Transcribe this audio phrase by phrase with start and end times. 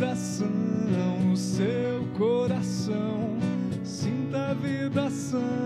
[0.00, 3.36] vibração, o seu coração,
[3.84, 5.59] sinta a vibração.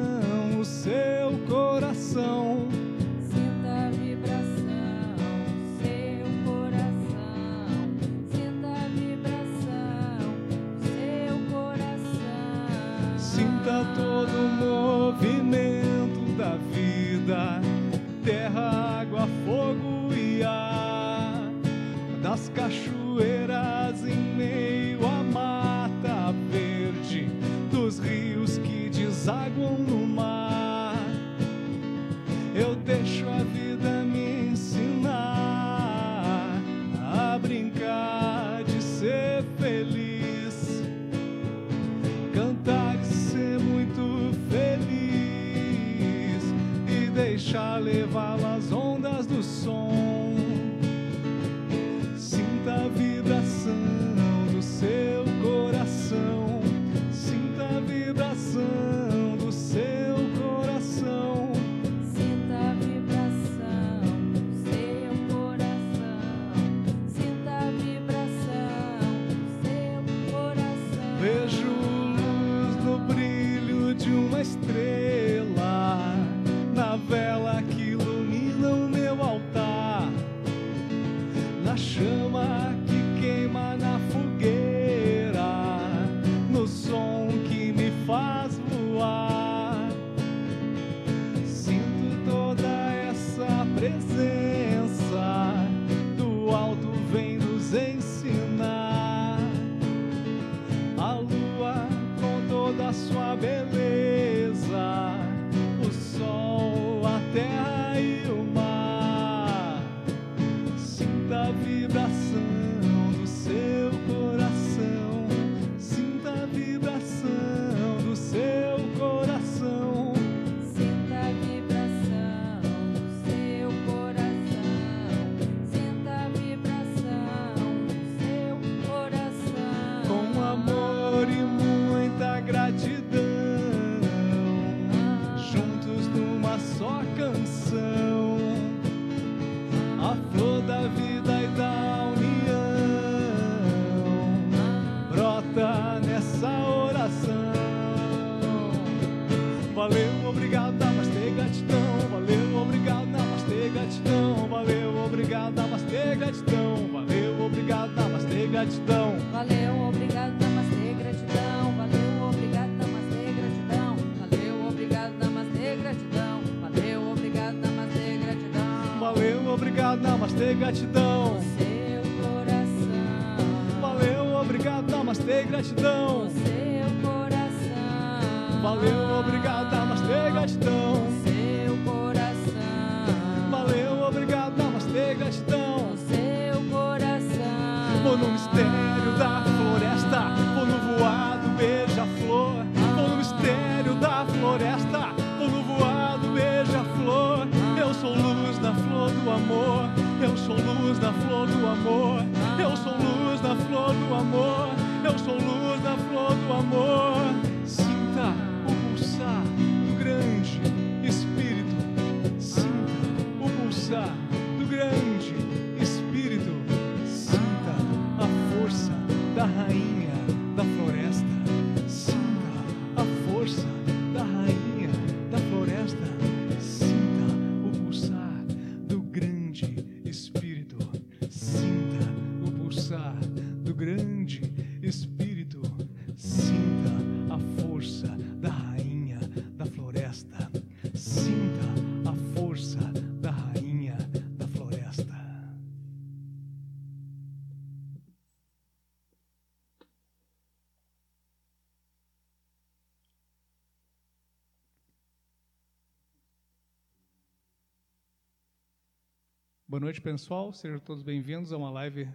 [259.75, 260.53] Boa noite, pessoal.
[260.53, 262.09] Sejam todos bem-vindos a uma live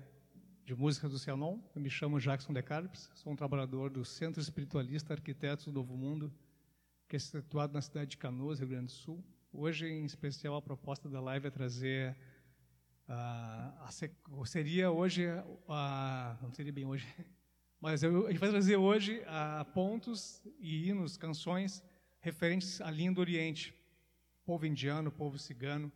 [0.64, 1.60] de música do Cianon.
[1.76, 6.34] Eu me chamo Jackson Decarpes, sou um trabalhador do Centro Espiritualista Arquitetos do Novo Mundo,
[7.06, 9.22] que é situado na cidade de Canoas, Rio Grande do Sul.
[9.52, 12.16] Hoje, em especial, a proposta da live é trazer
[13.10, 15.26] ah, a, seria hoje
[15.68, 17.06] ah, não seria bem hoje,
[17.82, 21.84] mas eu, a gente vai trazer hoje ah, pontos e hinos, canções
[22.22, 23.76] referentes à linha do Oriente,
[24.46, 25.92] povo indiano, povo cigano.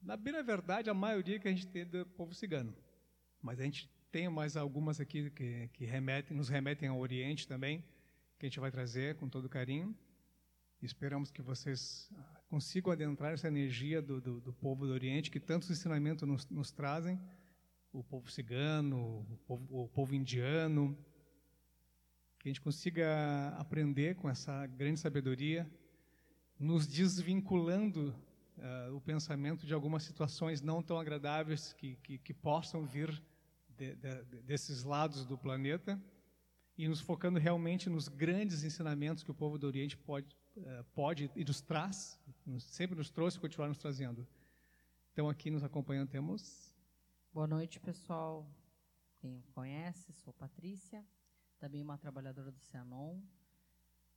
[0.00, 2.74] Na beira é verdade, a maioria que a gente tem é do povo cigano.
[3.42, 7.84] Mas a gente tem mais algumas aqui que, que remetem, nos remetem ao Oriente também,
[8.38, 9.96] que a gente vai trazer com todo carinho.
[10.80, 15.40] Esperamos que vocês ah, consigam adentrar essa energia do, do, do povo do Oriente, que
[15.40, 17.20] tantos ensinamentos nos, nos trazem,
[17.92, 20.96] o povo cigano, o povo, o povo indiano,
[22.38, 25.68] que a gente consiga aprender com essa grande sabedoria,
[26.58, 28.14] nos desvinculando
[28.58, 33.22] uh, o pensamento de algumas situações não tão agradáveis que, que, que possam vir
[33.70, 36.00] de, de, desses lados do planeta
[36.76, 41.30] e nos focando realmente nos grandes ensinamentos que o povo do Oriente pode, uh, pode
[41.34, 42.18] e nos traz,
[42.58, 44.26] sempre nos trouxe e continuar nos trazendo.
[45.12, 46.72] Então, aqui nos acompanhando temos.
[47.32, 48.48] Boa noite, pessoal.
[49.16, 51.04] Quem conhece, sou Patrícia,
[51.58, 53.20] também uma trabalhadora do Cianon.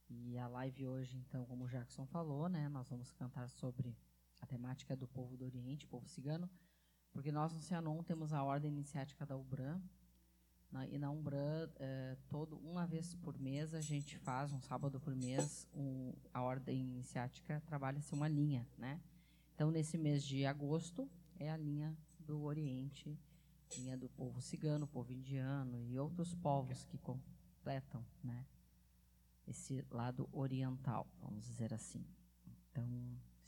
[0.07, 3.95] E a live hoje, então, como o Jackson falou, né, nós vamos cantar sobre
[4.41, 6.49] a temática do povo do Oriente, povo cigano,
[7.11, 9.81] porque nós no Cianon temos a ordem iniciática da Ubran,
[10.71, 14.99] na, e na Umbran, é, todo, uma vez por mês, a gente faz, um sábado
[14.99, 19.01] por mês, um, a ordem iniciática trabalha-se uma linha, né?
[19.53, 23.19] Então, nesse mês de agosto, é a linha do Oriente,
[23.77, 28.45] linha do povo cigano, povo indiano e outros povos que completam, né?
[29.45, 32.05] Esse lado oriental, vamos dizer assim.
[32.69, 32.87] Então,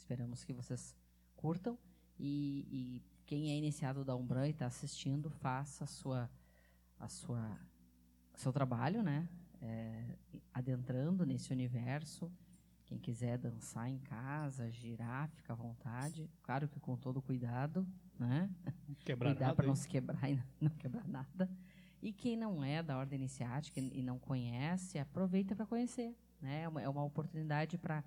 [0.03, 0.93] Esperamos que vocês
[1.33, 1.79] curtam
[2.19, 6.29] e, e quem é iniciado da Umbran e está assistindo, faça a sua,
[6.99, 7.57] a sua,
[8.35, 9.29] seu trabalho, né?
[9.61, 10.03] É,
[10.53, 12.29] adentrando nesse universo.
[12.85, 16.29] Quem quiser dançar em casa, girar, fica à vontade.
[16.41, 17.87] Claro que com todo cuidado,
[18.19, 18.49] né?
[19.05, 21.49] Quebrar Cuidar para não se quebrar e não quebrar nada.
[22.01, 26.13] E quem não é da ordem iniciática e não conhece, aproveita para conhecer.
[26.41, 26.63] Né?
[26.63, 28.03] É uma, é uma oportunidade para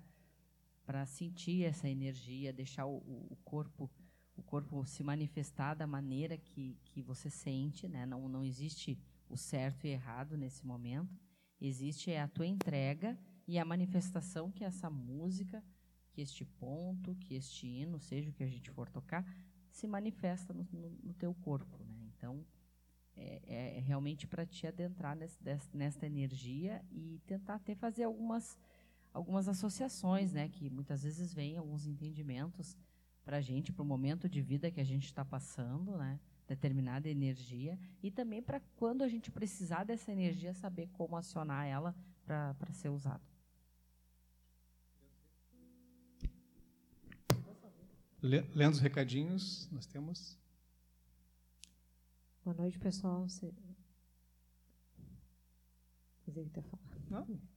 [0.87, 2.95] para sentir essa energia, deixar o,
[3.29, 3.91] o, corpo
[4.37, 8.05] o corpo se manifestar da maneira que, que você sente, né?
[8.05, 8.97] Não, não existe
[9.27, 11.19] o certo e errado nesse momento.
[11.59, 15.61] Existe a tua entrega e a manifestação que essa música,
[16.13, 19.25] que este ponto, que este hino, seja o que a gente for tocar,
[19.69, 21.97] se manifesta no, no, no teu corpo, né?
[22.15, 22.45] Então,
[23.13, 25.37] é, é, é realmente para te adentrar nesse,
[25.73, 28.57] nesta energia e tentar até fazer algumas
[29.17, 32.77] algumas associações, né, que muitas vezes vêm alguns entendimentos
[33.25, 37.09] para a gente, para o momento de vida que a gente está passando, né, determinada
[37.09, 42.71] energia, e também para quando a gente precisar dessa energia, saber como acionar ela para
[42.73, 43.25] ser usado.
[48.21, 50.37] Lendo os recadinhos, nós temos.
[52.45, 53.27] Boa noite, pessoal.
[53.27, 53.51] Você...
[56.23, 56.83] Você que falar.
[57.09, 57.56] Não.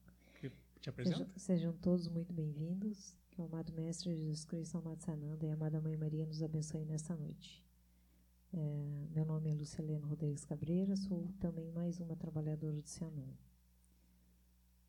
[0.81, 1.31] Te apresenta.
[1.37, 3.15] Sejam, todos muito bem-vindos.
[3.31, 6.87] Que o amado Mestre Jesus Cristo, amado Sananda e a amada Mãe Maria nos abençoe
[6.87, 7.63] nesta noite.
[8.53, 13.29] É, meu nome é Lucilene Rodrigues Cabreira, sou também mais uma trabalhadora do Cianon.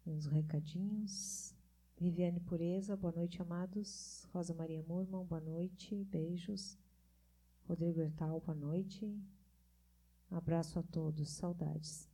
[0.08, 1.54] Uns recadinhos.
[2.00, 4.26] Viviane Pureza, boa noite, amados.
[4.34, 6.78] Rosa Maria Murman, boa noite, beijos.
[7.68, 9.14] Rodrigo Hertal, boa noite.
[10.32, 12.11] Abraço a todos, saudades.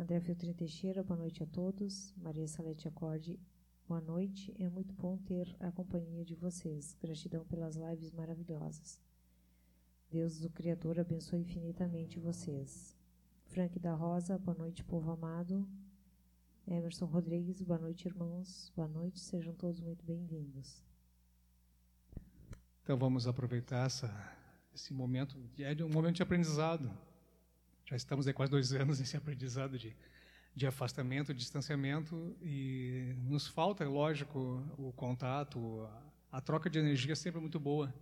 [0.00, 2.14] André Filtrin Teixeira, boa noite a todos.
[2.16, 3.38] Maria Salete Acorde,
[3.86, 4.50] boa noite.
[4.58, 6.96] É muito bom ter a companhia de vocês.
[7.02, 8.98] Gratidão pelas lives maravilhosas.
[10.10, 12.96] Deus, o Criador, abençoe infinitamente vocês.
[13.44, 15.68] Frank da Rosa, boa noite, povo amado.
[16.66, 18.72] Emerson Rodrigues, boa noite, irmãos.
[18.74, 20.82] Boa noite, sejam todos muito bem-vindos.
[22.82, 24.10] Então vamos aproveitar essa,
[24.74, 26.90] esse momento, é um momento de aprendizado
[27.90, 29.96] já estamos há quase dois anos nesse aprendizado de,
[30.54, 35.82] de afastamento, distanciamento, e nos falta, lógico, o contato,
[36.30, 37.92] a, a troca de energia é sempre muito boa.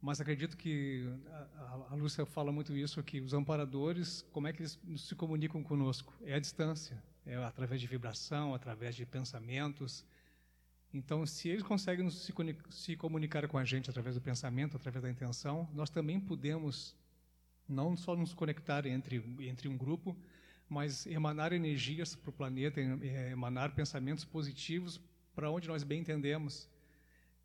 [0.00, 4.62] Mas acredito que a, a Lúcia fala muito isso, que os amparadores, como é que
[4.62, 6.14] eles se comunicam conosco?
[6.22, 10.06] É a distância, é através de vibração, através de pensamentos.
[10.94, 12.32] Então, se eles conseguem se,
[12.70, 16.96] se comunicar com a gente através do pensamento, através da intenção, nós também podemos
[17.70, 20.16] não só nos conectar entre, entre um grupo,
[20.68, 25.00] mas emanar energias para o planeta, emanar pensamentos positivos
[25.34, 26.68] para onde nós bem entendemos.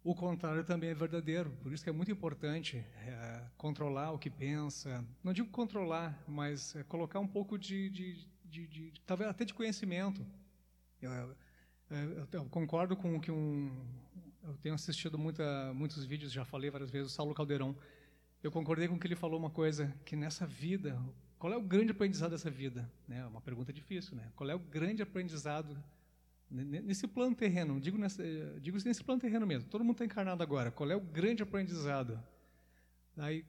[0.03, 4.29] O contrário também é verdadeiro, por isso que é muito importante é, controlar o que
[4.29, 5.03] pensa.
[5.23, 9.53] Não digo controlar, mas é, colocar um pouco de, de, de, de, talvez até de
[9.53, 10.23] conhecimento.
[11.01, 11.11] Eu,
[11.89, 13.71] eu, eu, concordo com o que um.
[14.43, 17.75] Eu tenho assistido muita, muitos vídeos, já falei várias vezes, o Saulo Caldeirão
[18.45, 21.01] eu concordei com que ele falou uma coisa, que nessa vida,
[21.37, 22.89] qual é o grande aprendizado dessa vida?
[23.09, 24.31] É uma pergunta difícil, né?
[24.35, 25.81] Qual é o grande aprendizado
[26.49, 27.79] nesse plano terreno?
[27.79, 28.23] Digo, nessa,
[28.61, 29.69] digo nesse plano terreno mesmo.
[29.69, 30.71] Todo mundo está encarnado agora.
[30.71, 32.21] Qual é o grande aprendizado?
[33.17, 33.45] Aí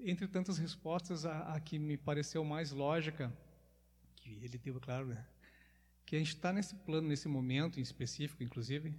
[0.00, 3.32] entre tantas respostas, a, a que me pareceu mais lógica,
[4.16, 5.24] que ele deu, claro, né?
[6.04, 8.94] que a gente está nesse plano, nesse momento em específico, inclusive,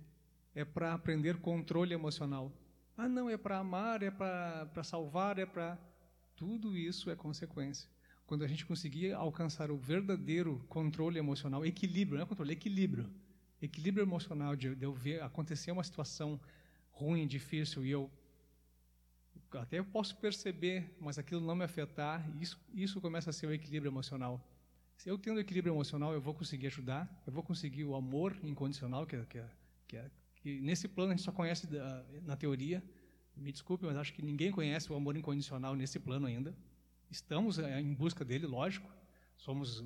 [0.54, 2.52] é para aprender controle emocional.
[2.98, 5.78] Ah, não, é para amar, é para salvar, é para.
[6.36, 7.88] Tudo isso é consequência.
[8.26, 13.10] Quando a gente conseguir alcançar o verdadeiro controle emocional, equilíbrio, não é controle, é equilíbrio.
[13.62, 16.40] Equilíbrio emocional de, de eu ver acontecer uma situação
[16.92, 18.12] ruim, difícil, e eu
[19.54, 23.54] até eu posso perceber, mas aquilo não me afetar, isso, isso começa a ser o
[23.54, 24.46] equilíbrio emocional.
[24.98, 29.06] Se eu tendo equilíbrio emocional, eu vou conseguir ajudar, eu vou conseguir o amor incondicional,
[29.06, 29.50] que, é, que, é,
[29.88, 30.12] que, é,
[30.48, 31.68] que nesse plano a gente só conhece
[32.26, 32.82] na teoria.
[33.36, 36.56] Me desculpe, mas acho que ninguém conhece o amor incondicional nesse plano ainda.
[37.12, 38.90] Estamos é, em busca dele, lógico.
[39.36, 39.84] Somos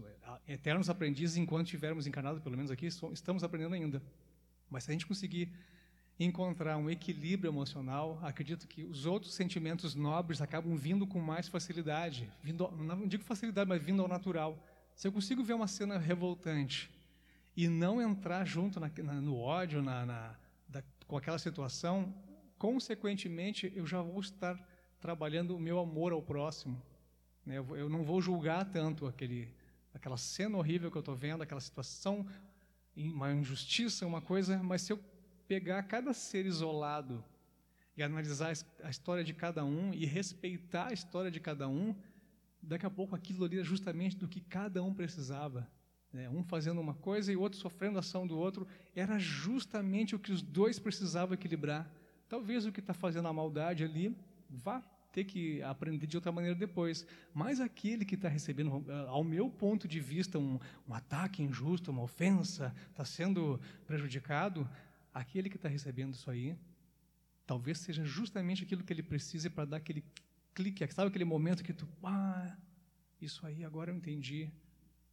[0.48, 4.04] é, eternos aprendizes enquanto estivermos encarnados, pelo menos aqui, estamos aprendendo ainda.
[4.70, 5.52] Mas se a gente conseguir
[6.20, 12.32] encontrar um equilíbrio emocional, acredito que os outros sentimentos nobres acabam vindo com mais facilidade.
[12.44, 14.64] Vindo, não digo facilidade, mas vindo ao natural.
[14.96, 16.88] Se eu consigo ver uma cena revoltante
[17.58, 20.41] e não entrar junto na, na, no ódio, na, na
[21.12, 22.16] com aquela situação,
[22.58, 24.58] consequentemente eu já vou estar
[24.98, 26.82] trabalhando o meu amor ao próximo.
[27.46, 27.58] Né?
[27.58, 29.54] Eu, não vou julgar tanto aquele,
[29.94, 32.26] aquela cena horrível que eu estou vendo, aquela situação,
[32.96, 35.00] uma injustiça, uma coisa, mas se eu
[35.50, 37.22] pegar cada ser isolado
[37.98, 41.94] e analisar a história de cada um e respeitar a história de cada um,
[42.62, 45.70] daqui a pouco aquilo ali é justamente do que cada um precisava.
[46.14, 46.30] Né?
[46.30, 50.20] Um fazendo uma coisa e o outro sofrendo a ação do outro, era justamente o
[50.20, 51.92] que os dois precisavam equilibrar.
[52.28, 54.16] Talvez o que está fazendo a maldade ali
[54.50, 57.06] vá ter que aprender de outra maneira depois.
[57.34, 62.04] Mas aquele que está recebendo, ao meu ponto de vista, um, um ataque injusto, uma
[62.04, 64.68] ofensa, está sendo prejudicado,
[65.14, 66.56] aquele que está recebendo isso aí,
[67.46, 70.04] talvez seja justamente aquilo que ele precisa para dar aquele
[70.54, 72.56] clique, sabe aquele momento que tu, ah,
[73.22, 74.50] isso aí agora eu entendi.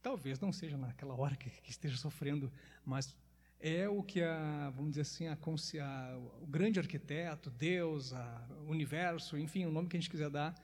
[0.01, 2.51] Talvez não seja naquela hora que, que esteja sofrendo,
[2.85, 3.15] mas
[3.59, 8.71] é o que a, vamos dizer assim, a, a, o grande arquiteto, Deus, a, o
[8.71, 10.55] universo, enfim, o nome que a gente quiser dar,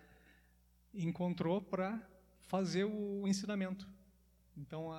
[0.94, 2.02] encontrou para
[2.40, 3.88] fazer o ensinamento.
[4.58, 4.92] Então,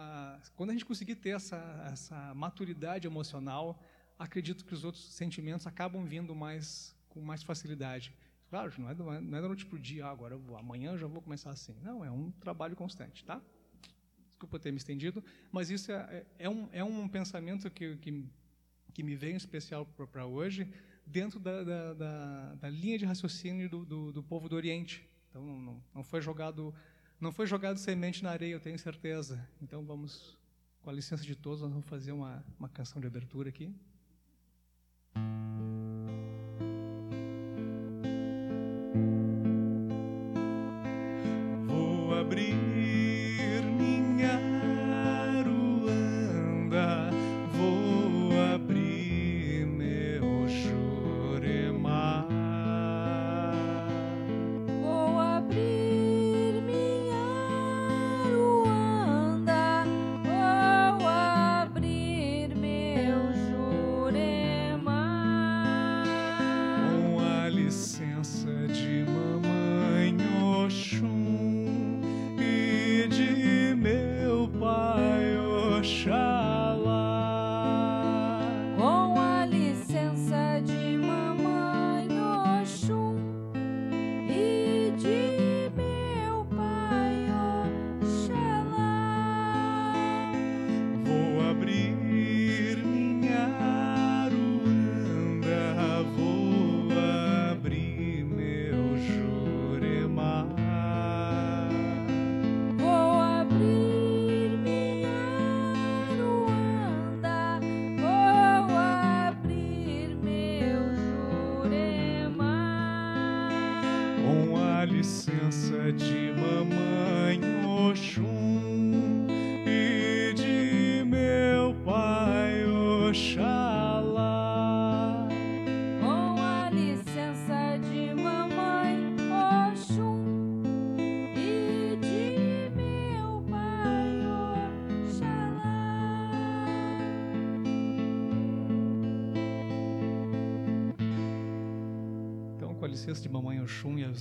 [0.54, 1.56] quando a gente conseguir ter essa,
[1.90, 3.80] essa maturidade emocional,
[4.18, 8.14] acredito que os outros sentimentos acabam vindo mais com mais facilidade.
[8.50, 10.98] Claro, não é, é da noite para o dia, ah, agora eu vou, amanhã eu
[10.98, 11.74] já vou começar assim.
[11.82, 13.40] Não, é um trabalho constante, tá?
[14.36, 18.22] Desculpa ter me estendido, mas isso é, é, é um, é um pensamento que, que,
[18.92, 20.70] que me veio em especial para hoje,
[21.06, 25.08] dentro da, da, da, da, linha de raciocínio do, do, do povo do Oriente.
[25.30, 26.74] Então, não, não, foi jogado
[27.18, 29.48] não foi jogado semente na areia, eu tenho certeza.
[29.62, 30.36] Então, vamos,
[30.82, 33.74] com a licença de todos, nós vamos fazer uma, uma canção de abertura aqui.
[41.66, 42.55] Vou abrir.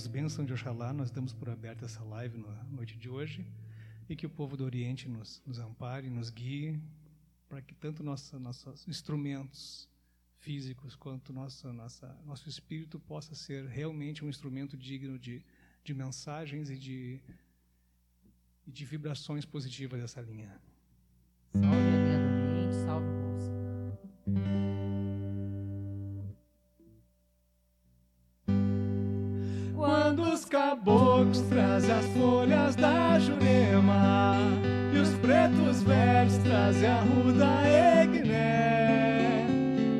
[0.06, 3.46] Bênção de Oxalá, nós damos por aberta essa live na noite de hoje
[4.08, 6.80] e que o povo do Oriente nos, nos ampare, nos guie,
[7.48, 9.88] para que tanto nossa, nossos instrumentos
[10.38, 15.44] físicos quanto nossa, nossa, nosso espírito possa ser realmente um instrumento digno de,
[15.84, 17.20] de mensagens e de,
[18.66, 20.58] e de vibrações positivas dessa linha.
[21.52, 24.85] Salve a linha do Oriente, salve o Bolsa.
[29.76, 34.38] Quando os caboclos trazem as folhas da jurema
[34.90, 37.46] e os pretos velhos trazem a ruda
[38.02, 39.44] egné,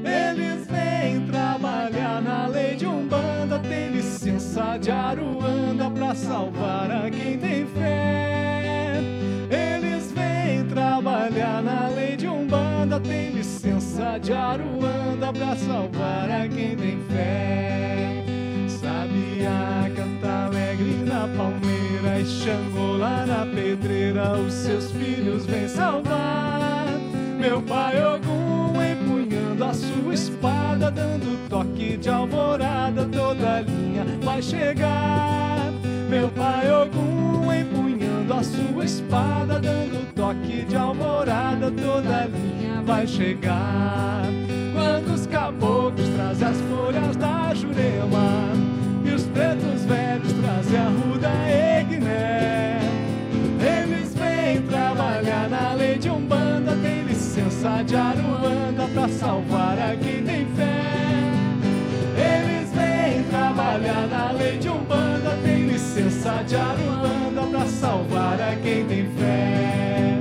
[0.03, 7.39] eles vêm trabalhar na lei de Umbanda, tem licença de Aruanda pra salvar a quem
[7.39, 9.03] tem fé.
[9.51, 16.75] Eles vêm trabalhar na lei de Umbanda, tem licença de Aruanda pra salvar a quem
[16.75, 18.16] tem fé.
[20.77, 26.89] Alegre na palmeira e Xangô lá na pedreira, os seus filhos vêm salvar.
[27.41, 35.73] Meu pai Ogum empunhando a sua espada, dando toque de alvorada, toda linha vai chegar.
[36.11, 44.27] Meu pai Ogum empunhando a sua espada, dando toque de alvorada, toda linha vai chegar.
[44.75, 48.66] Quando os caboclos trazem as folhas da jurema
[50.67, 52.81] velhos trazem a ruda egné,
[53.61, 60.25] eles vêm trabalhar na lei de Umbanda, tem licença de Aruanda pra salvar a quem
[60.25, 60.83] tem fé.
[62.17, 68.85] Eles vêm trabalhar na lei de Umbanda, tem licença de Aruanda pra salvar a quem
[68.87, 70.19] tem fé.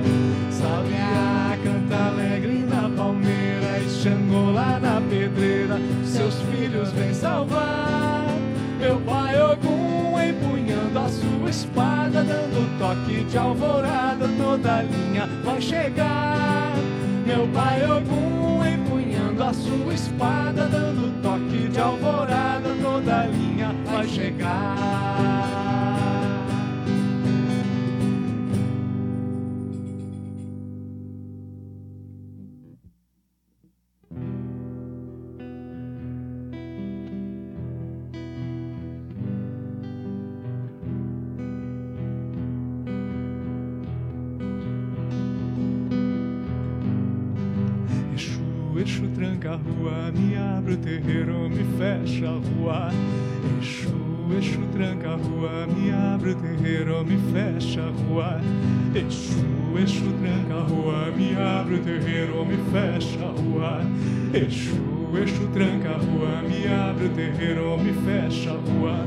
[0.50, 7.85] Salvia canta alegre na palmeira e Xangô lá na pedreira, seus filhos vêm salvar.
[12.86, 16.72] Toque de alvorada, toda linha vai chegar.
[17.26, 25.95] Meu pai Ogum empunhando a sua espada, dando toque de alvorada, toda linha vai chegar.
[61.76, 63.80] Me abre o terreiro, me fecha a rua.
[64.32, 69.06] Exu, Exu tranca a rua, me abre o terreiro, me fecha a rua.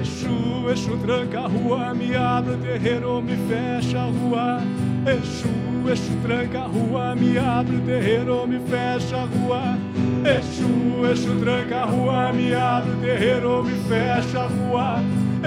[0.00, 4.62] Exu, Exu tranca a rua, me abre o terreiro, me fecha a rua.
[5.06, 5.48] Exu,
[5.90, 9.78] Exu tranca a rua, me abre o terreiro, me fecha a rua.
[10.24, 15.02] Exu, Exu tranca a rua, me abre o terreiro, me fecha a rua.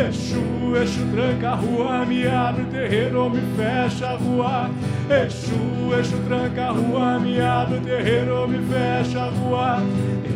[0.07, 4.69] Exu, Exu tranca a rua, me abre o terreiro, me fecha a rua.
[5.09, 9.77] Exu, Exu tranca a rua, me abre o terreiro, me fecha a rua.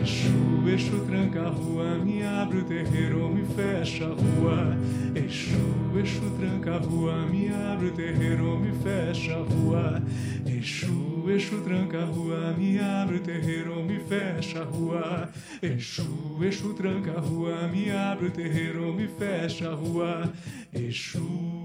[0.02, 4.76] Exu, Exu tranca a rua, me abre o terreiro, me fecha a rua.
[5.14, 10.02] Exu, Exu tranca a rua, me abre o terreiro, me fecha a rua.
[10.48, 15.30] Exu, Exu tranca a rua, me abre o terreiro, me fecha a rua.
[15.62, 20.34] Exu, Exu tranca a rua, me abre o terreiro, me fecha a rua.
[20.74, 21.63] Exu.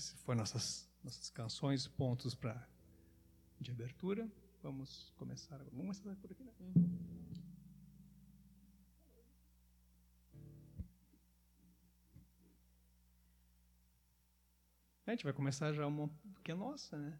[0.00, 2.66] Essas foram nossas, nossas canções, pontos para
[3.60, 4.30] de abertura.
[4.62, 5.58] Vamos começar.
[5.58, 6.52] Vamos começar por aqui, né?
[15.06, 16.08] A gente vai começar já uma
[16.42, 17.18] que é nossa, né?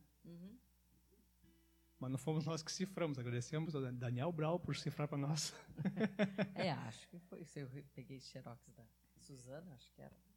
[1.99, 3.19] Mas não fomos nós que ciframos.
[3.19, 5.53] Agradecemos ao Daniel Brau por cifrar para nós.
[6.55, 7.59] É, acho que foi isso.
[7.59, 8.87] Eu peguei xerox da
[9.19, 10.30] Suzana, acho que era.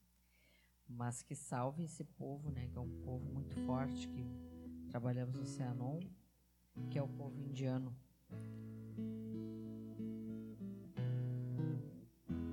[0.95, 2.67] Mas que salve esse povo, né?
[2.67, 4.25] Que é um povo muito forte, que
[4.87, 5.99] trabalhamos no Cianon,
[6.89, 7.95] que é o povo indiano.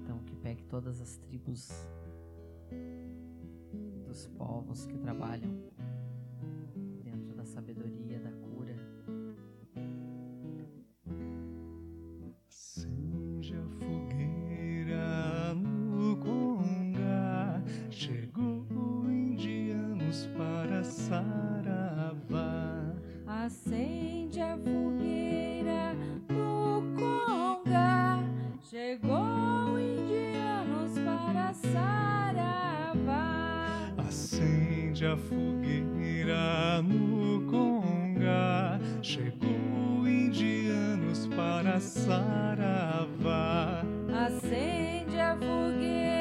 [0.03, 1.68] Então, que pegue todas as tribos
[4.07, 5.70] dos povos que trabalham
[23.42, 25.96] Acende a fogueira
[26.29, 28.22] do Conga.
[28.61, 32.85] Chegou indianos para Saravá.
[33.96, 43.83] Acende a fogueira no Conga, chegou indianos para para saravá.
[44.26, 46.19] Acende a fogueira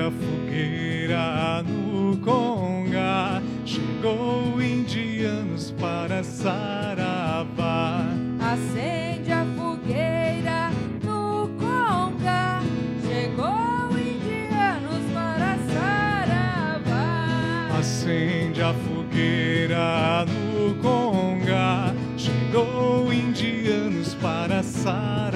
[0.00, 3.42] a fogueira no Conga.
[3.64, 8.06] Chegou indianos para saravá.
[8.40, 10.70] Acende a fogueira
[11.04, 12.60] no Conga.
[13.06, 17.68] Chegou indianos para Saravá.
[17.78, 21.94] Acende a fogueira no Conga.
[22.16, 25.29] Chegou indianos para saravá.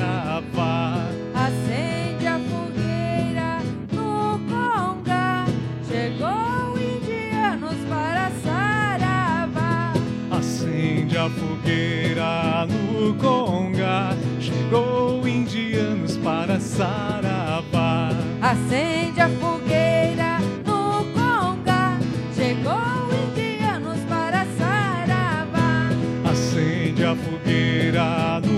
[11.64, 14.10] Fogueira no Conga.
[14.38, 18.10] Chegou indianos para saravá.
[18.42, 21.98] Acende a fogueira no Conga.
[22.34, 25.88] Chegou indianos para Saravá.
[26.30, 28.53] Acende a fogueira no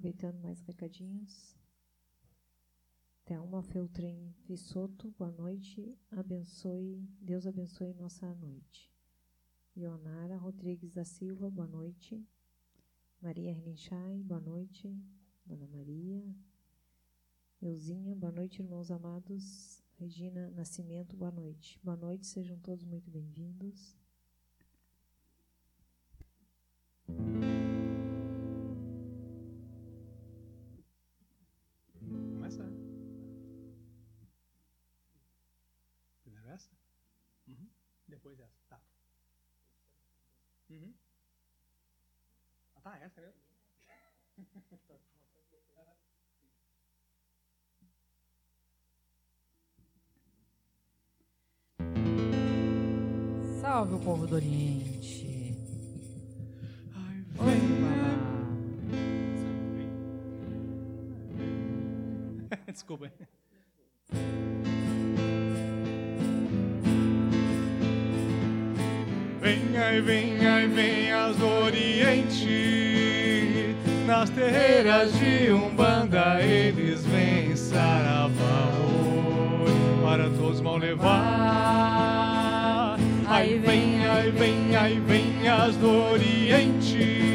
[0.00, 1.54] Aproveitando mais recadinhos.
[3.26, 5.94] Thelma Feltrin Vissoto, boa noite.
[6.10, 8.90] Abençoe, Deus abençoe nossa noite.
[9.76, 12.26] Ionara Rodrigues da Silva, boa noite.
[13.20, 14.90] Maria Relinchai, boa noite.
[15.44, 16.24] Dona Maria.
[17.60, 19.84] Euzinha, boa noite, irmãos amados.
[19.98, 21.78] Regina Nascimento, boa noite.
[21.84, 23.94] Boa noite, sejam todos muito bem-vindos.
[38.30, 38.62] Depois essa.
[38.68, 38.80] Tá.
[40.70, 40.94] Uhum.
[42.76, 43.40] Ah, tá, essa mesmo?
[53.60, 55.56] Salve o povo do Oriente.
[56.94, 58.10] Ai, Oi, babá.
[62.72, 63.12] Desculpa.
[69.40, 72.54] Venha e venha e venhas do Oriente,
[74.06, 78.70] nas terreiras de Umbanda eles vêm saravá
[79.64, 82.20] oi, para todos vão levar.
[83.26, 87.30] Ai venha e venha e venhas do Oriente.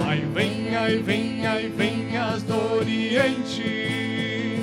[0.00, 4.62] Ai, venha e venha e venhas do Oriente.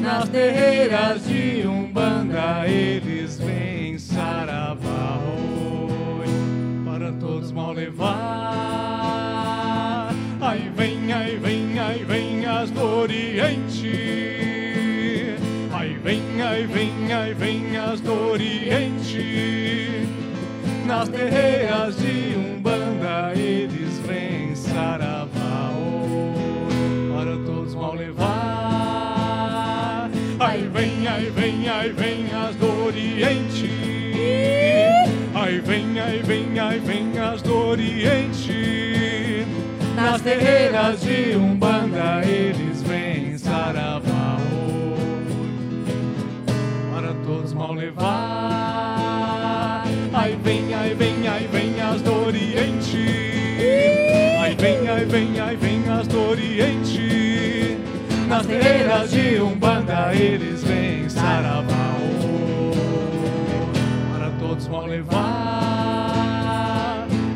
[0.00, 3.19] Nas terreiras de Umbanda eles
[8.00, 9.36] levar.
[10.40, 13.92] Ai, vem, ai, vem, ai, vem as do Oriente.
[15.72, 20.08] Ai, vem, ai, vem, ai, vem as do Oriente.
[20.86, 26.02] Nas terreiras de Umbanda eles vêm saravaô
[27.14, 28.30] para todos mal levar.
[30.40, 33.99] Ai, vem, ai, vem, ai, vem as do Oriente.
[35.42, 39.46] Ai vem, ai vem, ai vem as do Oriente.
[39.96, 44.36] Nas terreiras de Umbanda eles vêm saravaô
[46.92, 48.06] para todos mal levar.
[50.12, 53.06] Ai vem, ai vem, ai vem as do Oriente.
[54.38, 57.78] Ai vem, ai vem, ai vem as do Oriente.
[58.28, 61.99] Nas terreiras de Umbanda eles vêm todos mal
[64.90, 66.16] levar.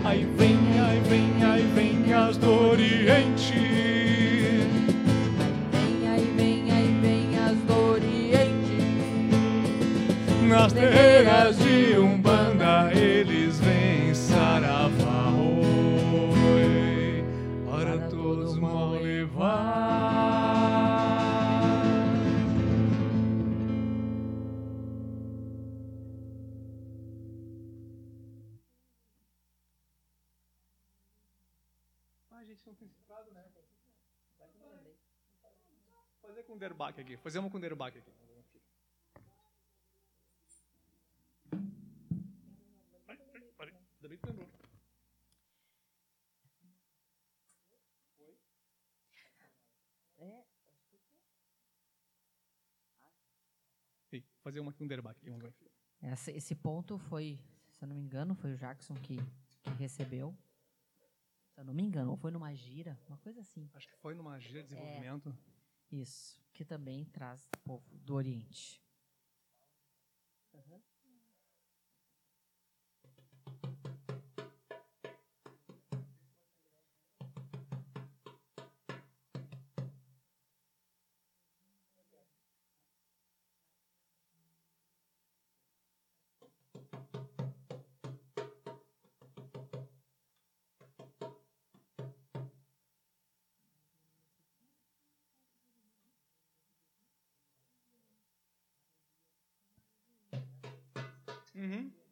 [0.05, 3.55] Ai vem, ai vem, ai vem as do Oriente.
[5.71, 8.79] Vem, aí vem, aí vem as do Oriente.
[10.49, 11.64] Nas terreiras
[36.65, 37.17] Aqui.
[37.19, 38.11] Fazer uma com o Derbach aqui.
[38.11, 38.61] Ainda bem que.
[54.11, 55.31] Sim, fazer uma com o Derbach aqui.
[55.31, 55.55] Vamos ver.
[56.01, 57.39] Essa- esse ponto foi,
[57.71, 59.17] se eu não me engano, foi o Jackson que,
[59.63, 60.37] que recebeu.
[61.55, 63.71] Se eu não me engano, ou foi numa gira, uma coisa assim.
[63.75, 65.37] Acho que foi numa gira de desenvolvimento.
[65.95, 68.83] Isso, que também traz o povo do Oriente.
[70.53, 70.83] Uhum.
[101.65, 102.04] Quer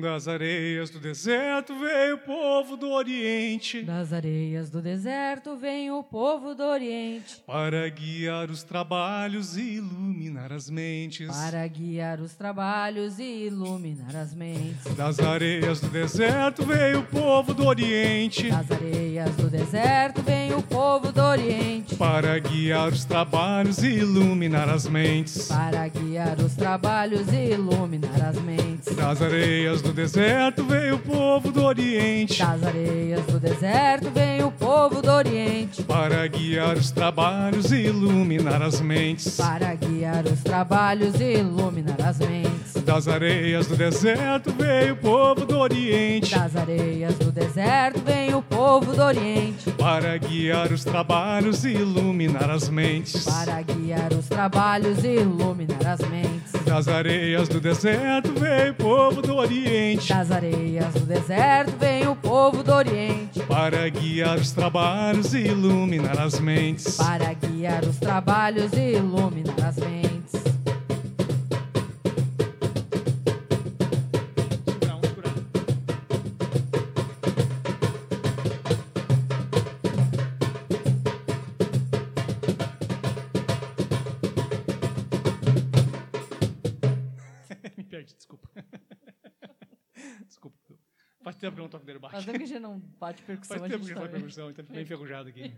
[0.00, 6.04] Das areias do deserto veio o povo do Oriente Das areias do deserto vem o
[6.04, 11.26] povo do Oriente para guiar os trabalhos e iluminar as mentes.
[11.26, 14.94] para guiar os trabalhos e iluminar as mentes.
[14.94, 20.62] Das areias do deserto veio o povo do Oriente Das areias do deserto vem o
[20.62, 25.48] povo do Oriente para guiar os trabalhos e iluminar as mentes.
[25.48, 28.94] para guiar os trabalhos e iluminar as mentes.
[28.94, 34.50] Das areias do deserto veio o povo do Oriente Das areias do deserto vem o
[34.50, 39.36] povo do Oriente para guiar os trabalhos e iluminar as mentes.
[39.36, 42.82] para guiar os trabalhos e iluminar as mentes.
[42.84, 48.42] Das areias do deserto veio o povo do Oriente Das areias do deserto vem o
[48.42, 53.24] povo do Oriente para guiar os trabalhos e iluminar as mentes.
[53.24, 56.52] para guiar os trabalhos e iluminar as mentes.
[56.64, 59.61] Das areias do deserto veio o povo do Oriente
[60.08, 66.18] Das areias do deserto vem o povo do Oriente para guiar os trabalhos e iluminar
[66.18, 66.96] as mentes.
[66.96, 70.42] para guiar os trabalhos e iluminar as mentes.
[92.22, 94.08] Faz tempo que a gente não bate percussão, Faz a tempo que gente não tá
[94.08, 95.52] toco percussão, então bem enferrujado aqui.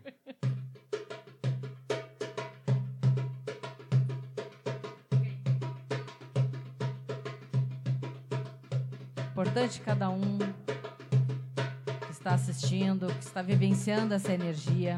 [9.30, 14.96] Importante cada um que está assistindo, que está vivenciando essa energia.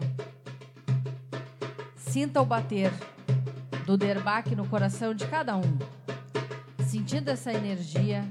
[1.96, 2.92] Sinta o bater
[3.84, 5.78] do derbaque no coração de cada um.
[6.86, 8.22] Sentindo essa energia,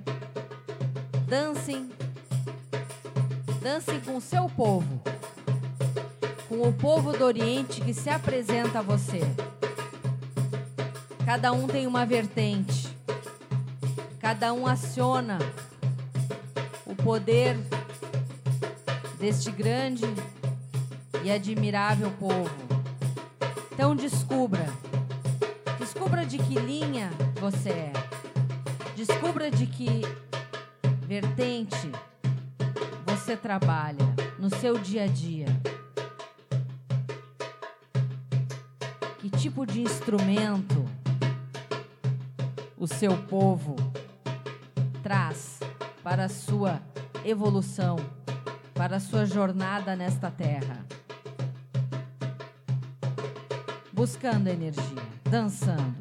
[1.27, 1.89] dancem,
[3.65, 5.01] dancem com o seu povo,
[6.47, 9.21] com o povo do Oriente que se apresenta a você.
[11.25, 12.95] Cada um tem uma vertente,
[14.19, 15.39] cada um aciona
[16.85, 17.57] o poder
[19.17, 20.05] deste grande
[21.23, 22.51] e admirável povo.
[23.73, 24.67] Então descubra.
[25.79, 27.09] Descubra de que linha
[27.41, 27.93] você é.
[28.95, 30.03] Descubra de que
[31.07, 31.91] vertente
[33.25, 34.05] você trabalha
[34.37, 35.47] no seu dia a dia.
[39.17, 40.85] Que tipo de instrumento
[42.77, 43.75] o seu povo
[45.01, 45.59] traz
[46.03, 46.79] para a sua
[47.23, 47.95] evolução,
[48.75, 50.85] para a sua jornada nesta terra.
[53.91, 55.95] Buscando energia, dançando.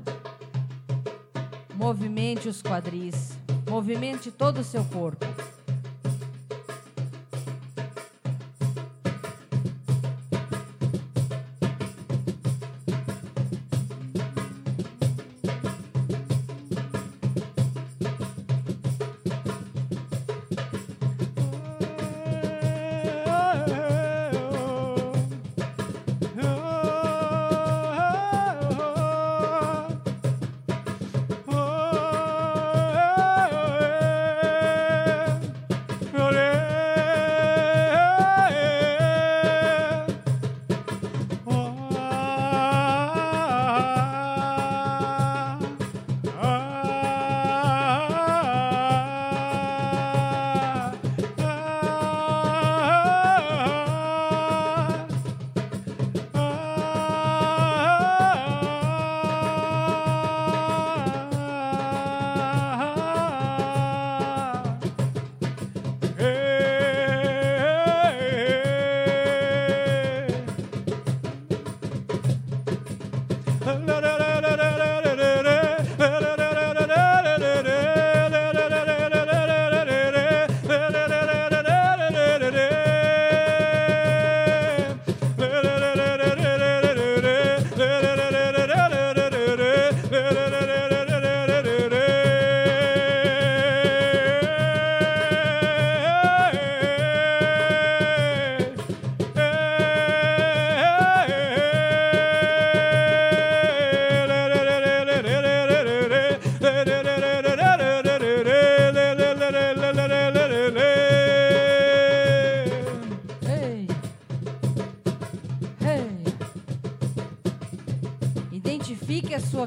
[1.74, 5.53] Movimente os quadris, movimente todo o seu corpo.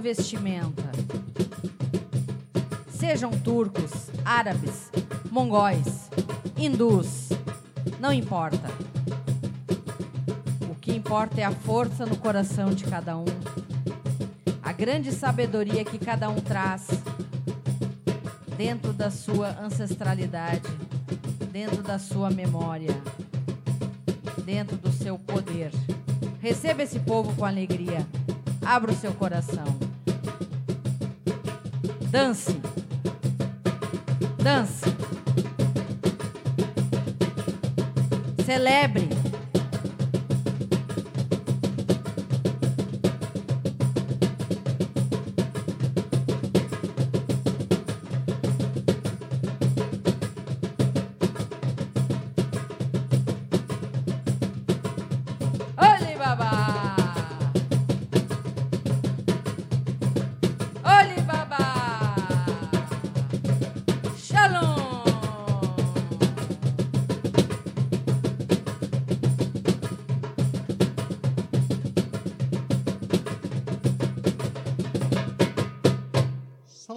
[0.07, 0.89] Vestimenta.
[2.89, 3.91] Sejam turcos,
[4.23, 4.89] árabes,
[5.29, 6.09] mongóis,
[6.55, 7.27] hindus,
[7.99, 8.69] não importa.
[10.71, 13.25] O que importa é a força no coração de cada um,
[14.63, 16.87] a grande sabedoria que cada um traz
[18.55, 20.61] dentro da sua ancestralidade,
[21.51, 22.95] dentro da sua memória
[24.45, 25.71] dentro do seu poder.
[26.39, 28.07] Receba esse povo com alegria.
[28.65, 29.86] Abra o seu coração.
[32.17, 32.47] Dance.
[34.39, 34.81] Dance.
[38.43, 39.06] Celebre.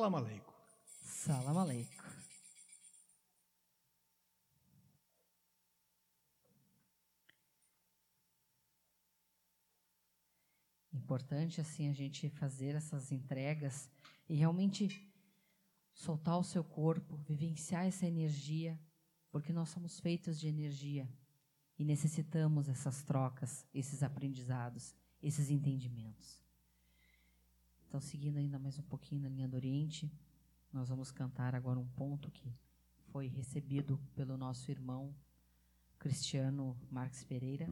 [0.00, 0.52] Salam aleikum.
[1.02, 2.04] Salam aleikum.
[10.90, 13.90] Importante assim a gente fazer essas entregas
[14.26, 15.06] e realmente
[15.92, 18.80] soltar o seu corpo, vivenciar essa energia,
[19.30, 21.06] porque nós somos feitos de energia
[21.78, 26.40] e necessitamos essas trocas, esses aprendizados, esses entendimentos.
[27.90, 30.08] Então, seguindo ainda mais um pouquinho na linha do Oriente,
[30.72, 32.54] nós vamos cantar agora um ponto que
[33.10, 35.12] foi recebido pelo nosso irmão
[35.98, 37.66] Cristiano Marques Pereira.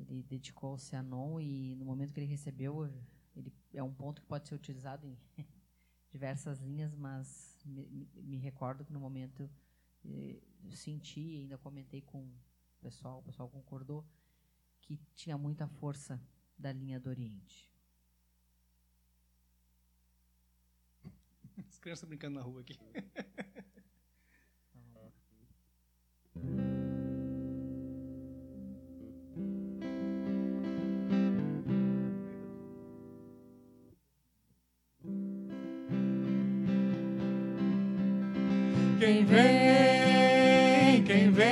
[0.00, 2.92] Ele dedicou-se a Non e no momento que ele recebeu,
[3.36, 5.16] ele é um ponto que pode ser utilizado em
[6.10, 9.48] diversas linhas, mas me, me- recordo que no momento
[10.04, 10.42] eh,
[10.72, 12.34] senti e ainda comentei com o
[12.80, 14.04] pessoal, o pessoal concordou
[14.80, 16.20] que tinha muita força
[16.58, 17.75] da linha do Oriente.
[21.70, 22.78] As crianças brincando na rua aqui.
[38.98, 41.46] Quem vem, quem vem,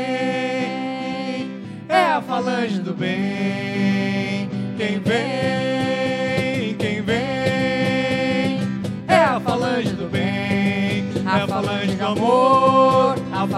[1.89, 3.84] é a falange do bem.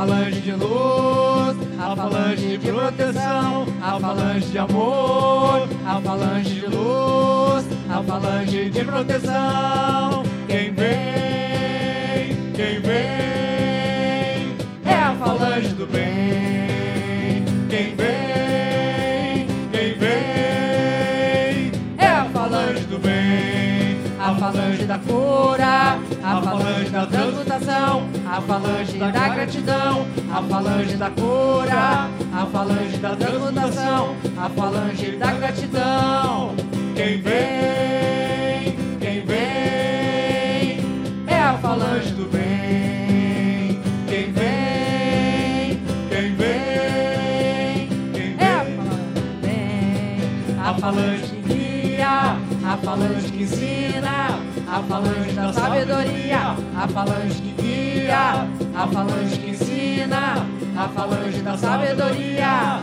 [0.06, 7.64] Falange de luz, a falange de proteção, a falange de amor, a falange de luz,
[7.90, 10.22] a falange de proteção.
[10.46, 17.44] Quem vem, quem vem, é a falange do bem.
[17.68, 23.98] Quem vem, quem vem, é a falange do bem.
[24.20, 27.05] A falange da cura, a falange da
[27.48, 35.32] a falange da gratidão, a falange da cura, a falange da transmutação, a falange da
[35.32, 36.54] gratidão.
[36.96, 40.80] Quem vem, quem vem,
[41.28, 43.80] é a falange do bem.
[44.08, 45.80] Quem vem,
[46.10, 48.76] quem vem, quem É a vem.
[48.76, 50.60] falange do bem.
[50.60, 52.36] A falange que guia,
[52.66, 54.40] a falange que ensina,
[54.76, 60.46] a falange da sabedoria, a falange que guia, a falange que ensina,
[60.76, 62.82] a falange da sabedoria.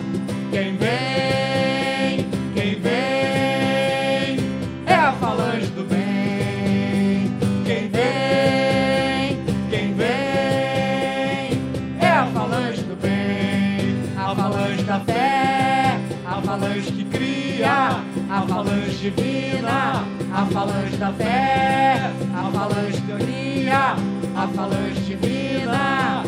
[0.49, 4.39] Quem vem, quem vem,
[4.87, 7.31] é a falange do bem.
[7.63, 9.37] Quem vem,
[9.69, 11.61] quem vem,
[12.01, 13.99] é a falange do bem.
[14.17, 22.11] A falange da fé, a falange que cria, a falange divina, a falange da fé,
[22.33, 23.95] a falange que cria,
[24.35, 26.23] a falange divina.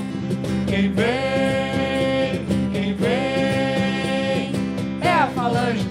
[0.68, 4.52] Quem vem, quem vem,
[5.02, 5.85] é a falange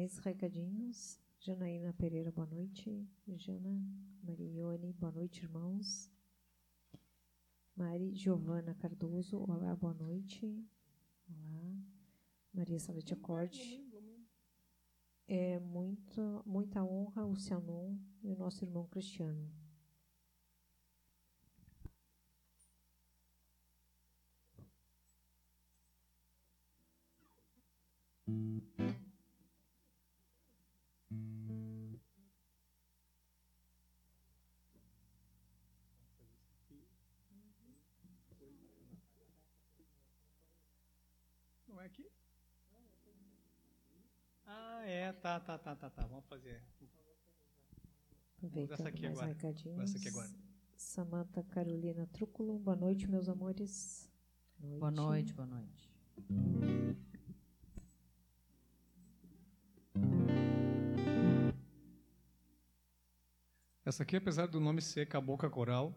[0.00, 1.20] Mais recadinhos.
[1.40, 3.06] Janaína Pereira, boa noite.
[3.36, 3.84] Jana,
[4.22, 6.10] Marione, boa noite, irmãos.
[7.76, 10.66] Mari Giovana Cardoso, olá, boa noite.
[11.28, 11.76] Olá.
[12.54, 13.84] Maria Salete Acorde.
[15.28, 19.52] É muita, muita honra o Cianon e o nosso irmão Cristiano.
[41.90, 42.10] Aqui?
[44.46, 46.06] Ah, é, tá, tá, tá, tá, tá.
[46.06, 46.62] Vamos fazer.
[48.36, 49.32] Aproveitando essa aqui mais agora.
[49.32, 49.80] recadinhos.
[49.82, 50.30] Essa aqui agora.
[50.76, 54.10] Samanta Carolina Trúculo, boa noite, meus amores.
[54.58, 55.90] Boa noite, boa noite.
[63.84, 65.94] Essa aqui, apesar do nome ser Cabocla Coral,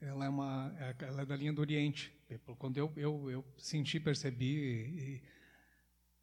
[0.00, 2.12] ela é, uma, é- ela é da linha do Oriente.
[2.58, 5.22] Quando eu, eu, eu senti, percebi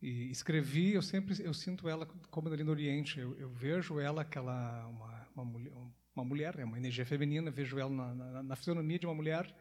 [0.01, 3.19] e, e escrevi, eu sempre eu sinto ela como da linha do Oriente.
[3.19, 5.73] Eu, eu vejo ela aquela uma, uma, mulher,
[6.15, 7.49] uma mulher, é uma energia feminina.
[7.51, 9.53] Vejo ela na, na, na fisionomia de uma mulher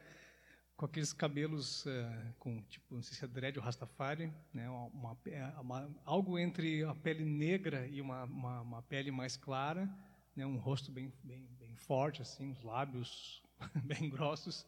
[0.77, 4.69] com aqueles cabelos eh, com tipo não sei se é dread ou rastafari, né?
[4.69, 9.89] Uma- é uma- algo entre a pele negra e uma, uma, uma pele mais clara
[10.37, 13.43] né, um rosto bem, bem, bem forte, assim, os lábios
[13.85, 14.67] bem grossos,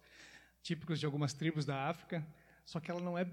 [0.63, 2.27] típicos de algumas tribos da África.
[2.65, 3.25] Só que ela não é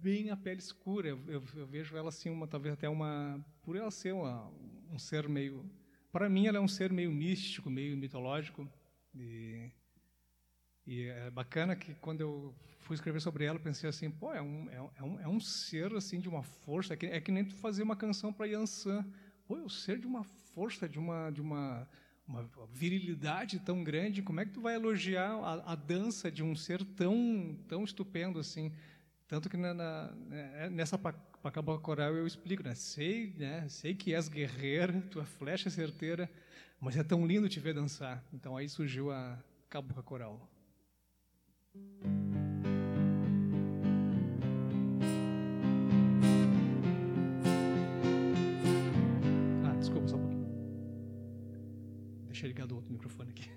[0.00, 1.08] bem a pele escura.
[1.08, 4.46] Eu, eu- eu vejo ela assim, uma, talvez até uma, por ela ser uma,
[4.92, 5.64] um ser meio,
[6.12, 8.68] para mim ela é um ser meio místico, meio mitológico.
[9.14, 9.70] E,
[10.86, 14.68] e é bacana que quando eu fui escrever sobre ela, pensei assim, pô, é um,
[14.70, 16.94] é um- é um, é um ser assim de uma força.
[16.94, 19.04] É que, é que nem tu fazer uma canção para Yansan.
[19.46, 21.88] Pô, é o ser de uma força, de uma, de uma,
[22.30, 24.22] uma virilidade tão grande.
[24.22, 28.38] Como é que tu vai elogiar a, a dança de um ser tão, tão estupendo
[28.38, 28.72] assim?
[29.26, 32.74] Tanto que na, na- né, nessa pa- Pacabocla Coral eu explico, né?
[32.74, 33.66] Sei, né?
[33.68, 36.30] Sei que és guerreira, tua flecha é certeira,
[36.80, 38.22] mas é tão lindo te ver dançar.
[38.32, 40.50] Então aí surgiu a Cabocla Coral.
[52.40, 53.50] Deixa eu ligar do outro microfone aqui.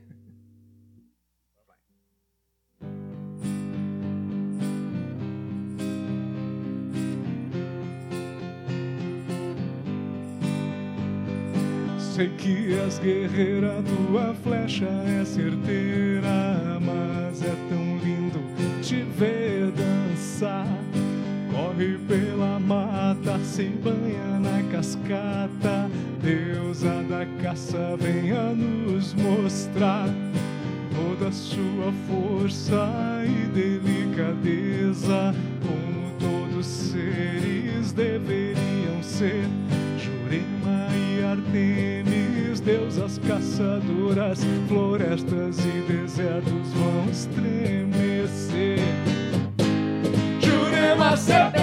[11.98, 18.42] Sei que és guerreira, tua flecha é certeira, mas é tão lindo
[18.82, 20.93] te ver dançar.
[21.54, 25.88] Corre pela mata, se banha na cascata.
[26.20, 30.10] Deusa da caça, venha nos mostrar
[30.96, 32.90] toda sua força
[33.24, 39.46] e delicadeza, como todos seres deveriam ser.
[40.00, 48.93] Jurema e Artemis, deusas caçadoras, florestas e desertos vão estremecer.
[51.04, 51.63] Jurema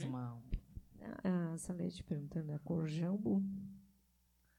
[0.00, 0.16] que ler traz rapidinho?
[1.24, 1.58] A uma.
[1.58, 3.42] Salete perguntando a cor jambo.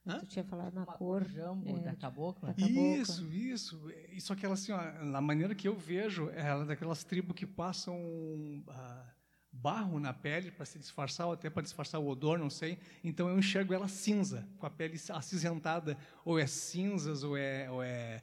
[0.06, 0.20] Hã?
[0.20, 1.24] Tu tinha falado na uma cor.
[1.24, 2.50] jambo é, da tipo, cabocla.
[2.50, 2.82] da cabocla.
[2.82, 3.92] Isso, isso.
[4.12, 8.64] Isso aquela assim, ó, na maneira que eu vejo, ela é daquelas tribos que passam
[8.68, 9.14] ah,
[9.52, 12.80] barro na pele para se disfarçar, ou até para disfarçar o odor, não sei.
[13.04, 17.82] Então eu enxergo ela cinza, com a pele acinzentada, ou é cinzas, ou é, ou
[17.82, 18.22] é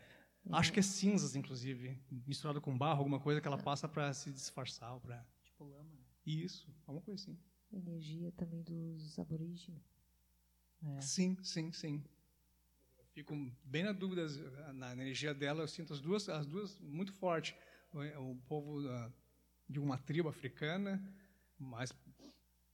[0.52, 4.30] acho que é cinzas, inclusive, misturado com barro, alguma coisa que ela passa para se
[4.32, 5.24] disfarçar, né?
[6.24, 7.38] Isso, alguma coisa assim.
[7.72, 9.82] Energia também dos aborígenes.
[10.82, 11.00] É.
[11.00, 12.02] Sim, sim, sim.
[13.12, 14.26] Fico bem na dúvida
[14.72, 15.62] na energia dela.
[15.62, 17.56] Eu sinto as duas, as duas muito forte.
[17.92, 19.12] O, povo ah,
[19.68, 21.02] de uma tribo africana,
[21.58, 21.92] mais,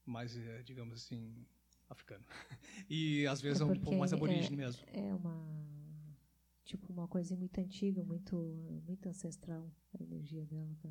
[0.05, 1.47] mais eh, digamos assim,
[1.89, 2.25] africano.
[2.89, 4.83] E às vezes é, um porque pouco mais é- aborígene mesmo.
[4.93, 5.67] É uma
[6.65, 8.37] tipo uma coisa muito antiga, muito
[8.87, 10.91] muito ancestral a energia dela, tá?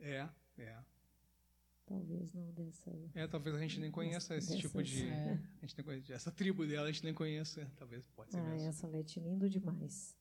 [0.00, 0.28] É,
[0.58, 0.78] é.
[1.92, 2.90] Talvez não dessa.
[3.14, 5.06] É, talvez a gente nem conheça esse tipo de.
[5.08, 5.38] É.
[5.60, 7.70] A gente nem conhece, essa tribo dela a gente nem conheça.
[7.76, 8.68] Talvez pode ser Ah, mesmo.
[8.68, 10.16] essa Lete lindo demais.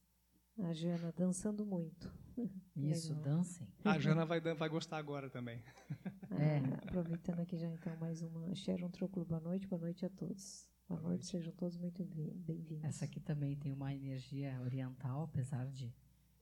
[0.59, 2.11] A Jana dançando muito.
[2.75, 3.23] Isso, Legal.
[3.37, 3.67] dancem.
[3.85, 5.61] A Jana vai, vai gostar agora também.
[6.31, 6.57] É.
[6.87, 10.65] Aproveitando aqui já então mais uma Sharon Troclo, boa noite, boa noite a todos.
[10.87, 12.85] Boa, noite, sejam todos muito bem- bem-vindos.
[12.85, 15.93] Essa aqui também tem uma energia oriental, apesar de,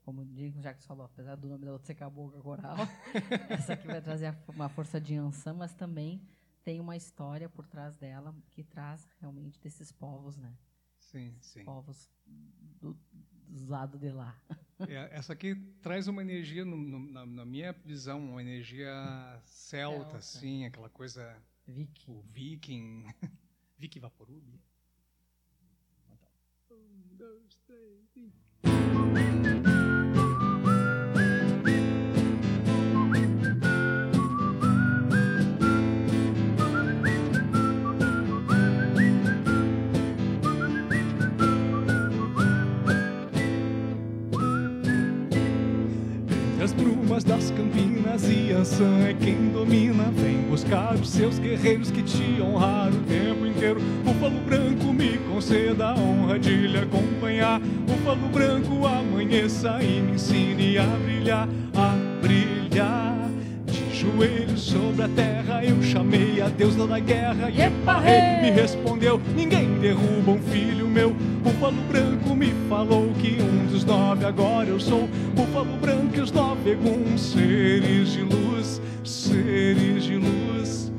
[0.10, 2.78] como o Diego Jacques falou, apesar do nome da outra ser cabocla coral,
[3.48, 6.20] essa aqui vai trazer uma força de Ansan, mas também
[6.64, 10.52] tem uma história por trás dela que traz realmente desses povos, né?
[10.98, 11.64] Sim, sim.
[11.64, 12.10] Povos
[12.82, 12.98] do,
[13.48, 14.36] dos lados de lá.
[14.80, 18.92] É, essa aqui traz uma energia, no- no- na, na minha visão, uma energia
[19.44, 20.18] celta, Celta.
[20.18, 22.10] assim, aquela coisa, Vicky.
[22.10, 23.06] o viking,
[23.78, 24.44] viking vaporub.
[26.08, 26.30] Então.
[26.72, 28.34] Um, dois, três, e...
[47.52, 50.12] Campinas e Ansan é quem domina.
[50.12, 53.80] Vem buscar os seus guerreiros que te honraram o tempo inteiro.
[54.04, 57.62] Búfalo branco me conceda a honra de lhe acompanhar.
[57.62, 63.29] Búfalo branco amanheça e me ensine a brilhar, a brilhar.
[64.10, 68.42] Joelhos sobre a terra eu chamei a deusa da guerra e rei!
[68.42, 71.12] me respondeu: Ninguém derruba um filho meu.
[71.44, 75.08] Búfalo branco me falou que um dos nove agora eu sou.
[75.36, 80.92] Búfalo branco e os nove eguns, seres de luz, seres de luz.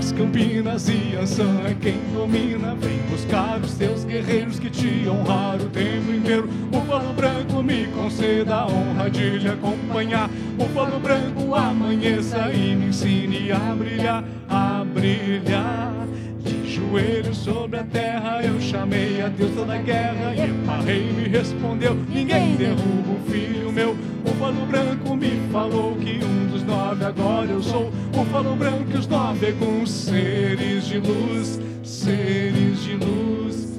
[0.00, 2.74] Das Campinas e Ansan é quem domina.
[2.76, 6.48] Vem buscar os teus guerreiros que te honraram o tempo inteiro.
[6.70, 10.30] Búfalo branco me conceda a honra de lhe acompanhar.
[10.56, 15.92] Búfalo branco amanheça e me ensine a brilhar, a brilhar.
[16.38, 21.28] De joelhos sobre a terra eu chamei a deusa da guerra e Epa, rei me
[21.28, 23.94] respondeu: Ninguém derruba um filho meu.
[24.24, 27.90] Búfalo branco me falou que um nove agora eu sou.
[28.12, 33.70] Búfalo branco e os nove eguns, seres de luz, seres de luz.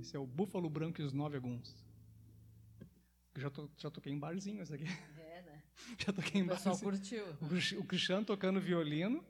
[0.00, 1.91] Esse é o Búfalo Branco e os Nove Aguns.
[3.42, 4.84] Já, to, já toquei em barzinhos aqui.
[5.18, 5.62] É, né?
[5.98, 6.98] Já toquei em O pessoal barzinhos.
[7.00, 7.26] curtiu.
[7.40, 9.24] O Cris- O Cristiano tocando violino,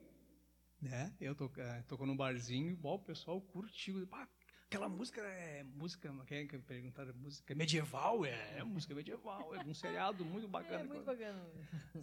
[0.80, 1.14] né?
[1.20, 4.06] Eu to, eh, tocou num barzinho, bom, o pessoal curtiu.
[4.06, 4.28] Pá,
[4.66, 7.14] aquela música é música, quem é que perguntaram?
[7.14, 8.24] Música medieval?
[8.26, 9.54] É, é música medieval.
[9.54, 10.80] É um seriado muito bacana.
[10.80, 11.46] É muito bacana.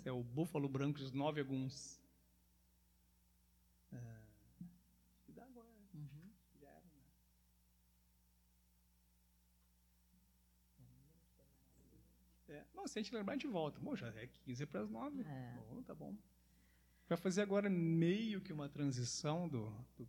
[0.03, 1.99] É o Búfalo Branco e os Nove Aguns.
[3.91, 3.97] É.
[5.27, 5.85] E dá agora, né?
[5.93, 6.31] Uhum.
[6.59, 7.03] Já era, né?
[12.47, 13.79] É, não, se a gente lembrar, a gente volta.
[13.79, 15.21] Bom, já é 15 para as 9.
[15.21, 15.57] É.
[15.69, 16.15] Bom, tá bom.
[17.07, 20.07] Vai fazer agora meio que uma transição do, do,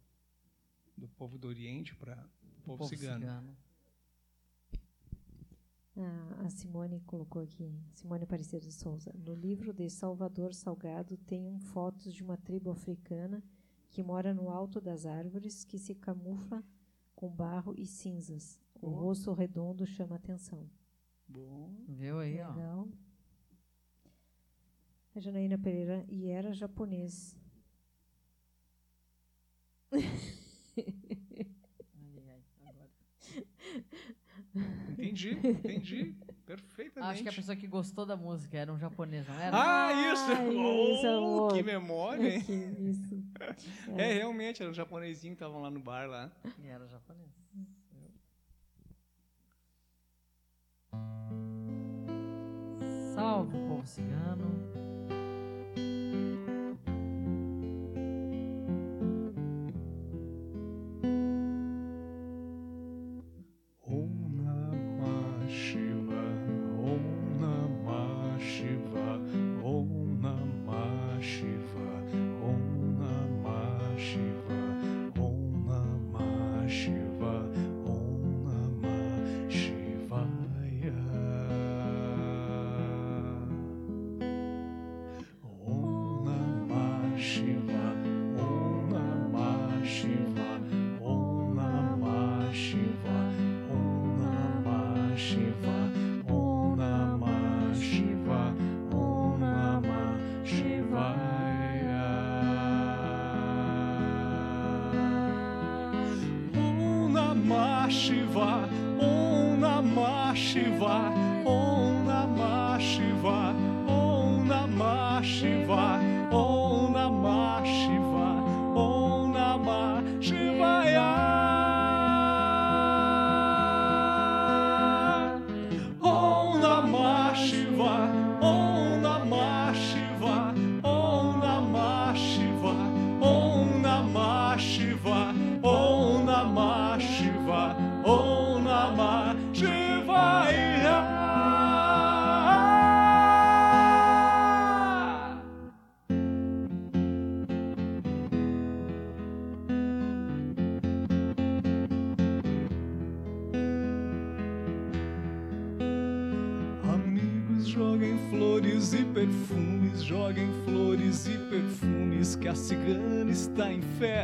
[0.96, 2.16] do povo do Oriente para
[2.66, 3.56] o povo, cigano.
[5.96, 9.12] Ah, a Simone colocou aqui, Simone Aparecida de Souza.
[9.14, 13.42] No livro de Salvador Salgado tem um fotos de uma tribo africana
[13.90, 16.62] que mora no alto das árvores, que se camufla
[17.14, 18.60] com barro e cinzas.
[18.80, 18.90] O Oh.
[18.94, 20.70] rosto redondo chama atenção.
[21.30, 21.70] Bom.
[21.88, 22.48] Viu aí, ó.
[22.52, 22.88] Legal.
[25.14, 27.36] A Janaína Pereira, e era japonês.
[29.92, 30.02] Ai,
[32.28, 32.90] ai, agora.
[34.90, 36.14] Entendi, entendi.
[36.46, 37.12] Perfeitamente.
[37.12, 39.56] Acho que a pessoa que gostou da música era um japonês, não era?
[39.56, 40.32] Ah, isso!
[40.32, 41.54] Isso, Oh, amor.
[41.54, 42.42] que memória, hein?
[42.46, 42.54] Que
[42.90, 43.90] isso.
[43.96, 46.30] É, realmente, era um japonesinho que estavam lá no bar lá.
[46.58, 47.30] E era japonês.
[53.14, 54.79] Salve o povo cigano.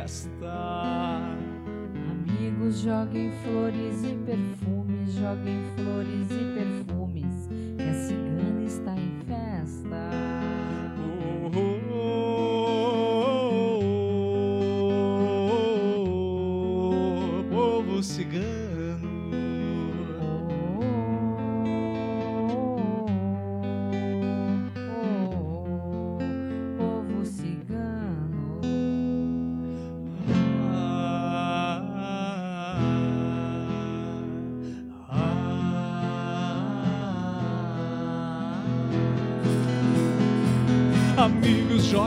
[0.07, 0.66] Festa.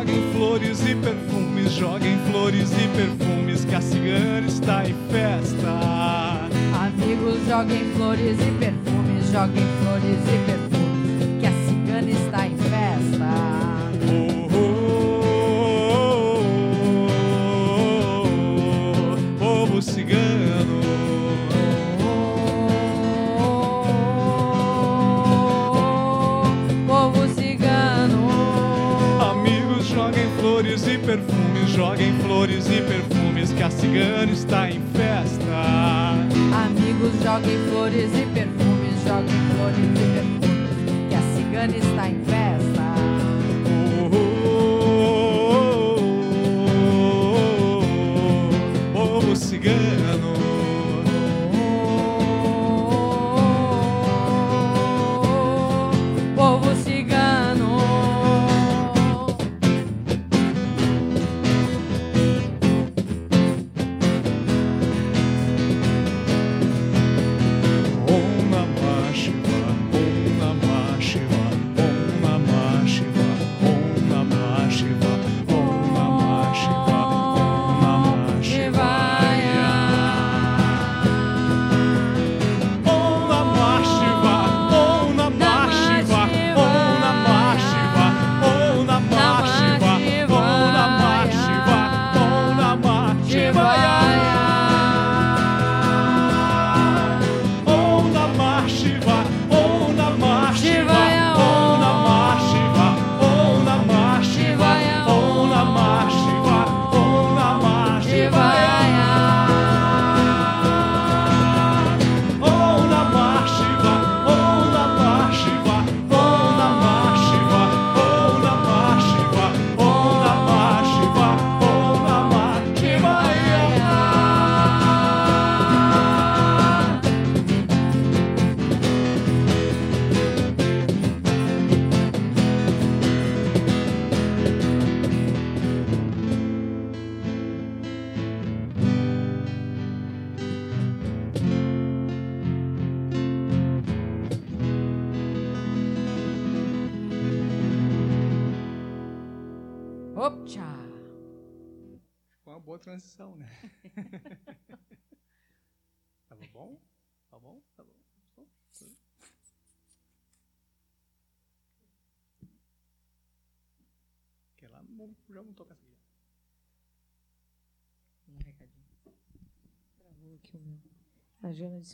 [0.00, 5.68] Joguem flores e perfumes, joguem flores e perfumes, que a cigana está em festa.
[6.72, 12.49] Amigos, joguem flores e perfumes, joguem flores e perfumes, que a cigana está em
[31.74, 35.44] joguem flores e perfumes, que a cigana está em festa.
[36.66, 40.70] Amigos, joguem flores e perfumes, joguem flores e perfumes,
[41.08, 42.82] que a cigana está em festa.
[44.02, 45.98] Oh, oh,
[46.94, 47.78] oh,
[48.94, 49.78] oh, povo cigano.
[49.80, 49.99] Povo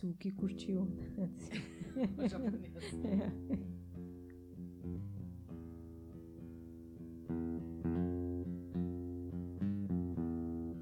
[0.02, 0.86] O que curtiu.
[2.18, 2.74] O japonês.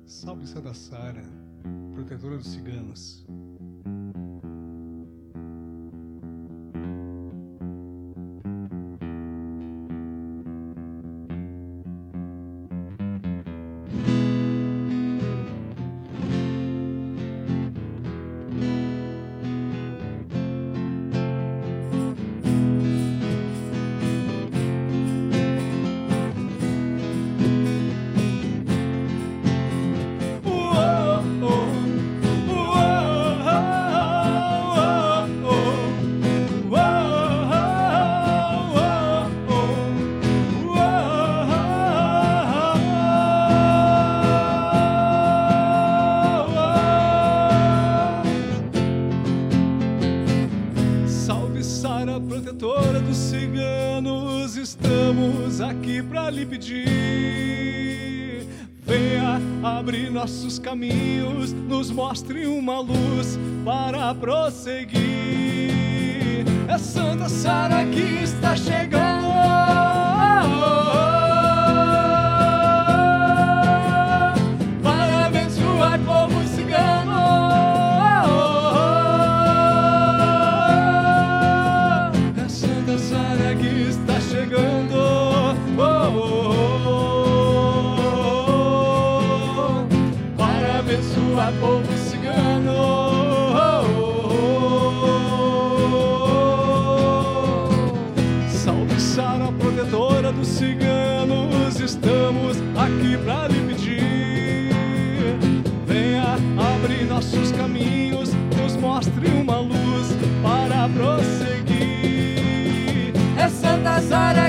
[0.07, 1.23] Salve Santa Sara,
[1.95, 3.25] protetora dos ciganos.
[55.95, 56.87] Aqui para lhe pedir.
[58.83, 65.75] Venha abrir nossos caminhos, nos mostre uma luz para prosseguir.
[66.69, 69.04] É Santa Sara que está chegando.
[114.05, 114.44] passará.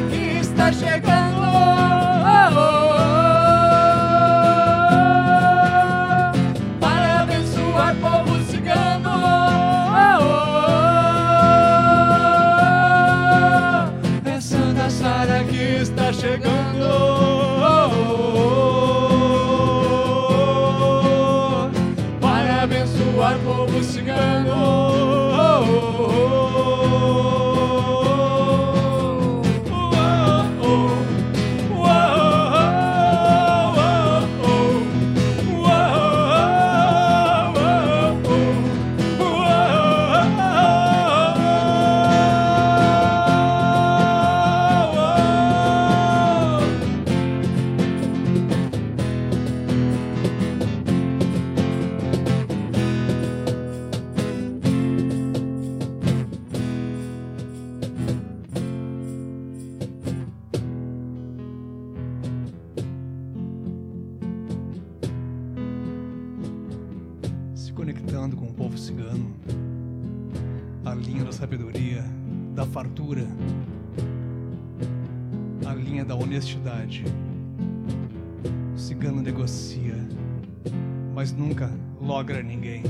[82.15, 82.81] logra ninguém,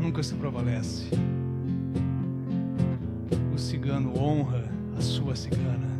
[0.00, 1.10] nunca se prevalece.
[3.54, 4.64] O cigano honra
[4.96, 5.90] a sua cigana,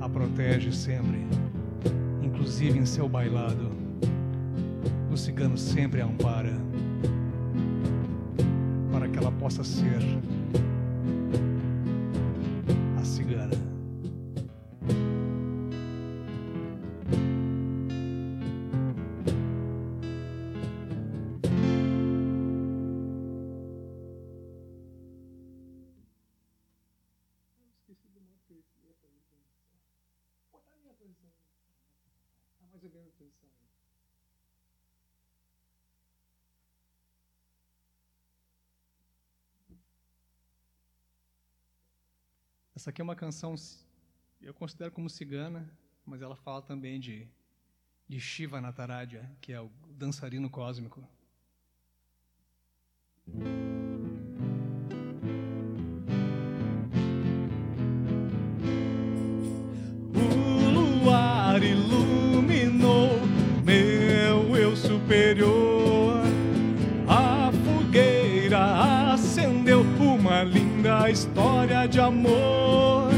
[0.00, 1.24] a protege sempre,
[2.20, 3.70] inclusive em seu bailado.
[5.12, 6.71] O cigano sempre a ampara.
[42.82, 43.54] Essa aqui é uma canção,
[44.40, 45.72] eu considero como cigana,
[46.04, 47.28] mas ela fala também de,
[48.08, 51.00] de Shiva Nataraja, que é o dançarino cósmico.
[71.92, 73.10] de amor.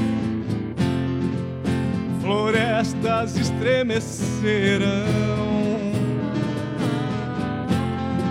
[2.20, 4.88] Florestas estremecerão,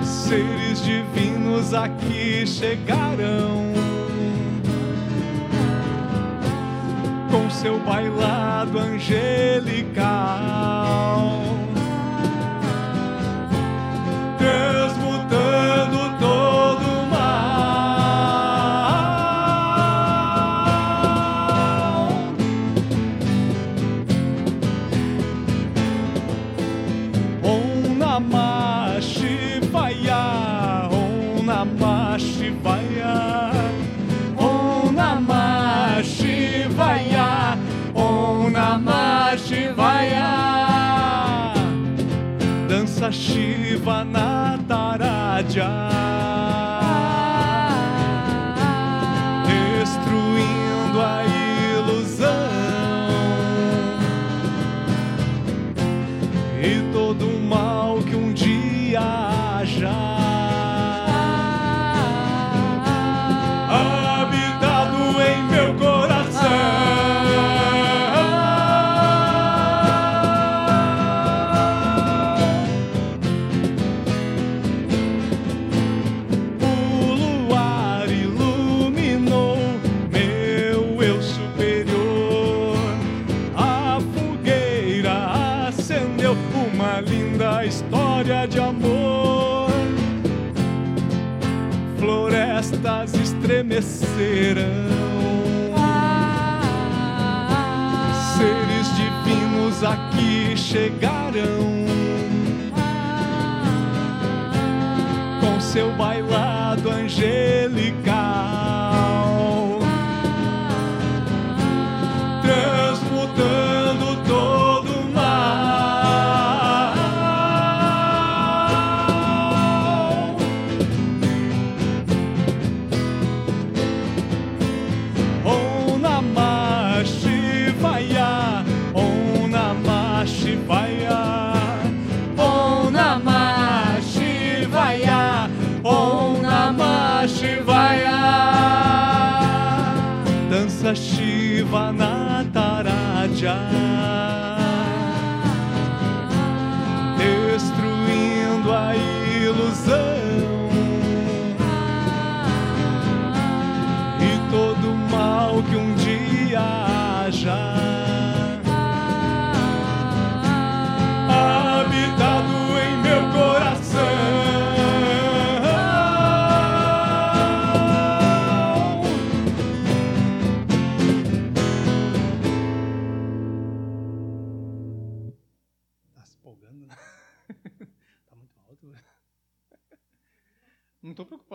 [0.04, 3.72] seres divinos aqui chegarão.
[7.32, 10.04] Com seu bailado angelical.
[14.38, 14.91] Deus
[16.20, 16.72] todo
[45.34, 45.93] my job.
[94.16, 94.93] serão
[98.38, 101.86] seres divinos aqui chegarão
[105.39, 107.62] com seu bailado angélico.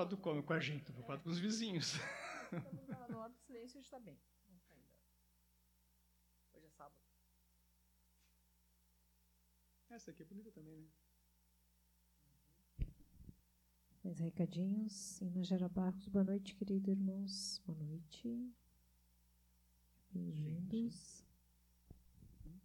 [0.08, 1.18] lado come com a gente, do é.
[1.18, 1.94] com os vizinhos.
[3.10, 4.18] No lado do silêncio está bem.
[4.68, 4.76] Tá
[6.54, 6.98] Hoje é sábado.
[9.90, 10.88] Essa aqui é bonita também, né?
[12.80, 12.86] Uhum.
[14.02, 15.20] Mais recadinhos.
[15.20, 17.60] Inajara Barros, boa noite, querido irmãos.
[17.66, 18.50] Boa noite.
[20.10, 21.22] Bem-vindos.
[22.46, 22.60] Uhum.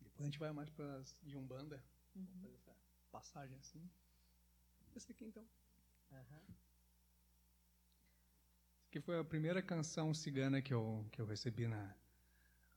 [0.00, 1.80] Depois a gente vai mais para as de Umbanda.
[3.20, 3.86] Passagem assim.
[4.96, 5.46] Esse aqui então.
[8.90, 11.94] Que foi a primeira canção cigana que eu, que eu recebi na,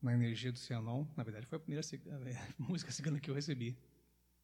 [0.01, 1.07] na Energia do Cianon.
[1.15, 2.25] Na verdade, foi a primeira cigana,
[2.59, 3.77] música cigana que eu recebi.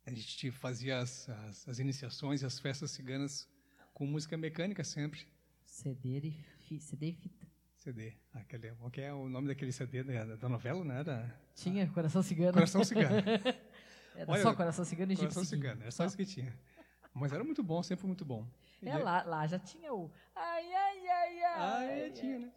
[0.06, 3.46] A gente fazia as, as, as, iniciações e as festas ciganas
[3.94, 5.28] com música mecânica sempre.
[5.66, 7.46] CD e, fi, CD e fita.
[7.76, 8.14] CD.
[8.34, 11.38] Aquele, qual que é o nome daquele CD da, da novela, não era?
[11.56, 12.54] Tinha, Coração Cigano.
[12.54, 13.22] Coração Cigano.
[14.20, 16.54] era Olha, só Coração Cigano e Coração Cigano, era só isso que tinha.
[17.14, 18.46] Mas era muito bom, sempre foi muito bom.
[18.82, 21.56] É, lá, lá já tinha o ai, ai, ai, ai.
[21.58, 22.54] Ah, é, tinha, né?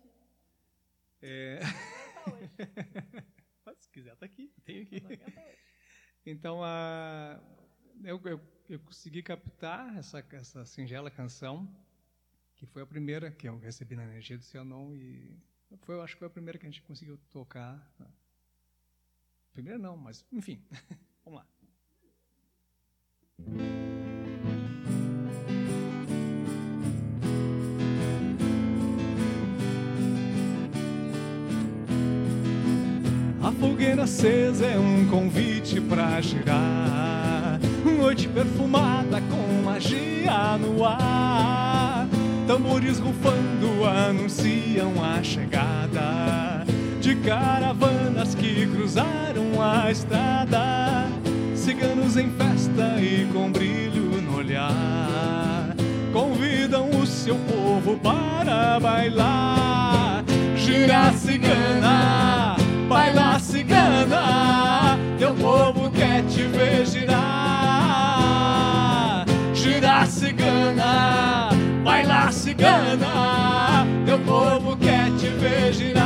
[1.23, 1.61] É...
[3.65, 5.03] Mas se quiser, tá aqui, tem aqui.
[6.27, 7.41] Então, a,
[8.03, 11.73] eu, eu, eu consegui captar essa, essa singela canção,
[12.57, 15.41] que foi a primeira que eu recebi na Energia do Cianon, e
[15.83, 17.89] foi, eu acho que foi a primeira que a gente conseguiu tocar.
[19.53, 20.65] Primeira não, mas enfim,
[21.25, 21.47] vamos lá.
[33.43, 37.61] A fogueira acesa é um convite pra girar.
[37.85, 42.07] Noite perfumada com magia no ar.
[42.47, 46.65] Tambores rufando anunciam a chegada
[47.01, 51.12] de caravanas que cruzaram a estrada.
[51.65, 55.75] Ciganos em festa e com brilho no olhar.
[56.13, 60.25] Convidam o seu povo para bailar.
[60.57, 62.57] Gira cigana
[62.93, 67.25] baila cigana, teu povo quer te ver girar.
[69.55, 71.49] Girar cigana,
[71.83, 76.02] baila cigana, teu povo quer te ver girar.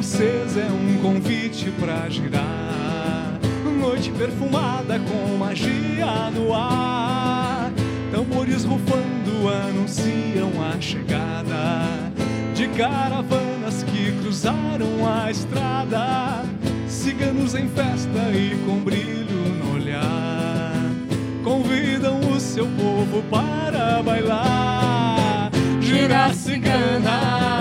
[0.00, 3.38] Acesa é um convite pra girar.
[3.78, 7.70] Noite perfumada com magia no ar.
[8.10, 11.86] Tambores rufando anunciam a chegada
[12.54, 16.44] de caravanas que cruzaram a estrada.
[16.88, 20.72] Ciganos em festa e com brilho no olhar.
[21.44, 25.50] Convidam o seu povo para bailar.
[25.78, 27.59] Gira cigana,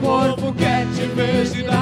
[0.00, 1.74] corpo quer te ver girar.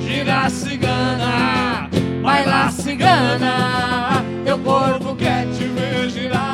[0.00, 1.88] Gira cigana,
[2.22, 6.51] baila cigana, teu corpo quer te ver girar.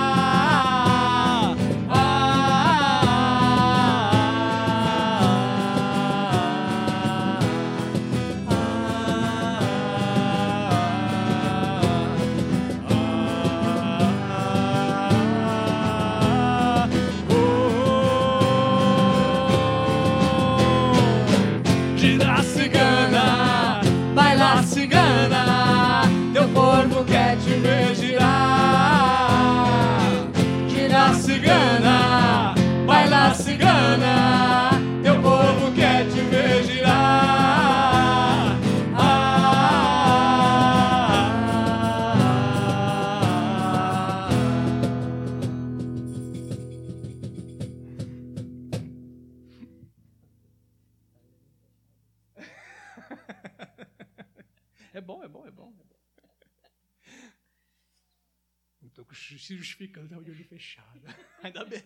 [59.78, 61.00] Justificando né, de olho fechado.
[61.42, 61.80] Ainda bem.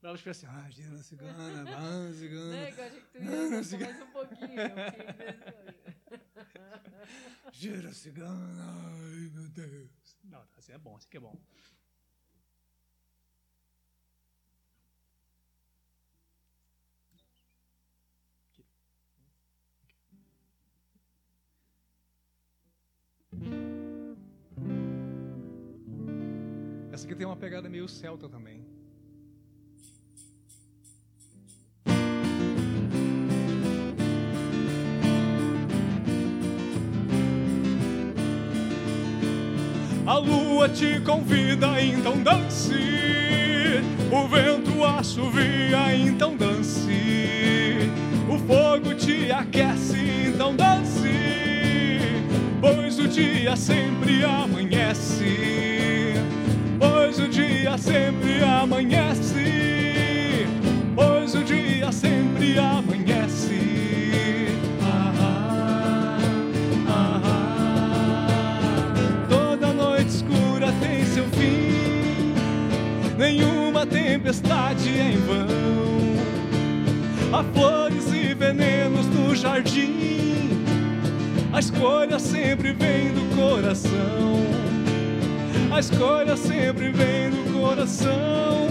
[0.00, 2.52] Pra elas assim, ah, gira cigana, ah, cigana.
[2.52, 4.48] Né, que eu achei que tu Não, ia não, só ciga- mais um pouquinho.
[7.52, 10.16] Gira cigana, ai meu Deus.
[10.24, 11.36] Não, assim é bom, assim que é bom.
[26.98, 28.60] Essa aqui tem uma pegada meio celta também.
[40.04, 42.74] A lua te convida, então dance.
[44.10, 46.90] O vento assovia, então dance.
[48.28, 51.08] O fogo te aquece, então dance.
[52.60, 55.97] Pois pois o dia sempre amanhece,
[57.08, 60.46] pois o dia sempre amanhece,
[60.94, 64.48] pois o dia sempre amanhece.
[64.82, 66.18] Ah, ah,
[66.86, 67.22] ah.
[69.26, 72.34] Toda noite escura tem seu fim,
[73.16, 75.48] nenhuma tempestade é em vão.
[77.32, 80.50] Há flores e venenos no jardim,
[81.54, 84.67] a escolha sempre vem do coração.
[85.78, 88.66] A escolha sempre vem do coração.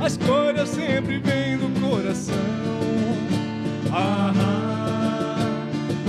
[0.00, 2.34] A escolha sempre vem do coração.
[3.92, 4.32] Ah,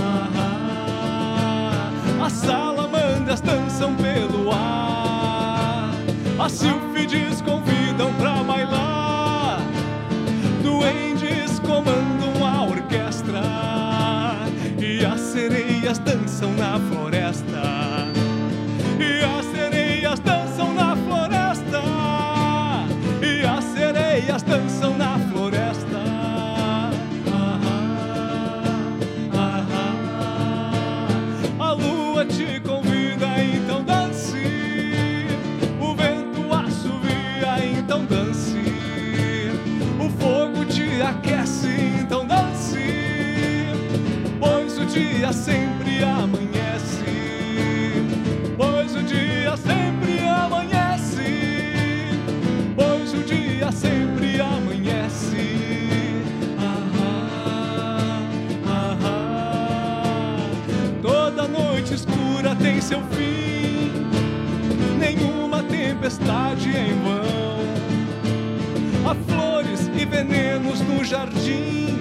[0.00, 5.90] ah, ah, As salamandras dançam pelo ar.
[6.38, 9.60] As sílfides convidam pra bailar.
[10.62, 13.42] Duendes comandam a orquestra.
[14.78, 17.73] E as sereias dançam na floresta.
[62.84, 63.90] Seu fim.
[64.98, 67.64] Nenhuma tempestade em vão.
[69.10, 71.98] Há flores e venenos no jardim.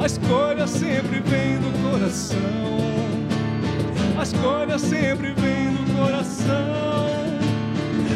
[0.00, 2.38] A escolha sempre vem do coração.
[4.16, 7.16] A escolha sempre vem do coração.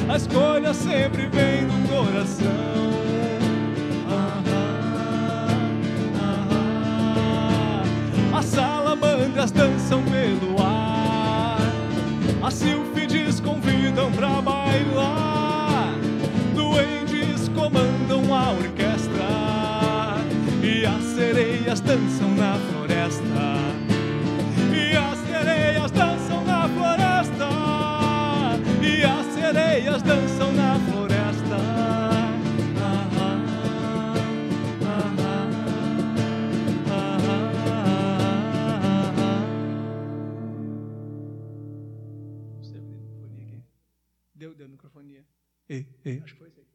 [0.08, 2.46] A escolha sempre vem do coração.
[4.08, 5.48] Ah, ah,
[8.32, 8.38] ah.
[8.38, 10.59] As salamandras dançam pelo
[13.50, 15.94] convidam pra bailar.
[16.54, 19.26] Duendes comandam a orquestra.
[20.62, 22.28] E as sereias dançam
[45.70, 46.66] Ei, ei, acho que foi isso aí.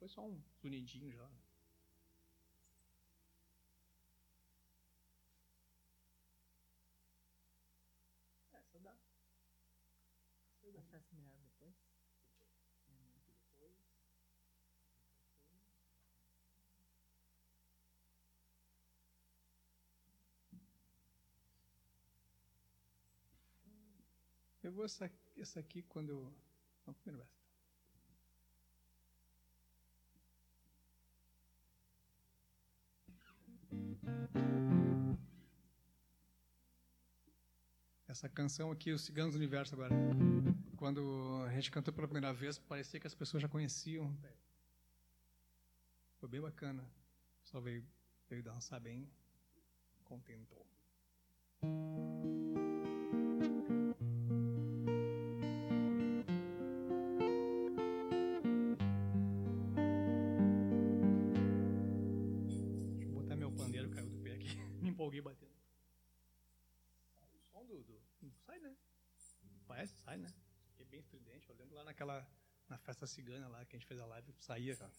[0.00, 1.30] Foi só um sonidinho já.
[8.52, 8.96] Essa dá.
[10.76, 11.89] Acesso melhor depois?
[24.70, 26.34] Vou essa, essa aqui quando eu.
[26.86, 27.26] Não, primeiro.
[38.06, 39.94] Essa canção aqui, Os Ciganos do Universo, agora.
[40.76, 44.16] Quando a gente cantou pela primeira vez, parecia que as pessoas já conheciam.
[46.18, 46.84] Foi bem bacana.
[47.44, 47.86] Só veio,
[48.28, 49.08] veio dançar bem.
[50.04, 50.66] Contentou.
[70.10, 70.28] Sai, né?
[70.80, 71.48] É bem estridente.
[71.48, 72.26] Eu lembro lá naquela.
[72.68, 74.92] Na festa cigana lá que a gente fez a live, saía, cara.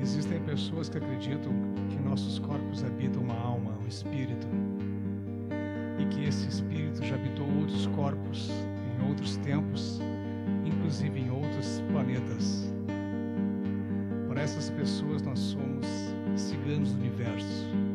[0.00, 1.52] Existem pessoas que acreditam
[1.90, 4.46] que nossos corpos habitam uma alma, um espírito,
[6.00, 10.00] e que esse espírito já habitou outros corpos em outros tempos,
[10.76, 12.72] inclusive em outros planetas.
[14.28, 15.86] Para essas pessoas, nós somos
[16.36, 17.91] ciganos do universo.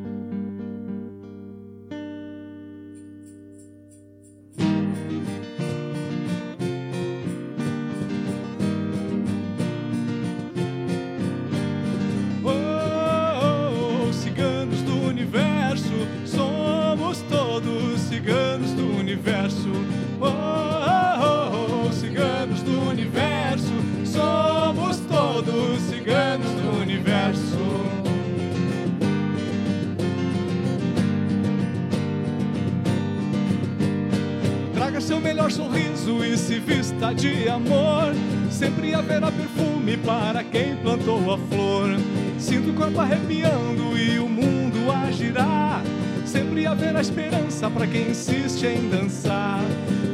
[39.18, 41.90] Haverá perfume para quem plantou a flor.
[42.38, 45.82] Sinto o corpo arrepiando e o mundo a girar.
[46.24, 49.64] Sempre haverá esperança para quem insiste em dançar.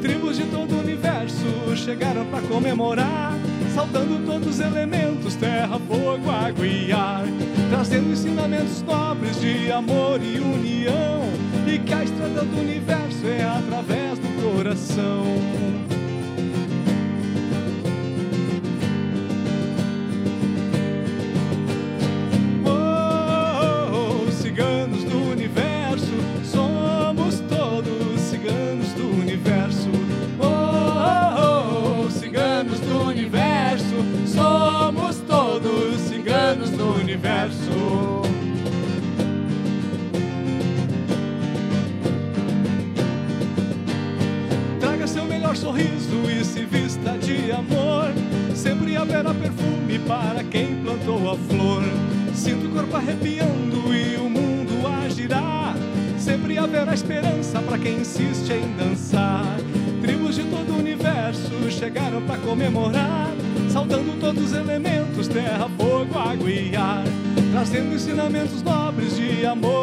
[0.01, 1.35] Tribos de todo o universo
[1.75, 3.33] chegaram para comemorar,
[3.75, 7.25] saltando todos os elementos: terra, fogo, água e ar,
[7.69, 11.23] trazendo ensinamentos nobres de amor e união.
[11.67, 15.92] E que a estrada do universo é através do coração.
[67.73, 69.82] Trazendo ensinamentos nobres de amor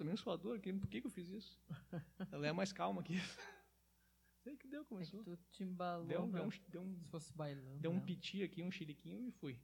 [0.00, 1.60] Tomei um suador aqui, por que, que eu fiz isso?
[2.32, 3.16] Ela é mais calma aqui.
[4.42, 5.22] Sei que deu, É que começou.
[5.22, 6.32] tu te embalou, Deu, né?
[6.38, 7.78] deu, um, deu, um, se fosse bailando.
[7.80, 8.02] deu um né?
[8.06, 9.60] piti aqui, um chiliquinho e fui.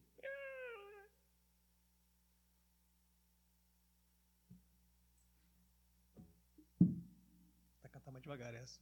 [7.83, 8.79] Vai cantar mais devagar essa.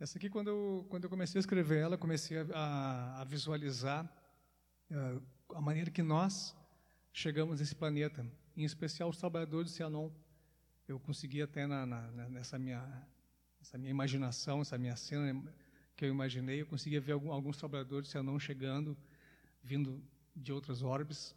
[0.00, 4.10] Essa aqui, quando eu, quando eu comecei a escrever ela, comecei a, a- a visualizar
[4.90, 5.20] eh,
[5.54, 6.56] a maneira que nós
[7.12, 10.10] chegamos nesse planeta, em especial os trabalhadores de Cianon.
[10.88, 12.82] Eu consegui até na, na- nessa minha
[13.60, 15.44] essa minha imaginação, essa minha cena
[15.94, 18.96] que eu imaginei, eu conseguia ver algum- alguns trabalhadores de Cianon chegando,
[19.62, 20.02] vindo
[20.34, 21.36] de outras orbes.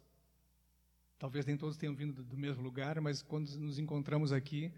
[1.18, 4.72] Talvez nem todos tenham vindo do, do mesmo lugar, mas quando nos encontramos aqui,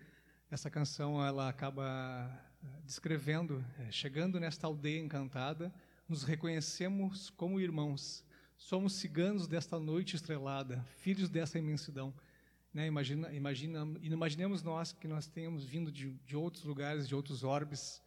[0.51, 2.29] essa canção ela acaba
[2.85, 5.73] descrevendo, eh, chegando nesta aldeia encantada,
[6.09, 8.25] nos reconhecemos como irmãos.
[8.57, 12.15] Somos ciganos desta noite estrelada, filhos dessa imensidão.
[12.73, 12.87] Né?
[12.87, 18.03] Imagina, imagina, imaginemos nós que nós tenhamos vindo de, de outros lugares, de outros orbes,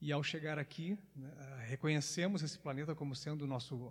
[0.00, 3.90] e ao chegar aqui, né, reconhecemos esse planeta como sendo o nosso,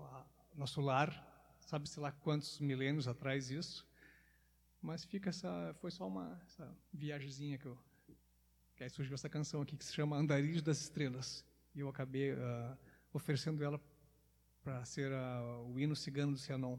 [0.55, 3.87] nosso lar, sabe-se lá quantos milênios atrás isso,
[4.81, 7.77] mas fica essa, foi só uma essa viagemzinha que eu,
[8.75, 12.31] que aí surgiu essa canção aqui que se chama Andarilhos das Estrelas, e eu acabei
[12.33, 12.77] ah,
[13.13, 13.79] oferecendo ela
[14.61, 16.77] para ser ah, o hino cigano do Cianon.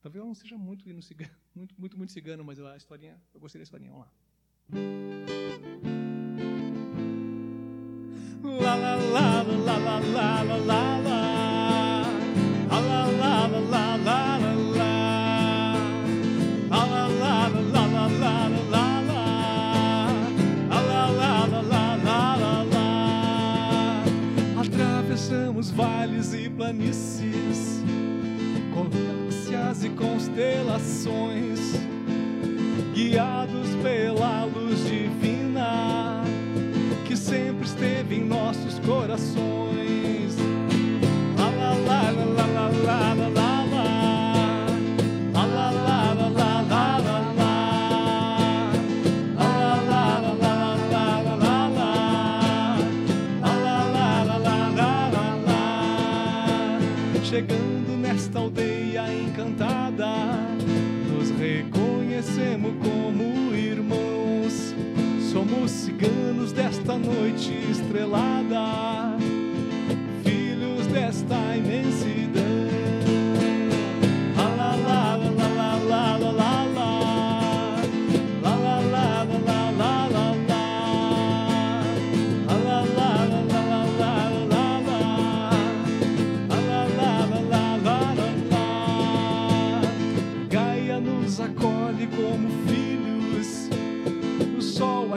[0.00, 3.40] Talvez ela não seja muito hino cigano, muito, muito, muito cigano, mas a historinha, eu
[3.40, 4.12] gostei da historinha, vamos lá.
[8.42, 11.21] La la la la la la la la la
[25.62, 27.82] Atravessamos vales e planícies
[28.74, 31.60] Com galáxias e constelações
[32.92, 36.24] Guiados pela luz divina
[37.06, 39.81] que sempre esteve em nossos corações.
[62.62, 64.74] Conhecemos como irmãos.
[65.32, 69.16] Somos ciganos desta noite estrelada,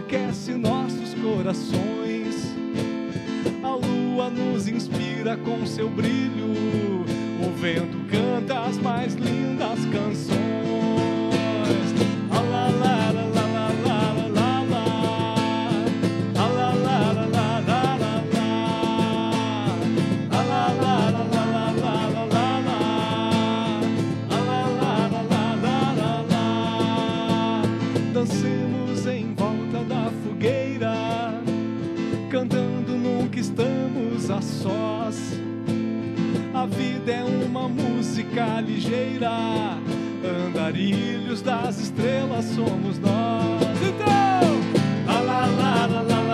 [0.05, 2.53] aquece nossos corações.
[3.63, 6.53] A lua nos inspira com seu brilho.
[7.43, 11.14] O vento canta as mais lindas canções.
[33.45, 35.17] Estamos a sós.
[36.53, 39.29] A vida é uma música ligeira,
[40.47, 43.77] andarilhos das estrelas somos nós.
[43.81, 46.24] Então, lá lá lá lá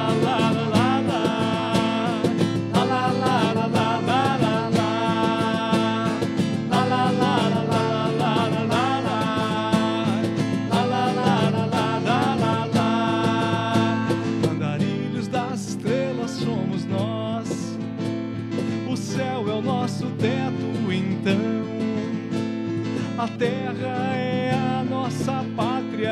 [23.21, 26.11] A terra é a nossa pátria.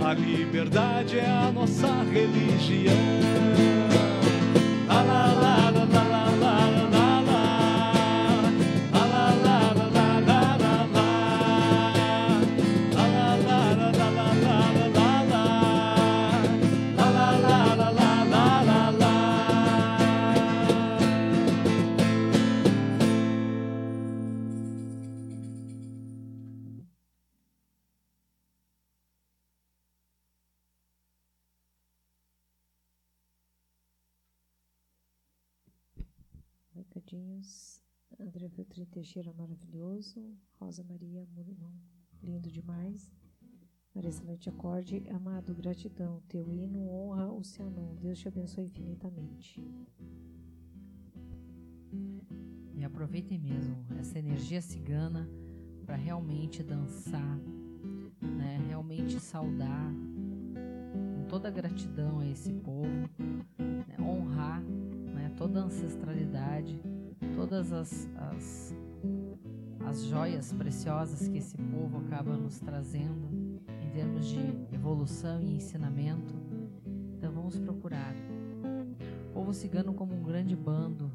[0.00, 3.71] A liberdade é a nossa religião.
[38.48, 40.20] Feltrin Teixeira, maravilhoso.
[40.58, 41.72] Rosa Maria, Murimão,
[42.22, 43.12] lindo demais.
[43.94, 46.22] Maria Celeste Acorde, amado, gratidão.
[46.28, 47.94] Teu hino honra o Cianon.
[47.96, 49.62] Deus te abençoe infinitamente.
[52.74, 55.28] E aproveitem mesmo essa energia cigana
[55.84, 57.38] para realmente dançar,
[58.20, 58.64] né?
[58.66, 59.92] realmente saudar
[61.14, 62.88] com toda a gratidão a esse povo,
[63.58, 63.96] né?
[64.00, 65.34] honrar né?
[65.36, 66.80] toda a ancestralidade,
[67.34, 68.76] todas as, as,
[69.86, 73.28] as joias preciosas que esse povo acaba nos trazendo
[73.82, 74.40] em termos de
[74.72, 76.34] evolução e ensinamento.
[77.16, 78.14] Então vamos procurar.
[79.30, 81.10] O povo cigano como um grande bando,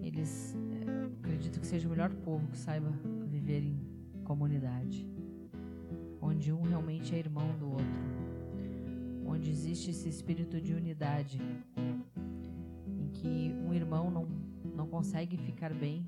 [0.00, 2.90] eles eh, acredito que seja o melhor povo que saiba
[3.26, 3.76] viver em
[4.24, 5.08] comunidade,
[6.20, 7.86] onde um realmente é irmão do outro,
[9.26, 11.40] onde existe esse espírito de unidade,
[12.86, 14.26] em que um irmão não,
[14.76, 16.04] não consegue ficar bem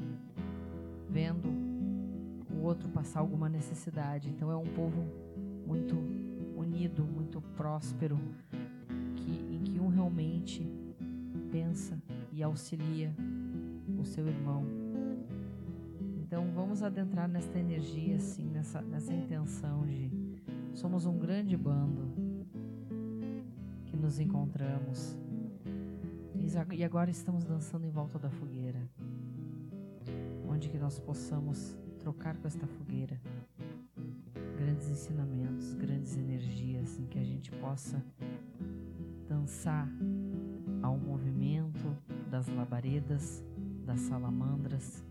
[1.08, 1.48] vendo
[2.50, 4.28] o outro passar alguma necessidade.
[4.28, 5.04] Então é um povo
[5.66, 5.96] muito
[6.56, 8.18] unido, muito próspero,
[9.16, 10.70] que, em que um realmente
[11.50, 12.00] pensa
[12.32, 13.14] e auxilia
[13.98, 14.64] o seu irmão.
[16.18, 20.10] Então vamos adentrar nesta energia, assim, nessa, nessa intenção de
[20.74, 22.08] somos um grande bando
[23.86, 25.16] que nos encontramos
[26.72, 28.80] e agora estamos dançando em volta da fogueira,
[30.48, 33.20] onde que nós possamos trocar com esta fogueira.
[34.56, 38.02] Grandes ensinamentos, grandes energias, em que a gente possa
[39.28, 39.86] dançar
[40.82, 41.94] ao movimento
[42.30, 43.44] das labaredas,
[43.84, 45.04] das salamandras,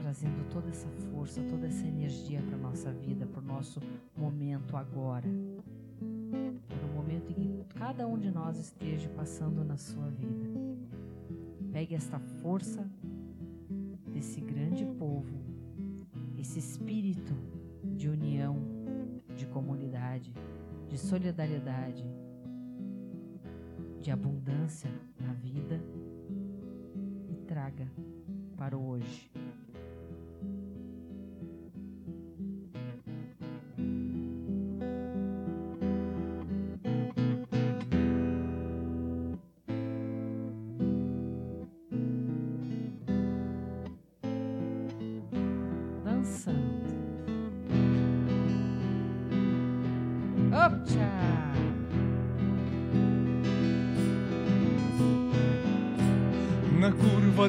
[0.00, 3.80] trazendo toda essa força, toda essa energia para nossa vida, para o nosso
[4.16, 5.28] momento agora,
[7.92, 10.48] cada um de nós esteja passando na sua vida.
[11.70, 12.90] Pegue esta força
[14.14, 15.38] desse grande povo,
[16.38, 17.34] esse espírito
[17.94, 18.56] de união,
[19.36, 20.32] de comunidade,
[20.88, 22.02] de solidariedade,
[24.00, 24.90] de abundância
[25.20, 25.78] na vida
[27.28, 27.86] e traga
[28.56, 29.30] para o hoje.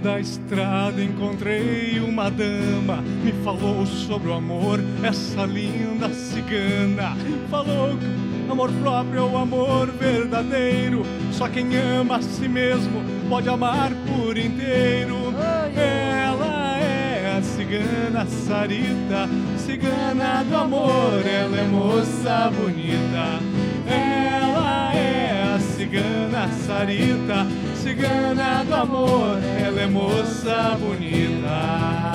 [0.04, 7.16] Da estrada encontrei uma dama, me falou sobre o amor, essa linda cigana.
[7.50, 13.48] Falou que amor próprio é o amor verdadeiro, só quem ama a si mesmo pode
[13.48, 15.34] amar por inteiro.
[15.74, 23.40] Ela é a cigana Sarita, cigana do amor, ela é moça bonita.
[23.88, 27.48] Ela é a cigana Sarita,
[27.84, 32.14] cigana do amor, ela é moça bonita.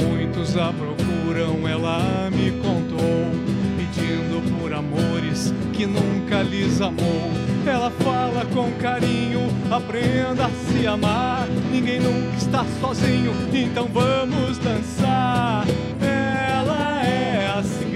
[0.00, 3.30] Muitos a procuram, ela me contou,
[3.76, 7.30] pedindo por amores que nunca lhes amou.
[7.66, 9.40] Ela fala com carinho,
[9.70, 11.46] aprenda a se amar.
[11.70, 15.66] Ninguém nunca está sozinho, então vamos dançar.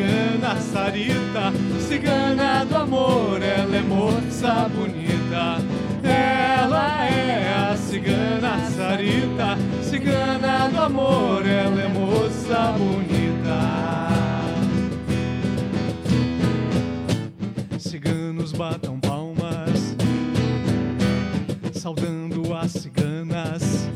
[0.00, 5.58] Cigana Sarita, cigana do amor, ela é moça bonita.
[6.02, 13.60] Ela é a cigana Sarita, cigana do amor, ela é moça bonita.
[17.78, 19.94] Ciganos batam palmas,
[21.74, 23.86] saudando as ciganas.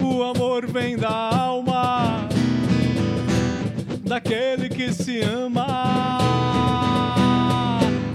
[0.00, 1.51] O amor vem da alma
[4.32, 6.18] daquele que se ama.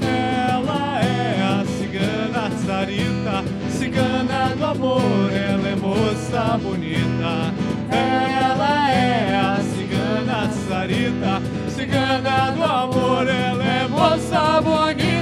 [0.01, 7.53] Ela é a cigana Sarita, cigana do amor, ela é moça bonita.
[7.91, 15.16] Ela é a cigana Sarita, cigana do amor, ela é moça bonita.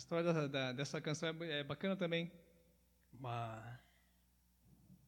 [0.00, 2.32] História da- da- dessa canção é, é bacana também.
[3.12, 3.80] Uma,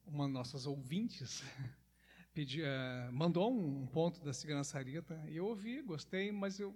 [0.06, 1.42] uma das nossas ouvintes
[2.34, 6.74] pedi, eh, mandou um ponto da Cigana Sarita e eu ouvi, gostei, mas eu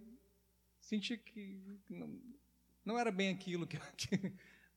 [0.80, 2.20] senti que não,
[2.84, 4.32] não era bem aquilo que, que-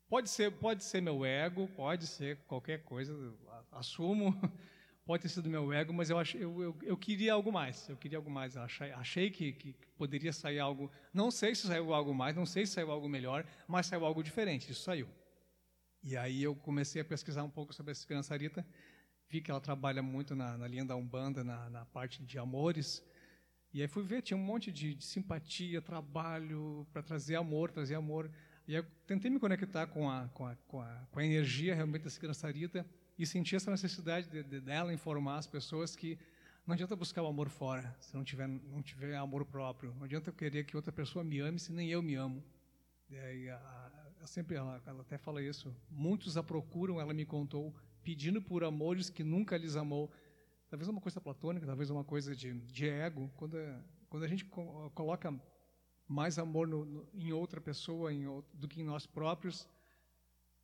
[0.10, 3.14] pode ser pode ser meu ego, pode ser qualquer coisa,
[3.72, 4.34] assumo,
[5.10, 7.98] pode ter sido meu ego, mas eu, ach, eu, eu, eu queria algo mais, eu
[7.98, 12.14] queria algo mais, achei, achei que, que poderia sair algo, não sei se saiu algo
[12.14, 15.10] mais, não sei se saiu algo melhor, mas saiu algo diferente, isso saiu.
[16.04, 18.64] E aí eu comecei a pesquisar um pouco sobre a Cigana Sarita,
[19.28, 23.04] vi que ela trabalha muito na, na linha da Umbanda, na, na parte de amores,
[23.74, 27.96] e aí fui ver, tinha um monte de, de simpatia, trabalho para trazer amor, trazer
[27.96, 28.30] amor.
[28.68, 31.74] E aí eu tentei me conectar com a, com a, com a, com a energia
[31.74, 32.86] realmente da Cigana Sarita
[33.20, 36.18] e senti essa necessidade de, de, dela informar as pessoas que
[36.66, 39.94] não adianta buscar o amor fora, se não tiver, não tiver amor próprio.
[39.96, 42.42] Não adianta eu querer que outra pessoa me ame se nem eu me amo.
[43.12, 43.92] Aí, a, a,
[44.22, 45.76] eu sempre, ela, ela até fala isso.
[45.90, 50.10] Muitos a procuram, ela me contou, pedindo por amores que nunca lhes amou.
[50.70, 53.30] Talvez uma coisa platônica, talvez uma coisa de, de ego.
[53.36, 55.34] Quando a, quando a gente co coloca
[56.08, 59.64] mais amor no, no, em outra pessoa em, do que em nós próprios,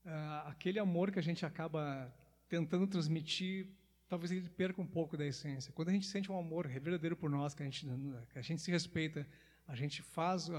[0.05, 2.13] uh, aquele amor que a gente acaba
[2.47, 3.67] tentando transmitir,
[4.07, 5.73] talvez ele perca um pouco da essência.
[5.73, 7.85] Quando a gente sente um amor verdadeiro por nós, que a gente,
[8.31, 9.27] que a gente se respeita,
[9.67, 10.53] a gente faz, uh,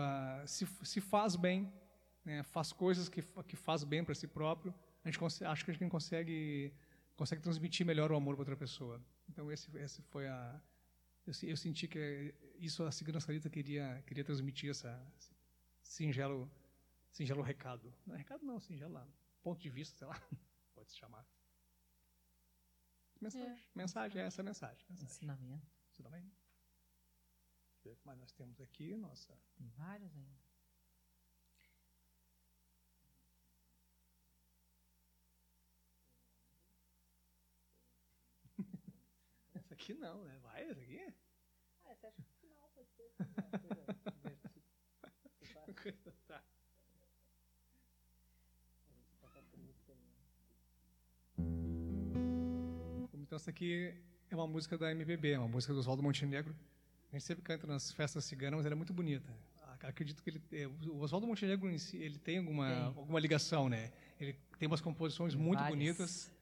[0.47, 1.73] se, se faz bem,
[2.25, 5.75] né, faz coisas que, que faz bem para si próprio, a gente acho que a
[5.75, 6.73] gente consegue,
[7.15, 9.01] consegue transmitir melhor o amor para outra pessoa.
[9.29, 10.61] Então, esse, esse foi a.
[11.25, 15.33] Eu, eu senti que isso a Cigana Sarita queria, queria transmitir essa, esse
[15.83, 16.51] singelo,
[17.11, 17.93] singelo recado.
[18.05, 19.01] Não é recado, não, singelo
[19.43, 20.21] ponto de vista, sei lá,
[20.75, 21.25] pode se chamar.
[23.21, 23.59] Mensagem, é.
[23.75, 24.87] mensagem, é essa mensagem.
[24.89, 25.05] mensagem.
[25.05, 25.67] Ensinamento.
[25.91, 26.37] Ensinamento.
[27.77, 28.97] Deixa eu ver o que mais nós temos aqui.
[28.97, 29.39] Nossa.
[29.57, 30.45] Tem vários ainda.
[39.55, 40.39] essa aqui não, né?
[40.39, 41.15] Vai, essa aqui?
[41.85, 43.11] Ah, essa acho que no final pode ser.
[53.37, 53.93] Então, essa aqui
[54.31, 56.57] é uma música da MPB, é uma música do Oswaldo Montenegro.
[57.13, 59.31] A gente sempre canta nas festas ciganas, mas ela é muito bonita.
[59.83, 62.83] Acredito que ele, o Oswaldo Montenegro ele tem alguma, tem.
[62.85, 63.93] alguma ligação, né?
[64.19, 65.79] Ele tem umas composições tem muito várias.
[65.79, 66.33] bonitas.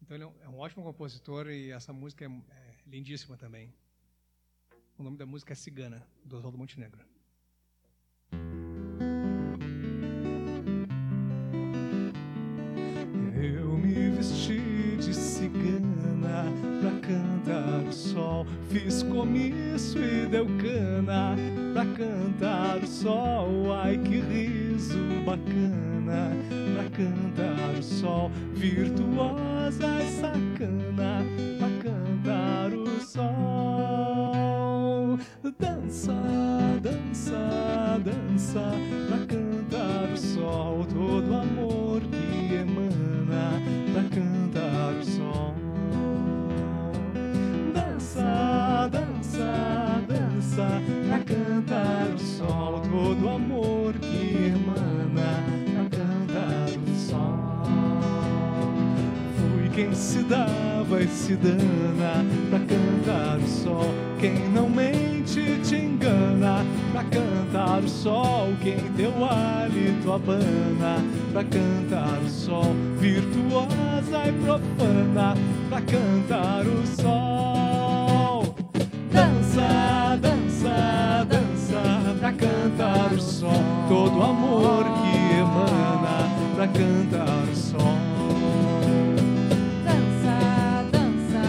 [0.00, 3.70] Então ele é um ótimo compositor e essa música é, é lindíssima também.
[4.96, 7.04] O nome da música é Cigana, do Oswaldo Montenegro.
[16.80, 18.46] Pra cantar o sol.
[18.70, 21.36] Fiz comício e deu cana
[21.72, 23.72] pra cantar o sol.
[23.72, 26.30] Ai que riso bacana,
[26.74, 28.30] pra cantar o sol.
[28.54, 31.24] Virtuosa e sacana,
[31.58, 34.38] pra cantar o sol.
[35.58, 36.14] Dança,
[36.82, 38.72] dança, dança,
[39.08, 40.86] pra cantar o sol.
[40.86, 43.60] Todo amor que emana,
[49.38, 52.82] Dança, dança, pra cantar o sol.
[52.90, 57.62] Todo amor que emana, pra cantar o sol.
[59.36, 63.94] Fui quem se dava e se dana pra cantar o sol.
[64.18, 68.48] Quem não mente te engana pra cantar o sol.
[68.60, 70.96] Quem teu hálito abana
[71.32, 72.74] pra cantar o sol.
[72.98, 75.36] Virtuosa e profana
[75.68, 77.87] pra cantar o sol.
[79.58, 83.50] Dança, dança, dança pra cantar o sol.
[83.88, 87.98] Todo amor que emana pra cantar o sol.
[89.84, 91.42] Dança, dança,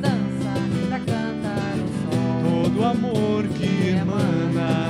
[0.00, 0.52] dança
[0.88, 2.66] pra cantar o sol.
[2.72, 4.85] todo amor que emana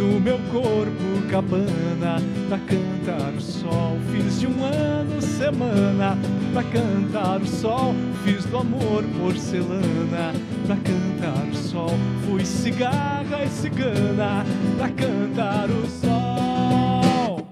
[0.00, 3.98] do meu corpo cabana pra cantar o sol.
[4.10, 6.16] Fiz de um ano semana
[6.54, 7.94] pra cantar o sol.
[8.24, 10.32] Fiz do amor porcelana
[10.66, 11.90] pra cantar o sol.
[12.26, 14.46] Fui cigarra e cigana
[14.78, 17.46] pra cantar o sol.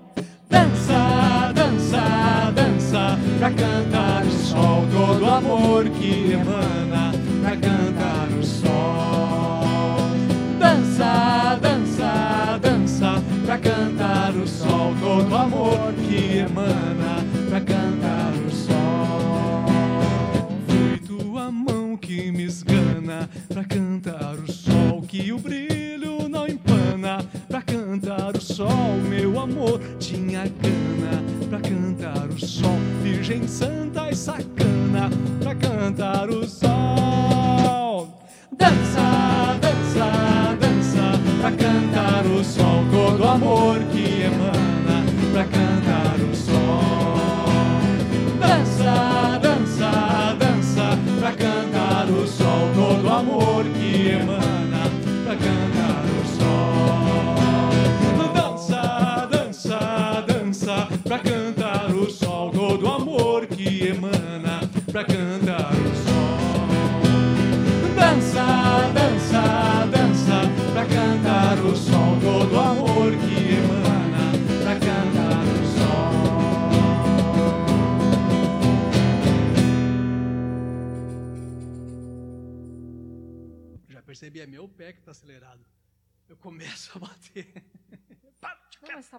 [0.48, 4.86] Dança, dança, dança pra cantar o sol.
[4.90, 7.12] Todo amor que emana
[7.42, 8.37] pra cantar o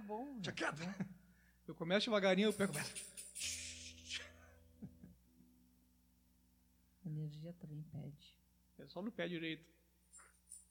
[0.09, 0.33] tá bom.
[0.39, 0.79] deixa quieto.
[1.67, 2.95] Eu começo devagarinho, o pé começa.
[7.05, 8.35] A energia também pede.
[8.79, 9.71] É só no pé direito.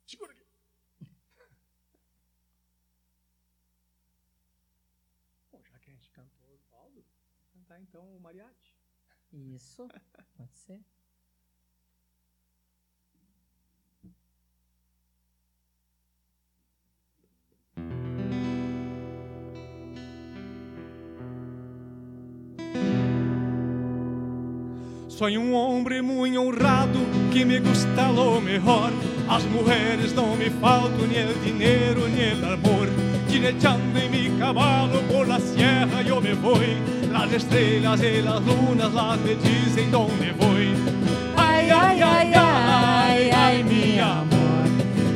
[0.06, 0.44] Segura aqui.
[5.52, 8.74] Bom, já que a gente cantou o Valdo, vou cantar então o mariachi.
[9.32, 9.86] Isso,
[25.18, 27.00] Soy un hombre muy honrado
[27.32, 28.92] que me gusta lo mejor.
[29.28, 32.88] As mujeres no me faltan ni el dinero ni el amor.
[33.28, 36.76] Jinechando en mi caballo por la sierra yo me voy.
[37.10, 40.68] Las estrellas y las lunas las me dicen dónde voy.
[41.36, 44.68] Ay, ay, ay, ay, ay, mi amor.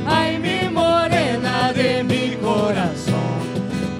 [0.04, 3.38] Ay, mi morena de mi corazón.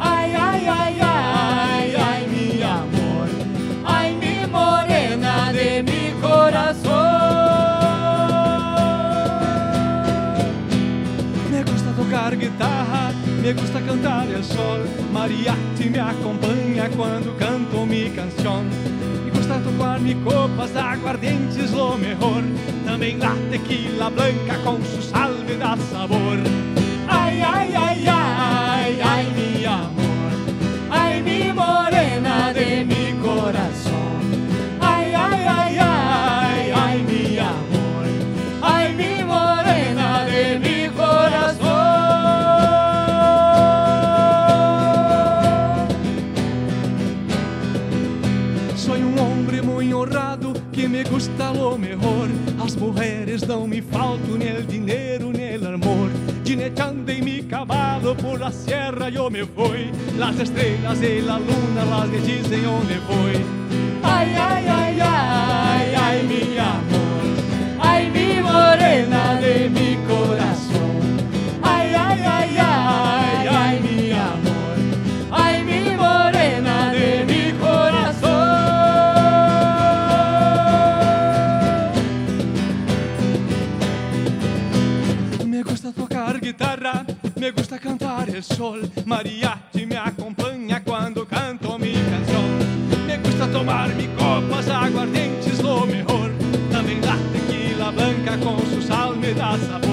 [0.01, 1.72] Ay, ay, ay, ay,
[11.51, 13.11] Me gusta tocar guitarra,
[13.43, 14.89] me gusta cantar el sol.
[15.13, 18.69] Mariachi me acompaña cuando canto mi canción.
[19.25, 22.45] Me gusta tomar mi copas aguardientes lo mejor.
[22.87, 26.39] También la tequila blanca con su sal me da sabor.
[27.09, 30.33] Ay, ay, ay, ay, ay, mi amor.
[30.89, 34.12] Ay, mi morena de mi corazón.
[52.65, 56.11] As mujeres não me faltam, nem el dinheiro, nem el amor.
[56.45, 59.93] Jinechando em mi cavalo por la sierra yo me voy.
[60.19, 63.37] Las estrellas y la luna las me dicen onde voy.
[64.03, 67.23] Ay, ay, ay, ay, ay, mi amor.
[67.81, 71.21] Ay, mi morena de mi corazón.
[71.63, 73.32] Ay, ay, ay, ay,
[87.43, 88.89] me gusta cantar el sol.
[89.05, 93.05] Mariachi me acompaña cuando canto mi canción.
[93.05, 96.31] Me gusta tomar mi copas, aguardientes, lo mejor.
[96.71, 99.92] También la tequila blanca con su sal me da sabor.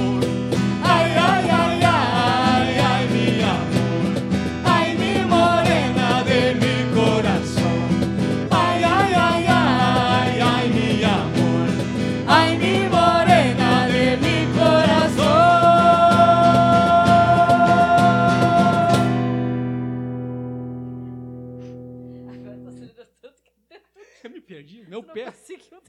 [25.10, 25.26] Não pé.
[25.26, 25.81] conseguiu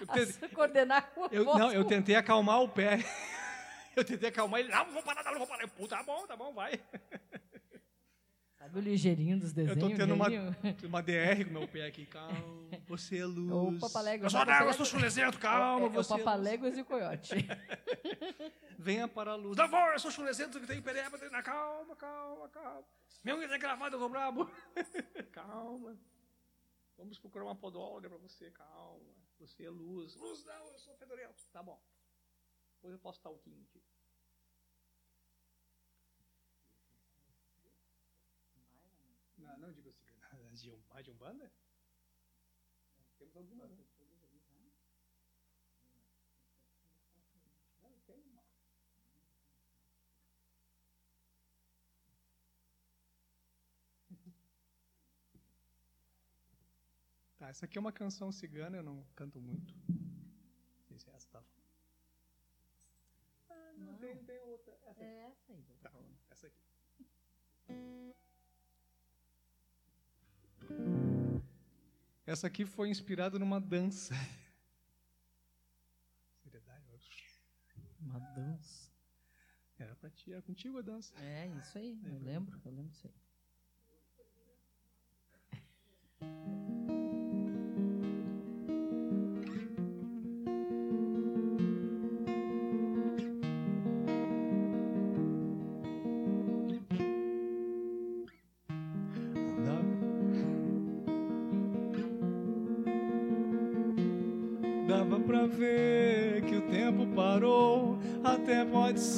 [0.00, 2.98] Eu tentei, coordenar com a eu, não, eu tentei acalmar o pé.
[3.96, 4.68] Eu tentei acalmar ele.
[4.68, 5.64] Não, não vou parar, não, não vou parar.
[5.64, 6.80] Eu, Puta, tá bom, tá bom, vai.
[8.56, 9.80] Sabe o ligeirinho dos Eu desenhos?
[9.80, 10.26] tô tendo uma,
[10.84, 12.06] uma DR com meu pé aqui.
[12.06, 12.38] Calma,
[12.86, 13.76] você é luz.
[13.76, 14.26] O Papalégua.
[14.26, 16.84] Eu sou d'água, eu sou chulezento, calma, é, você É é o Papaléguas e o
[16.84, 17.34] Coiote.
[18.78, 19.56] Venha para a luz.
[19.56, 21.18] Não vou, eu sou chulezento, que tem pereba.
[21.42, 22.84] Calma, calma, calma.
[23.24, 24.48] Meu unha é gravada, eu tô brabo.
[25.32, 25.96] calma.
[26.98, 29.14] Vamos procurar uma podóloga para você, calma.
[29.38, 30.16] Você é luz.
[30.16, 31.40] Luz não, eu sou fedorento.
[31.52, 31.80] Tá bom.
[32.74, 33.80] Depois eu posso estar o quinto.
[39.36, 40.08] Não, não digo assim.
[40.58, 41.52] De um, de um banda?
[43.16, 43.70] Temos algumas.
[43.70, 43.87] né?
[57.48, 59.74] Tá, essa aqui é uma canção cigana, eu não canto muito.
[59.88, 61.42] Não sei se essa tá.
[63.48, 63.98] Ah, não, Não.
[63.98, 64.74] Tem, tem outra.
[64.84, 65.02] Essa aqui.
[65.02, 66.18] É essa aí Tá, falando.
[66.30, 66.60] essa aqui.
[72.26, 74.12] Essa aqui foi inspirada numa dança.
[76.42, 76.84] Seriedade,
[78.00, 78.92] Uma dança.
[79.78, 81.14] era pra ti, era contigo a dança.
[81.18, 81.98] É, isso aí.
[82.04, 83.08] Eu lembro, eu lembro disso
[86.20, 86.67] aí.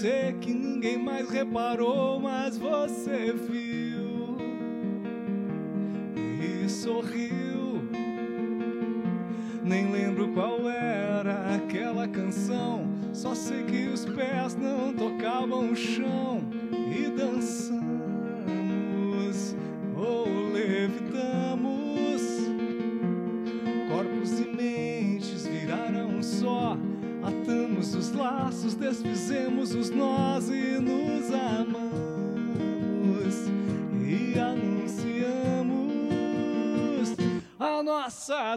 [0.01, 4.35] Ser que ninguém mais reparou, mas você viu
[6.17, 7.83] e sorriu.
[9.63, 12.89] Nem lembro qual era aquela canção.
[13.13, 17.85] Só sei que os pés não tocavam o chão e dançamos
[19.95, 22.23] ou levitamos.
[23.93, 26.79] Corpos e mentes viraram só.
[27.23, 29.20] Atamos os laços, desfizemos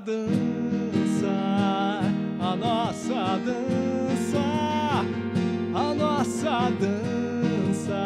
[0.05, 1.31] dança,
[2.39, 5.05] a nossa dança,
[5.73, 8.03] a nossa dança,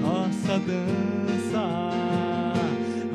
[0.00, 1.86] nossa dança.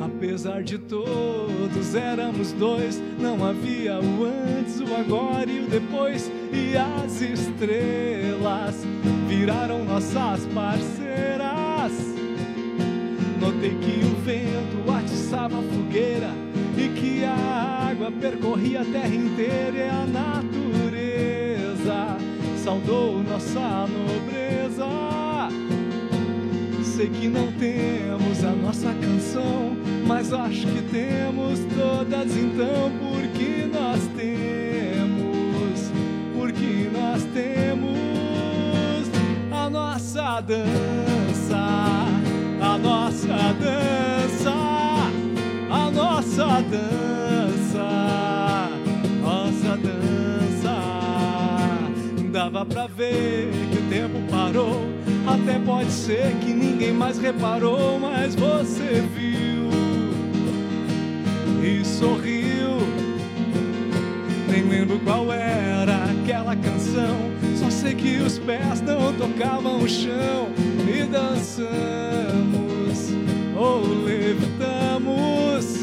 [0.04, 6.30] Apesar de todos éramos dois, não havia o antes, o agora e o depois.
[6.52, 8.86] E as estrelas
[9.28, 10.81] viraram nossas parceiras.
[57.12, 59.68] Mais reparou, mas você viu
[61.62, 62.78] e sorriu.
[64.48, 67.30] Nem lembro qual era aquela canção.
[67.56, 70.48] Só sei que os pés não tocavam o chão
[70.88, 71.62] e dançamos
[73.54, 75.82] ou levitamos.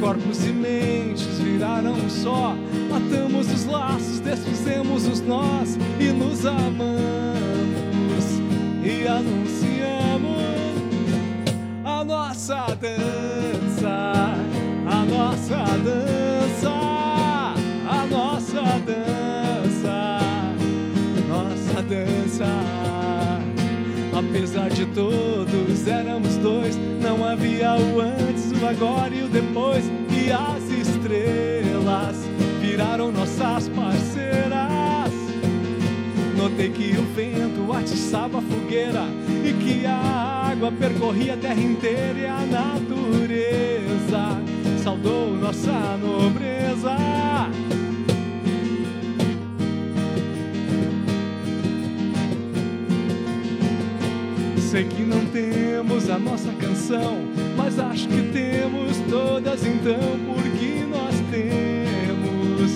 [0.00, 2.56] Corpos e mentes viraram um só.
[2.96, 6.88] Atamos os laços, desfizemos os nós e nos amamos
[8.82, 9.67] e anunciamos
[12.48, 14.34] nossa dança,
[14.86, 16.70] a nossa dança,
[17.86, 20.18] a nossa dança,
[21.28, 22.46] nossa dança.
[24.18, 30.32] Apesar de todos éramos dois, não havia o antes, o agora e o depois, e
[30.32, 32.16] as estrelas
[32.62, 35.12] viraram nossas parceiras.
[36.34, 39.04] Notei que o vento atiçava a fogueira
[39.44, 40.27] e que a
[40.58, 44.18] água percorria a terra inteira e a natureza
[44.82, 46.96] saudou nossa nobreza.
[54.58, 57.18] Sei que não temos a nossa canção,
[57.56, 62.72] mas acho que temos todas então, porque nós temos,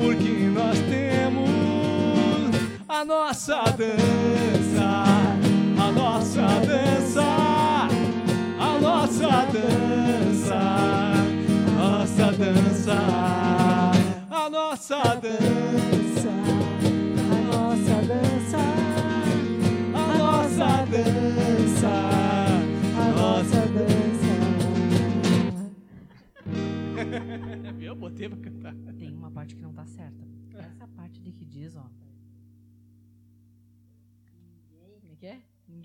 [0.00, 1.50] porque nós temos
[2.88, 4.57] a nossa dança,
[9.28, 10.58] nossa dança,
[11.76, 12.96] nossa dança,
[14.30, 16.30] a nossa dança,
[17.30, 18.58] a nossa dança,
[19.94, 21.92] a nossa dança,
[22.96, 24.32] a nossa dança.
[27.84, 28.74] Eu botei pra cantar.
[28.98, 30.17] Tem uma parte que não tá certa.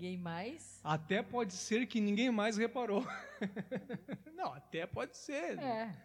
[0.04, 0.80] Ninguém mais.
[0.84, 3.02] Até pode ser que ninguém mais reparou.
[4.34, 5.58] Não, até pode ser.
[5.58, 5.96] É.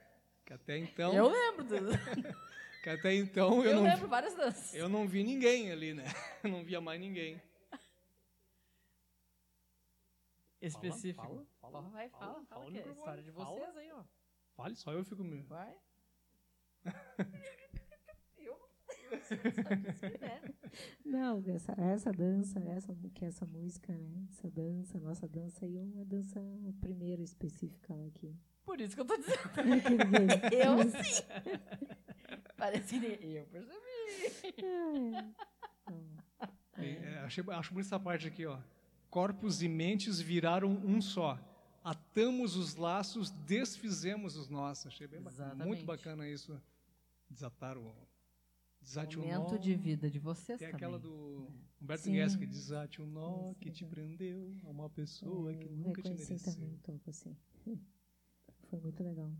[0.46, 1.64] Que até então, Eu lembro.
[1.66, 1.76] do-
[2.82, 4.74] que até então eu, Eu, não, lembro várias danças.
[4.74, 6.06] eu não vi ninguém ali, né?
[6.42, 7.42] Eu não via mais ninguém.
[10.62, 11.22] Específico.
[11.26, 13.46] Fala, fala, Fala, vai, fala, fala, fala que é a história de fala.
[13.50, 14.04] vocês aí, ó.
[14.56, 15.42] Fale só, eu fico me.
[15.44, 15.76] Vai.
[21.06, 24.28] Não essa, essa dança, essa, que essa música, né?
[24.30, 26.40] Essa dança, nossa dança é uma dança
[26.80, 28.36] primeira específica aqui.
[28.64, 29.40] Por isso que eu tô dizendo.
[30.52, 31.24] Eu sim.
[32.56, 33.06] Parece que
[33.36, 34.64] eu percebi.
[34.64, 35.26] É.
[36.78, 38.60] É, achei, acho bonita essa parte aqui, ó.
[39.10, 41.38] Corpos e mentes viraram um só.
[41.84, 44.88] Atamos os laços, desfizemos os nossos.
[44.88, 45.46] Achei bem bacana.
[45.46, 45.68] Exatamente.
[45.68, 46.62] Muito bacana isso.
[47.30, 48.09] Desatar o.
[48.82, 49.28] Desate o nó.
[49.40, 50.76] Momento de vida de vocês Tem também.
[50.76, 51.48] aquela do
[51.82, 52.14] Humberto Sim.
[52.14, 56.02] Guess que desate o nó Isso, que te prendeu a uma pessoa que Eu nunca
[56.02, 56.38] te mereceu.
[56.54, 57.36] também um pouco assim.
[58.70, 59.32] Foi muito legal.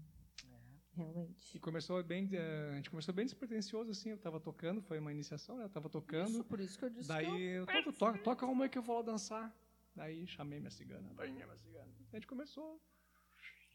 [0.94, 1.56] Realmente.
[1.56, 5.12] E começou bem, eh, a gente começou bem despretensioso assim, eu tava tocando, foi uma
[5.12, 5.64] iniciação, né?
[5.64, 6.30] Eu tava tocando.
[6.30, 8.78] Isso, por isso que eu disse que eu- Daí eu toca, toca uma aí que
[8.78, 9.56] eu vou lá dançar.
[9.96, 11.14] Daí chamei minha cigana.
[11.14, 11.94] Vem, minha cigana.
[12.12, 12.82] A gente começou.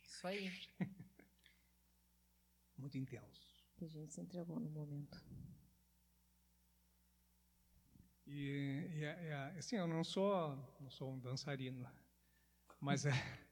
[0.02, 0.50] Isso aí.
[2.76, 3.40] Muito intenso.
[3.76, 5.18] Que a gente se entregou no momento.
[8.26, 11.86] E, e, é- é- assim, eu não sou, não sou um dançarino,
[12.80, 13.10] mas é,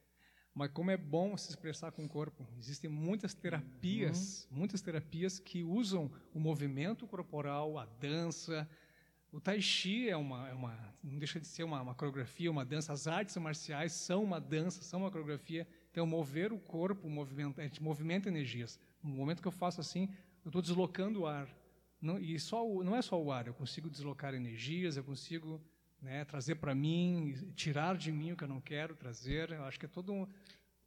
[0.55, 2.47] mas como é bom se expressar com o corpo.
[2.59, 8.69] Existem muitas terapias, muitas terapias que usam o movimento corporal, a dança.
[9.31, 12.65] O tai chi é uma, é uma não deixa de ser uma, uma coreografia, uma
[12.65, 12.93] dança.
[12.93, 15.67] As artes marciais são uma dança, são uma coreografia.
[15.91, 18.79] Então, mover o corpo, movimento, a gente movimenta energias.
[19.03, 20.09] No momento que eu faço assim,
[20.45, 21.49] eu estou deslocando o ar.
[22.03, 25.63] Não, e só o, não é só o ar, eu consigo deslocar energias, eu consigo
[26.01, 29.53] né, trazer para mim, tirar de mim o que eu não quero trazer.
[29.53, 30.27] Eu acho que é todo um.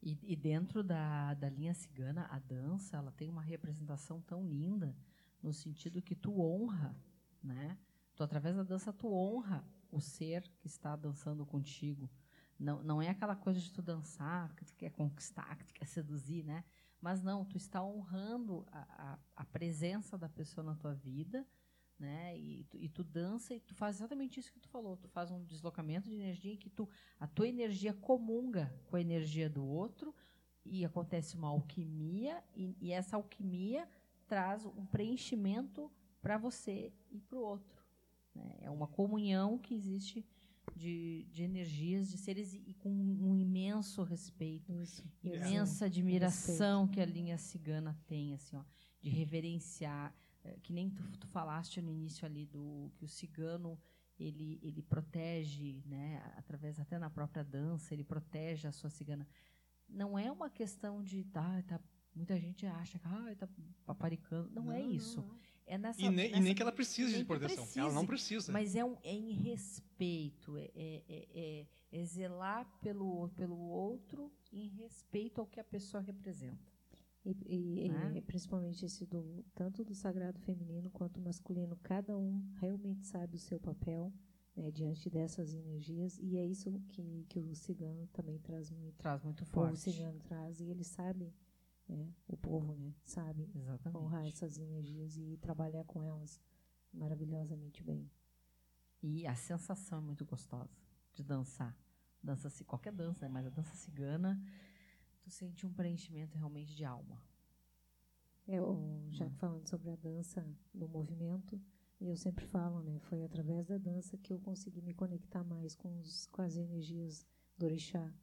[0.04, 4.94] E, e dentro da, da linha cigana, a dança, ela tem uma representação tão linda,
[5.42, 6.94] no sentido que tu honra,
[7.42, 7.78] né?
[8.14, 12.10] Tu, através da dança, tu honra o ser que está dançando contigo.
[12.60, 15.88] Não, não é aquela coisa de tu dançar, que tu quer conquistar, que tu quer
[15.88, 16.64] seduzir, né?
[17.06, 18.80] Mas não, tu está honrando a,
[19.14, 21.46] a, a presença da pessoa na tua vida,
[22.00, 22.36] né?
[22.36, 24.98] E tu, e tu dança e tu faz exatamente isso que tu falou.
[24.98, 29.02] Tu faz um deslocamento de energia em que tu, a tua energia comunga com a
[29.02, 30.16] energia do outro
[30.66, 33.88] e acontece uma alquimia e, e essa alquimia
[34.28, 35.92] traz um preenchimento
[36.24, 37.86] para você e para o outro.
[38.34, 38.58] né?
[38.62, 40.26] É uma comunhão que existe
[40.76, 45.04] de, de energias, de seres e, e com um imenso respeito Isso.
[45.24, 48.64] imensa admiração que a linha cigana tem, assim, ó,
[49.02, 53.80] de reverenciar, eh, que nem tu, tu falaste no início ali do que o cigano
[54.18, 59.28] ele ele protege, né, através até na própria dança ele protege a sua cigana.
[59.88, 61.80] Não é uma questão de tá, tá
[62.14, 63.48] muita gente acha que ah, tá
[63.86, 65.24] paparicando, não, é isso.
[65.68, 67.66] É nessa, E nem, e nessa- nem que ela precise de que proteção.
[67.76, 68.52] Ela não precise, precisa.
[68.52, 74.32] Mas é, um, é em respeito, é, é, é- é- é zelar pelo, pelo outro
[74.52, 76.72] em respeito ao que a pessoa representa.
[77.26, 78.22] E, e- e, Né?
[78.22, 83.60] principalmente esse do tanto do sagrado feminino quanto masculino, cada um realmente sabe o seu
[83.60, 84.14] papel
[84.56, 88.96] né, diante dessas energias e é isso que, que o cigano também traz muito.
[88.98, 89.80] Traz muito O forte.
[89.80, 91.34] cigano traz e ele sabe,
[91.88, 93.98] né, o povo, né, sabe Exatamente.
[93.98, 96.42] honrar essas energias e trabalhar com elas
[96.94, 98.10] maravilhosamente bem.
[99.02, 100.76] E a sensação é muito gostosa
[101.14, 101.78] de dançar.
[102.24, 103.30] Dança, ci- qualquer dança, né?
[103.32, 104.42] mas a dança cigana,
[105.22, 107.22] tu sente um preenchimento realmente de alma.
[108.48, 111.60] É, o, já que falando sobre a dança no movimento,
[112.00, 113.00] eu sempre falo, né?
[113.00, 117.26] Foi através da dança que eu consegui me conectar mais com, os, com as energias
[117.58, 118.14] do orixá,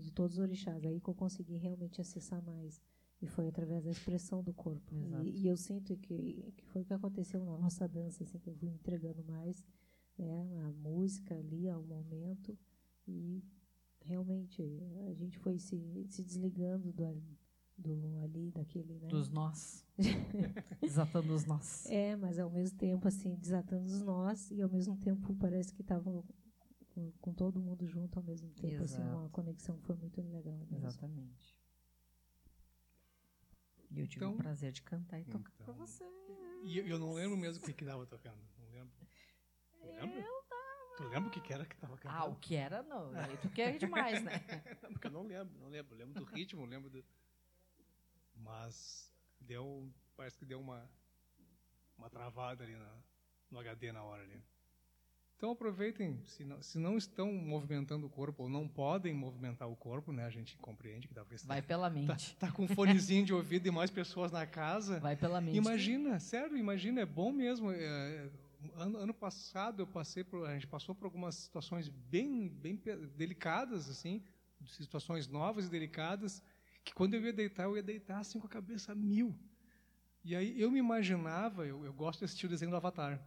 [0.00, 0.84] de todos os orixás.
[0.84, 2.80] Aí que eu consegui realmente acessar mais.
[3.20, 4.94] E foi através da expressão do corpo.
[5.24, 8.48] E, e eu sinto que, que foi o que aconteceu na nossa dança, assim, que
[8.48, 9.64] eu fui entregando mais
[10.16, 12.56] né, a música ali ao momento.
[13.08, 13.42] E
[14.00, 14.62] realmente
[15.08, 17.38] a gente foi se, se desligando do, ali-
[17.76, 19.08] do ali, daquele, né?
[19.08, 19.84] Dos nós.
[20.80, 21.86] Desatando os nós.
[21.86, 25.82] É, mas ao mesmo tempo, assim, desatando os nós e ao mesmo tempo parece que
[25.82, 26.24] estavam
[26.98, 28.82] com, com todo mundo junto ao mesmo tempo.
[28.82, 30.54] Assim, uma conexão foi muito legal.
[30.56, 30.76] mesmo.
[30.76, 31.56] Exatamente.
[33.90, 35.64] E eu tive Então- o prazer de cantar e tocar Então.
[35.64, 36.04] pra você.
[36.64, 38.38] E eu, eu não lembro mesmo o que que tava tocando.
[38.58, 38.92] Não lembro.
[39.80, 40.24] Tu lembra?
[40.96, 42.20] Tu lembra o que que era que tava cantando?
[42.22, 43.10] Ah, o que era, não.
[43.16, 44.32] Aí tu quer demais, né?
[44.82, 45.94] Não, porque eu não lembro, não lembro.
[45.94, 47.04] Eu lembro do ritmo, eu lembro do.
[48.34, 49.08] Mas
[49.40, 49.88] deu.
[50.16, 50.90] Parece que deu uma.
[51.96, 53.00] Uma travada ali na,
[53.50, 54.42] no HD na hora ali.
[55.38, 59.76] Então aproveitem, se não, se não estão movimentando o corpo ou não podem movimentar o
[59.76, 60.24] corpo, né?
[60.24, 62.36] A gente compreende que talvez Vai pela tá, mente.
[62.36, 64.98] tá com um fonezinho de ouvido e mais pessoas na casa.
[64.98, 65.56] Vai pela mente.
[65.56, 67.70] Imagina, sério, imagina, é bom mesmo.
[67.70, 68.28] é,
[68.74, 72.76] ano, ano passado eu passei por, a gente passou por algumas situações bem, bem
[73.16, 74.20] delicadas, assim,
[74.66, 76.42] situações novas e delicadas,
[76.84, 79.32] que quando eu ia deitar, eu ia deitar assim com a cabeça mil.
[80.24, 83.22] E aí eu me imaginava, eu, eu gosto de assistir o desenho do Avatar,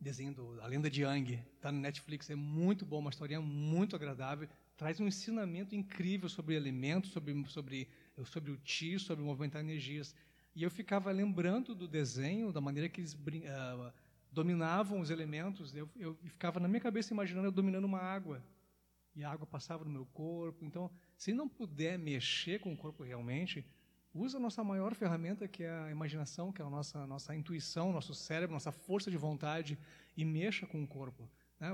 [0.00, 3.96] desenho do, A Lenda de Yang, está no Netflix, é muito bom, uma historinha muito
[3.96, 7.88] agradável, traz um ensinamento incrível sobre elementos, sobre, sobre,
[8.24, 10.14] sobre o Ti, sobre movimentar energias.
[10.54, 13.16] E eu ficava lembrando do desenho, da maneira que eles
[13.48, 13.92] ah,
[14.30, 15.74] dominavam os elementos.
[15.74, 18.42] Eu, eu ficava na minha cabeça imaginando eu dominando uma água.
[19.14, 20.64] E a água passava no meu corpo.
[20.64, 23.64] Então, se não puder mexer com o corpo realmente,
[24.16, 27.92] usa a nossa maior ferramenta, que é a imaginação, que é a nossa, nossa intuição,
[27.92, 29.78] nosso cérebro, nossa força de vontade,
[30.16, 31.28] e mexa com o corpo.
[31.60, 31.68] Né?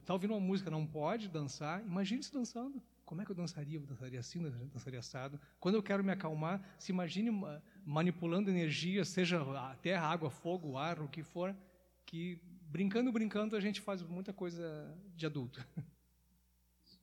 [0.00, 2.82] Está ouvindo uma música, não pode dançar, imagine-se dançando.
[3.04, 3.78] Como é que eu dançaria?
[3.78, 5.40] Eu dançaria assim, eu dançaria assado.
[5.58, 10.76] Quando eu quero me acalmar, se imagine ma- manipulando energia, seja a terra, água, fogo,
[10.76, 11.56] ar, o que for,
[12.04, 12.38] que
[12.68, 15.66] brincando, brincando, a gente faz muita coisa de adulto.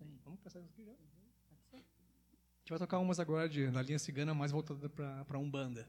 [0.05, 0.19] Aí.
[0.23, 1.04] Vamos pensar nisso aqui já?
[2.65, 5.87] A gente vai tocar umas agora de, na linha cigana, mais voltada para Umbanda,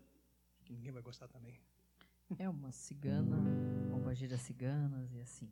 [0.62, 1.58] que ninguém vai gostar também.
[2.38, 3.38] É uma cigana,
[3.90, 5.50] uma gira ciganas e assim.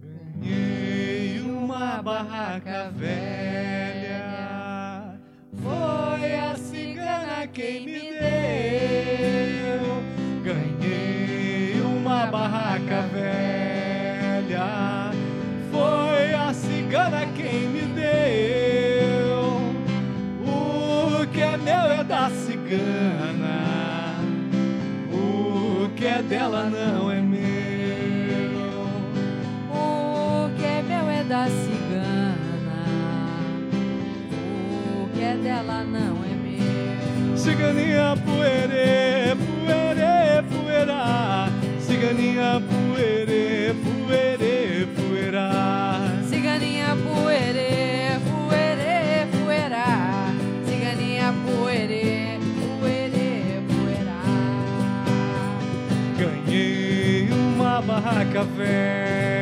[0.00, 4.20] Ganhei uma barraca velha,
[5.52, 8.23] foi a cigana quem me deu.
[31.34, 32.84] Da cigana,
[35.02, 37.36] o que é dela não é meu.
[37.36, 41.48] Ciganinha poerê, poerê, poeira.
[41.80, 45.50] Ciganinha poerê, poerê, poeira.
[46.30, 50.30] Ciganinha poerê, poerê, poerá.
[50.64, 52.38] Ciganinha poerê,
[52.78, 54.22] poerê, poerá.
[56.16, 59.33] Ganhei uma barraca velha.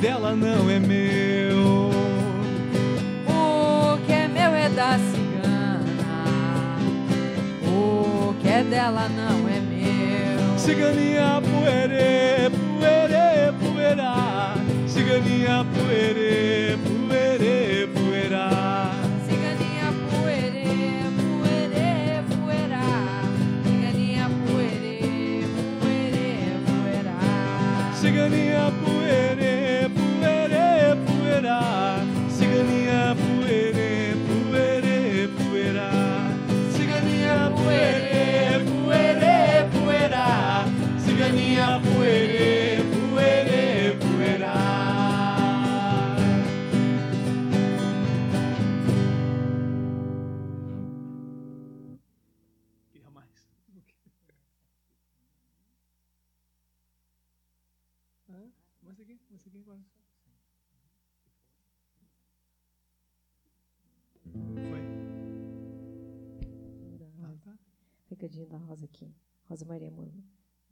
[0.00, 1.90] Dela não é meu.
[3.26, 6.76] O que é meu é da cigana,
[7.66, 10.58] o que é dela não é meu.
[10.58, 11.97] Ciganinha poeira.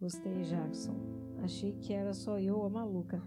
[0.07, 0.95] Gostei, Jackson.
[1.43, 3.21] Achei que era só eu a maluca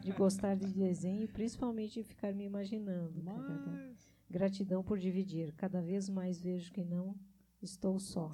[0.00, 3.20] de gostar de desenho e principalmente de ficar me imaginando.
[3.20, 4.08] Mas...
[4.30, 5.52] Gratidão por dividir.
[5.56, 7.16] Cada vez mais vejo que não
[7.60, 8.30] estou só.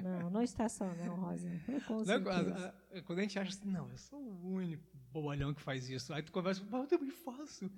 [0.00, 1.50] Não, não está só, não, Rosa.
[2.20, 5.60] Não, a- a- quando a gente acha assim, não, eu sou o único bobalhão que
[5.60, 6.14] faz isso.
[6.14, 7.68] Aí tu conversa, mas eu também faço.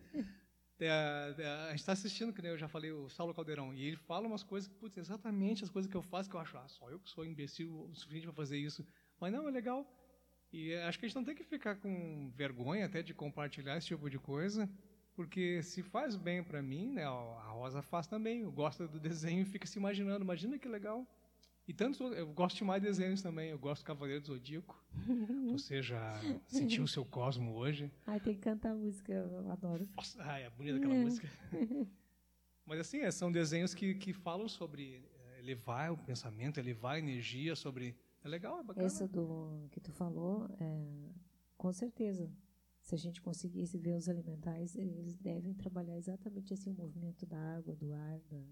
[0.87, 3.97] É, é, a gente está assistindo, que eu já falei, o Saulo Caldeirão, e ele
[3.97, 6.91] fala umas coisas, putz, exatamente as coisas que eu faço, que eu acho, ah, só
[6.91, 8.87] eu que sou imbecil o suficiente para fazer isso.
[9.19, 9.87] Mas não, é legal.
[10.53, 13.87] E acho que a gente não tem que ficar com vergonha até de compartilhar esse
[13.89, 14.69] tipo de coisa,
[15.15, 19.43] porque se faz bem para mim, né, a Rosa faz também, eu gosto do desenho
[19.43, 21.07] e fica se imaginando, imagina que legal.
[21.67, 24.83] E tantos eu gosto de mais desenhos também, eu gosto do Cavaleiro do Zodíaco.
[25.53, 27.91] Você já sentiu o seu cosmo hoje?
[28.07, 29.89] Ai, tem que cantar a música, eu adoro.
[29.97, 31.27] Nossa, ai, é bonita aquela música.
[32.67, 36.99] Mas assim, é, são desenhos que, que falam sobre é, elevar o pensamento, elevar a
[36.99, 37.97] energia, sobre...
[38.23, 38.87] É legal, é bacana.
[38.87, 41.11] Essa do que tu falou, é,
[41.57, 42.31] com certeza.
[42.81, 47.39] Se a gente conseguisse ver os elementais, eles devem trabalhar exatamente assim o movimento da
[47.57, 48.43] água, do ar, da,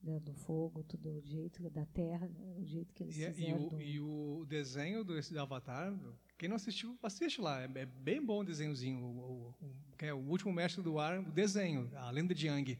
[0.00, 3.30] da- do fogo, tudo o jeito da terra, né, o jeito que eles E, é-
[3.30, 3.66] e fizeram.
[3.66, 5.92] o, do- e o desenho do, esse do Avatar,
[6.38, 7.60] quem não assistiu, assiste lá.
[7.62, 9.00] É, é bem bom o desenhozinho.
[9.04, 12.78] O, o- o- é o último mestre do ar, o desenho, a lenda de Yang.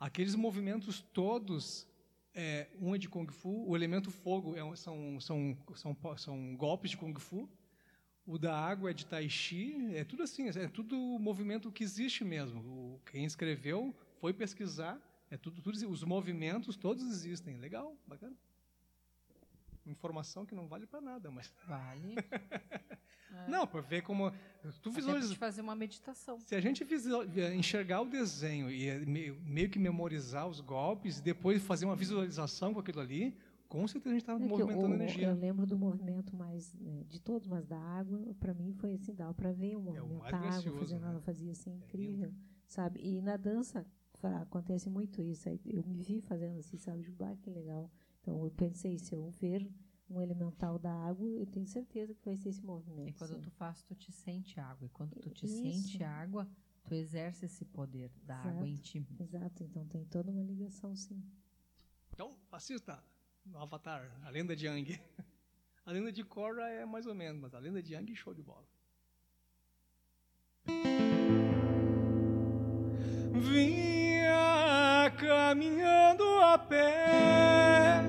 [0.00, 1.86] Aqueles movimentos todos,
[2.34, 6.90] é, um é de Kung Fu, o elemento fogo é são, são, são, são golpes
[6.90, 7.48] de Kung Fu,
[8.26, 12.24] o da água é de Tai Chi, é tudo assim, é tudo movimento que existe
[12.24, 12.60] mesmo.
[12.60, 15.00] O, quem escreveu foi pesquisar,
[15.34, 17.56] é tudo, tudo, os movimentos todos existem.
[17.58, 18.36] Legal, bacana.
[19.84, 21.52] Informação que não vale para nada, mas.
[21.66, 22.14] Vale.
[23.48, 24.30] Não, para ver como.
[24.82, 25.34] Tu visualiza.
[25.34, 26.38] fazer uma meditação.
[26.38, 31.22] Se a gente visual- enxergar o desenho e eh, meio, que memorizar os golpes e
[31.22, 33.34] depois fazer uma visualização com aquilo ali,
[33.68, 35.28] com certeza a gente está É que movimentando o- energia.
[35.28, 39.14] Eu lembro do movimento mais né, de todos, mas da água, para mim foi assim,
[39.14, 41.08] dá para ver o movimento É mais da água fazendo, né?
[41.08, 41.84] ela fazia assim lindo.
[41.86, 42.32] incrível,
[42.68, 43.00] sabe?
[43.02, 43.84] E na dança
[44.26, 45.48] acontece muito isso.
[45.48, 47.02] aí Eu me vi fazendo assim, sabe?
[47.02, 47.90] Tipo, ah, que legal.
[48.20, 49.68] Então eu pensei, se eu ver
[50.08, 53.10] um elemental da água, eu tenho certeza que vai ser esse movimento.
[53.10, 53.40] E quando sim.
[53.40, 54.86] tu faz, tu te sente água.
[54.86, 55.56] E quando tu te Isso.
[55.56, 56.48] sente água,
[56.84, 59.06] tu exerce esse poder da água em ti.
[59.18, 61.22] Exato, então tem toda uma ligação, sim.
[62.12, 63.02] Então, assista
[63.44, 65.00] no Avatar, a lenda de Yang.
[65.84, 68.40] A lenda de Korra é mais ou menos, mas a lenda de Yang, show de
[68.40, 68.64] bola.
[73.40, 74.01] Vinha
[75.18, 78.02] caminhando a pé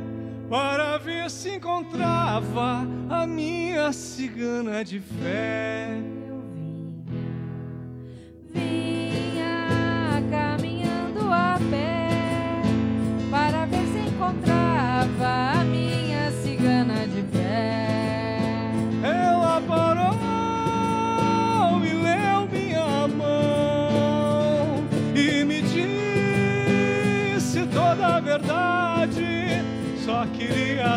[0.49, 5.97] para ver se encontrava a minha cigana de fé.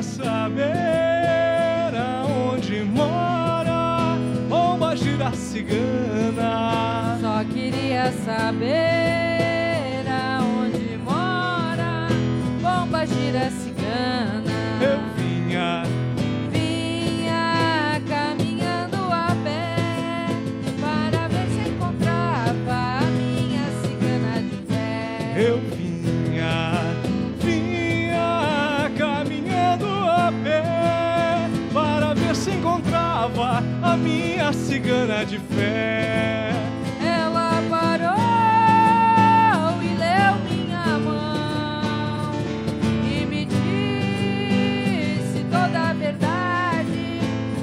[0.06, 4.16] Saber aonde mora
[4.48, 7.18] Bomba gira cigana.
[7.20, 9.25] Só queria saber
[34.46, 36.52] a cigana de fé.
[37.04, 38.14] Ela parou
[39.82, 42.32] e leu minha mão
[43.04, 47.20] e me disse toda a verdade.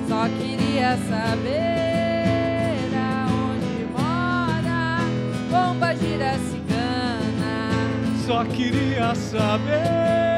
[0.09, 5.07] Só queria saber aonde mora
[5.49, 7.79] Bomba gira cigana.
[8.25, 10.32] Só queria saber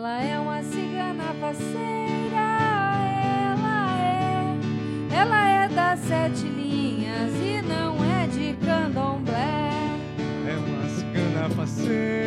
[0.00, 2.46] Ela é uma cigana parceira.
[3.52, 5.14] ela é.
[5.14, 9.68] Ela é das sete linhas e não é de candomblé.
[10.48, 12.19] É uma cigana parceira.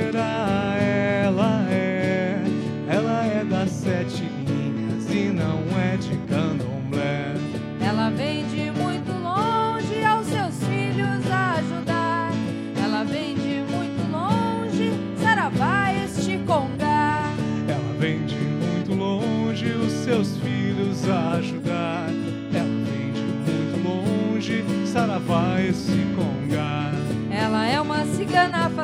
[28.35, 28.82] É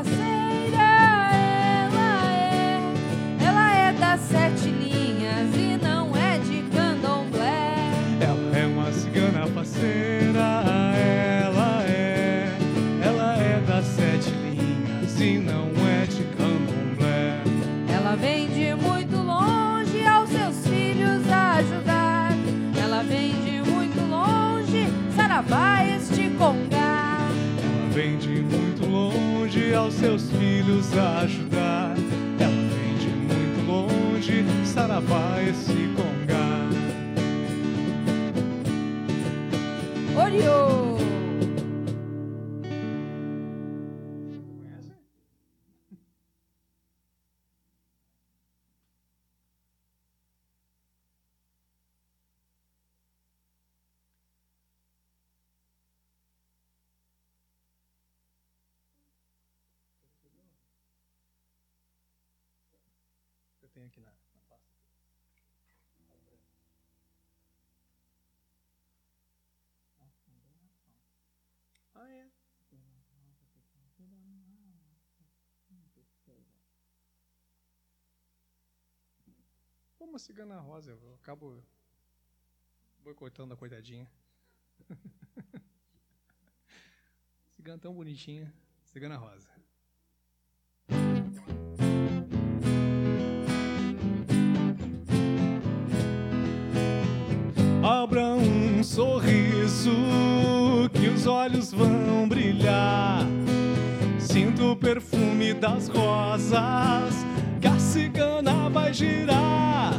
[29.99, 31.93] seus filhos ajudar.
[32.39, 36.69] Ela vem de muito longe, saravá esse congá.
[40.23, 40.78] Oriô!
[80.09, 81.63] Como a cigana rosa, eu acabo
[83.03, 84.09] boicotando a coitadinha.
[87.55, 88.51] cigana tão bonitinha,
[88.85, 89.47] cigana rosa.
[97.83, 99.91] Abra um sorriso
[100.93, 103.27] que os olhos vão brilhar.
[104.31, 107.25] Sinto o perfume das rosas
[107.59, 109.91] que a cigana vai girar.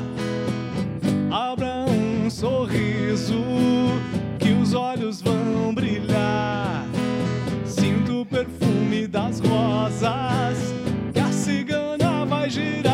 [1.28, 3.42] Abra um sorriso
[4.38, 6.86] que os olhos vão brilhar.
[7.64, 10.58] Sinto o perfume das rosas
[11.12, 12.89] que a cigana vai girar.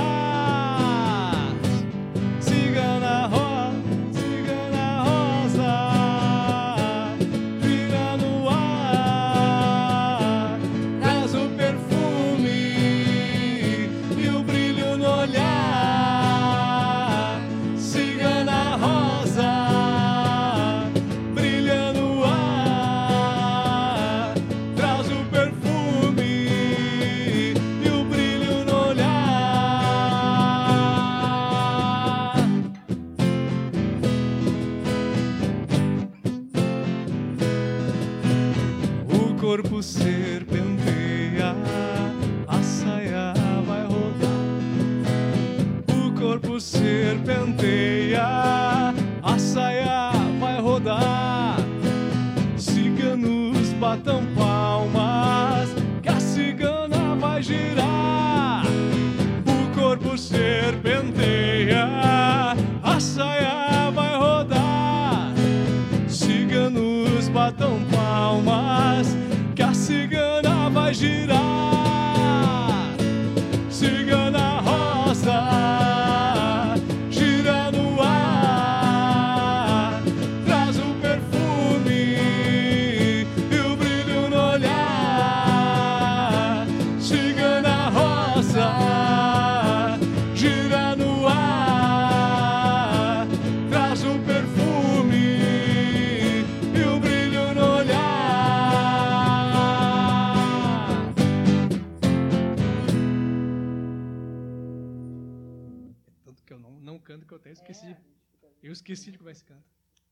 [107.73, 108.67] Canto que eu até esqueci.
[108.67, 109.65] Eu esqueci de como é que se canta.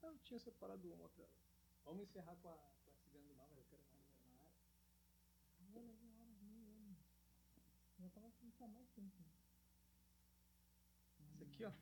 [0.03, 1.29] Ah, eu tinha separado uma outra.
[1.85, 4.45] Vamos encerrar com a, com a cigana do mar, mas eu quero mais uma.
[11.31, 11.69] Essa aqui, ó.
[11.69, 11.73] A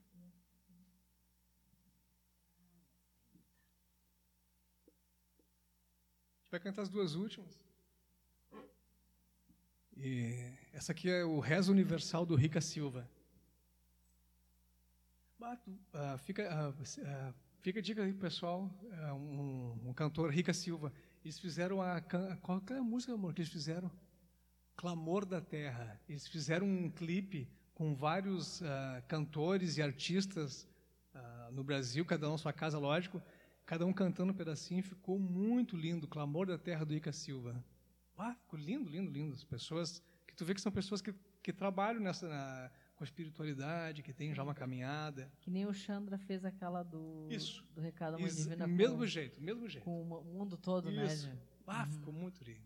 [6.41, 7.65] gente vai cantar as duas últimas.
[9.97, 13.09] E essa aqui é o Rezo Universal do Rica Silva.
[15.93, 16.73] Ah, fica, ah,
[17.05, 18.71] ah, fica a dica aí, pessoal.
[18.93, 20.93] ah, um, um cantor, Rica Silva.
[21.25, 22.01] Eles fizeram a.
[22.01, 23.91] Qual é a música, amor, que eles fizeram?
[24.77, 26.01] Clamor da Terra.
[26.09, 30.69] Eles fizeram um clipe com vários ah, cantores e artistas
[31.13, 33.21] ah, no Brasil, cada um sua casa, lógico.
[33.67, 34.83] Cada um cantando um pedacinho.
[34.85, 36.07] Ficou muito lindo.
[36.07, 37.65] Clamor da Terra do Rica Silva.
[38.17, 39.35] Ah, ficou lindo, lindo, lindo.
[39.35, 41.13] As pessoas que tu vê que são pessoas que,
[41.43, 42.71] que trabalham nessa, na-
[43.03, 45.29] com a espiritualidade, que tem já uma caminhada.
[45.41, 47.65] Que nem o Chandra fez aquela do, Isso.
[47.75, 49.83] do Recado Mãe Isso, Divina mesmo com, jeito, mesmo jeito.
[49.83, 51.07] com o mundo todo, né?
[51.07, 51.29] Isso.
[51.67, 52.63] Ah, ficou muito lindo.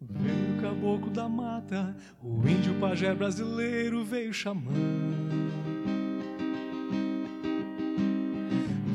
[0.00, 5.39] Veio o caboclo da mata, o índio pajé brasileiro veio chamando.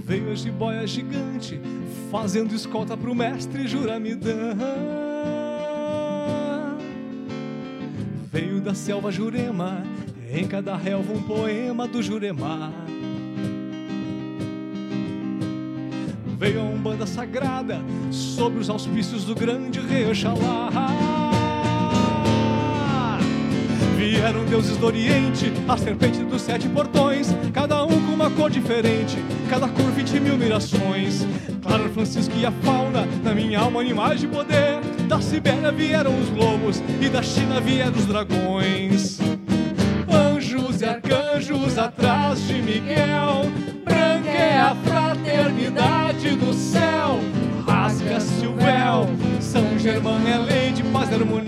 [0.06, 1.60] Veio a jiboia gigante,
[2.12, 4.56] fazendo escolta pro mestre Juramidã.
[8.32, 9.82] Veio da selva Jurema,
[10.32, 12.72] em cada relva um poema do Juremar.
[16.38, 20.70] Veio a Umbanda sagrada, sob os auspícios do grande rei Oxalá.
[23.98, 29.18] Vieram deuses do Oriente, a serpente dos sete portões, cada um com uma cor diferente,
[29.46, 31.26] cada cor vinte mil mirações.
[31.62, 34.80] Claro, Francisco e a fauna, na minha alma animais de poder.
[35.08, 39.20] Da Sibéria vieram os lobos e da China vieram os dragões.
[40.12, 43.46] Anjos e arcanjos atrás de Miguel,
[43.84, 47.20] branca é a fraternidade do céu.
[47.66, 49.10] Rasga-se o véu,
[49.40, 51.45] São Germano é lei de paz e harmonia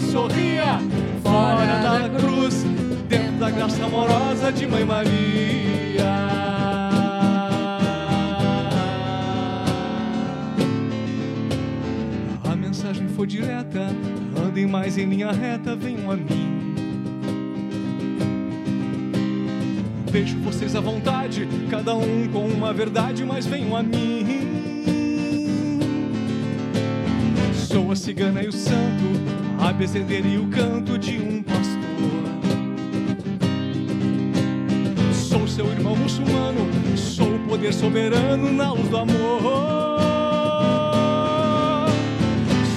[0.00, 0.78] sorria,
[1.22, 2.64] fora da cruz,
[3.08, 5.10] dentro da graça amorosa de Mãe Maria.
[12.44, 13.88] A mensagem foi direta,
[14.46, 16.60] andem mais em linha reta, venham a mim.
[20.10, 24.39] Deixo vocês à vontade, cada um com uma verdade, mas venham a mim.
[27.90, 29.02] A cigana e o santo,
[29.58, 31.80] a bezedeira e o canto de um pastor.
[35.12, 39.50] Sou seu irmão muçulmano, sou o poder soberano na luz do amor.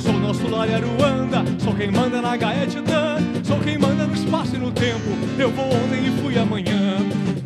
[0.02, 4.57] Sou nosso lar Aruanda, sou quem manda na Gaetidã, sou quem manda no espaço e
[4.57, 5.11] no tempo.
[5.38, 6.98] Eu vou ontem e fui amanhã.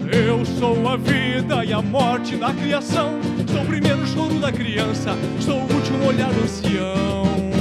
[0.10, 3.20] Eu sou a vida e a morte da criação.
[3.52, 7.57] Sou o primeiro choro da criança, sou o último olhar do ancião.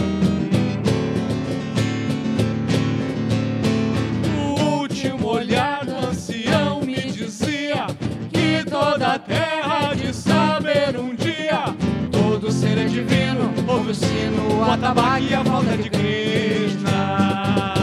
[14.67, 17.75] O atabaque e a volta de Krishna.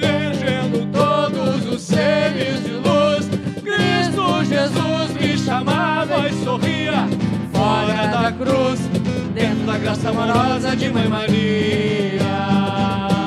[0.00, 3.28] Regendo todos os seres de luz,
[3.62, 7.08] Cristo Jesus me chamava e sorria.
[7.52, 8.80] Fora da cruz,
[9.34, 13.17] dentro da graça amorosa de Mãe Maria.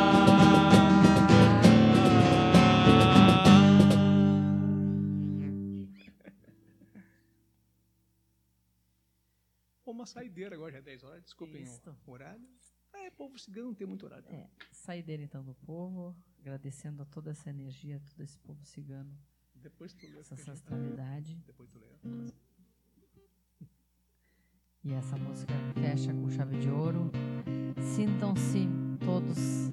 [10.32, 11.66] Saideira agora, já é 10 horas, desculpem
[12.08, 12.48] o horário.
[12.94, 14.26] É, povo cigano não tem muito horário.
[14.30, 19.12] É, saideira então do povo, agradecendo a toda essa energia, todo esse povo cigano,
[19.56, 20.20] Depois tu lê.
[20.20, 21.36] essa gente- ancestralidade.
[21.46, 21.88] Depois tu lê.
[24.84, 27.12] E essa música fecha com chave de ouro.
[27.96, 28.68] Sintam-se
[29.06, 29.70] todos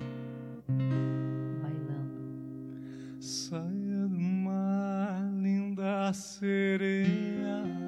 [1.63, 3.23] bailando.
[3.23, 7.88] Saia do mar, linda sereia.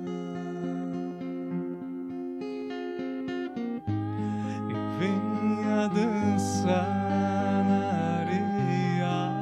[5.89, 9.32] Dançar na areia.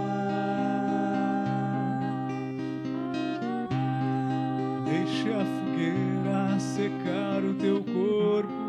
[4.84, 8.67] Deixe a fogueira secar o teu corpo.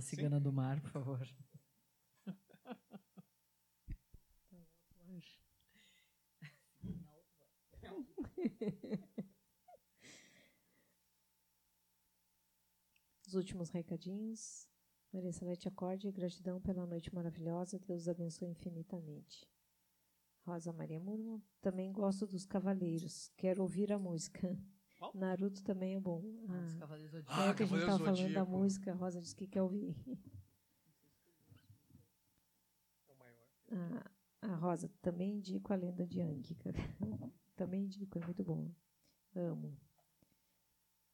[0.00, 1.28] Cigana do Mar, por favor.
[13.26, 14.68] Os últimos recadinhos.
[15.12, 19.48] Maria Salete acorde, gratidão pela noite maravilhosa, Deus abençoe infinitamente.
[20.46, 24.56] Rosa Maria Murmo, também gosto dos Cavaleiros, quero ouvir a música.
[25.00, 25.12] Qual?
[25.14, 26.20] Naruto também é bom.
[26.20, 27.40] Os Ah, Cavaleiros é Zodíaco.
[27.40, 29.96] Ah, que a gente estava do falando da música, a Rosa disse que quer ouvir.
[33.72, 34.10] A,
[34.42, 36.76] a Rosa, também indico a lenda de cara.
[37.56, 38.70] Também indico, é muito bom.
[39.34, 39.74] Amo.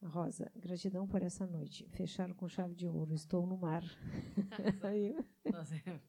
[0.00, 1.88] A Rosa, gratidão por essa noite.
[1.90, 3.14] Fecharam com chave de ouro.
[3.14, 3.82] Estou no mar.
[5.84, 6.00] Eu,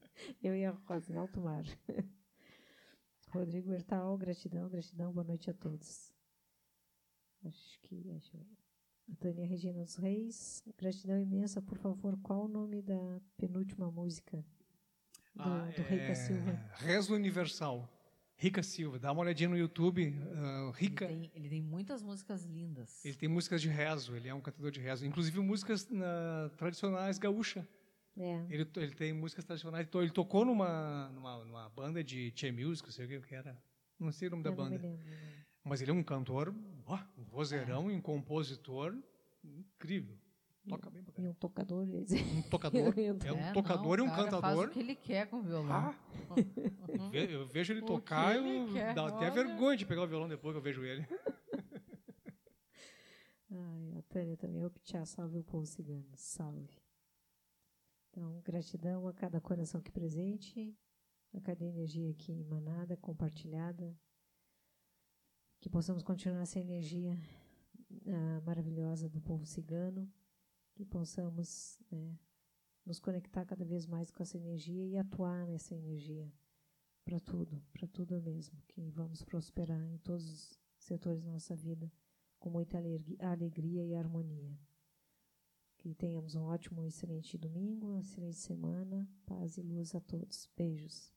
[0.42, 1.64] eu e a Rosa, em alto mar.
[3.30, 6.17] Rodrigo Hertal, gratidão, gratidão, boa noite a todos.
[7.46, 7.96] Acho que.
[8.04, 8.58] Deixa eu ver.
[9.10, 11.62] A Tânia Regina dos Reis, gratidão imensa.
[11.62, 14.38] Por favor, qual o nome da penúltima música
[15.34, 16.52] do, Ah, do Rei é, da Silva?
[16.76, 17.90] Rezo Universal.
[18.40, 19.00] Rica Silva.
[19.00, 20.02] Dá uma olhadinha no YouTube.
[20.04, 21.08] Ele Rica.
[21.08, 23.04] tem, ele tem muitas músicas lindas.
[23.06, 24.16] Ele tem músicas de rezo.
[24.16, 25.06] Ele é um cantador de rezo.
[25.06, 27.68] Inclusive músicas na- tradicionais gaúcha.
[28.18, 28.46] É.
[28.50, 29.88] Ele, ele tem músicas tradicionais.
[29.92, 33.58] Ele tocou numa, numa, numa banda de Che Music, sei o que era.
[33.98, 34.88] Não sei o nome da eu não me banda.
[34.88, 35.06] lembro.
[35.06, 35.18] não.
[35.64, 36.54] Mas ele é um cantor,
[36.88, 38.98] ó, um vozeirão e um compositor
[39.44, 40.18] incrível.
[40.68, 41.88] Toca bem pra E um tocador.
[41.88, 42.94] eles- Um tocador.
[43.00, 44.68] Eu- É um É, tocador não, e um o cara Faz cantador.
[44.68, 45.72] o que ele quer com o violão.
[45.72, 45.96] Ah,
[46.98, 49.32] eu ve- eu vejo ele O tocar e eu quer, dá até olha.
[49.32, 51.06] vergonha de pegar o violão depois que eu vejo ele.
[53.50, 56.78] Ai, a Tânia também, Optiá, salve o povo cigano, salve.
[58.10, 60.76] Então, gratidão a cada coração aqui presente,
[61.34, 63.96] a cada energia aqui emanada, compartilhada,
[65.60, 67.18] que possamos continuar essa energia
[68.08, 70.12] ah, maravilhosa do povo cigano,
[70.76, 72.18] que possamos né,
[72.86, 76.32] nos conectar cada vez mais com essa energia e atuar nessa energia
[77.04, 81.92] para tudo, para tudo mesmo, que vamos prosperar em todos os setores da nossa vida
[82.38, 84.58] com muita alegri- alegria e harmonia.
[85.78, 90.50] Que tenhamos um ótimo excelente domingo, uma excelente semana, paz e luz a todos.
[90.56, 91.14] Beijos.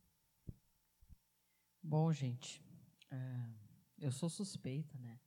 [1.83, 2.63] Bom, gente,
[3.11, 3.49] é,
[4.01, 5.21] eu sou suspeita, né,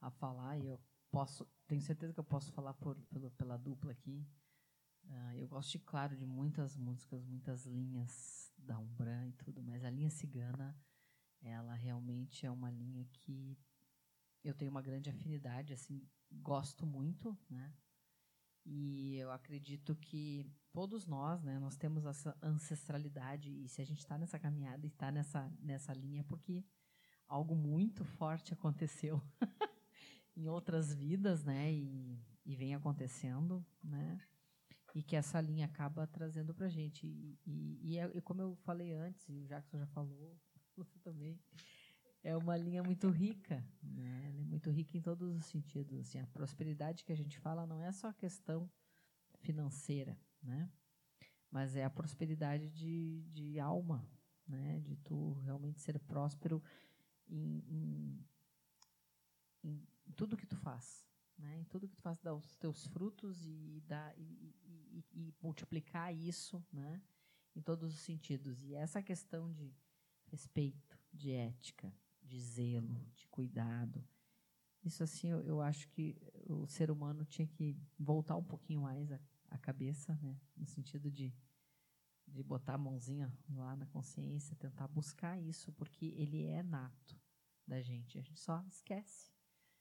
[0.00, 0.80] a falar e eu
[1.10, 4.26] posso, tenho certeza que eu posso falar por, pelo- pela dupla aqui.
[5.08, 9.84] Ah, eu gosto, de, claro, de muitas músicas, muitas linhas da Umbra e tudo, mas
[9.84, 10.76] a linha cigana,
[11.40, 13.58] ela realmente é uma linha que
[14.44, 17.72] eu tenho uma grande afinidade, assim, gosto muito, né?
[18.64, 23.98] E eu acredito que todos nós, né, nós temos essa ancestralidade e se a gente
[23.98, 26.64] está nessa caminhada e está nessa nessa linha é porque
[27.32, 29.22] algo muito forte aconteceu
[30.36, 34.20] em outras vidas, né, e, e vem acontecendo, né,
[34.94, 37.38] e que essa linha acaba trazendo para gente e,
[37.82, 40.38] e, é- e como eu falei antes e o Jackson já falou,
[40.76, 41.40] você também
[42.22, 44.26] é uma linha muito rica, né?
[44.28, 45.98] Ela é muito rica em todos os sentidos.
[45.98, 48.70] Assim, a prosperidade que a gente fala não é só a questão
[49.40, 50.70] financeira, né?
[51.50, 54.08] Mas é a prosperidade de, de alma,
[54.46, 54.78] né?
[54.80, 56.62] De tu realmente ser próspero
[57.32, 58.26] em, em,
[59.64, 61.06] em tudo que tu faz,
[61.38, 61.58] né?
[61.58, 66.14] Em tudo que tu faz, dar os teus frutos e, dar, e, e, e multiplicar
[66.14, 67.00] isso, né?
[67.56, 68.62] Em todos os sentidos.
[68.62, 69.74] E essa questão de
[70.26, 71.92] respeito, de ética,
[72.22, 74.04] de zelo, de cuidado,
[74.84, 79.10] isso assim eu, eu acho que o ser humano tinha que voltar um pouquinho mais
[79.12, 80.38] a, a cabeça, né?
[80.56, 81.34] No sentido de
[82.24, 87.21] de botar a mãozinha lá na consciência, tentar buscar isso, porque ele é nato
[87.72, 88.18] da gente.
[88.18, 89.32] A gente só esquece.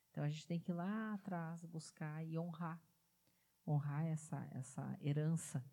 [0.09, 2.81] Então a gente tem que ir lá atrás buscar e honrar.
[3.67, 5.63] Honrar essa, essa herança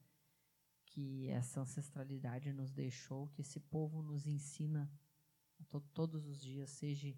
[0.85, 4.91] que essa ancestralidade nos deixou, que esse povo nos ensina
[5.71, 7.15] to todos os dias, seja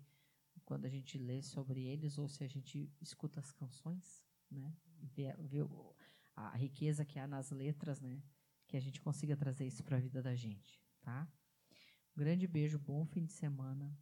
[0.64, 4.76] quando a gente lê sobre eles ou se a gente escuta as canções, né?
[5.14, 5.28] Vê
[6.36, 8.22] a riqueza que há nas letras, né?
[8.66, 11.26] Que a gente consiga trazer isso para a vida da gente, tá?
[12.14, 13.96] Um grande beijo, bom fim de semana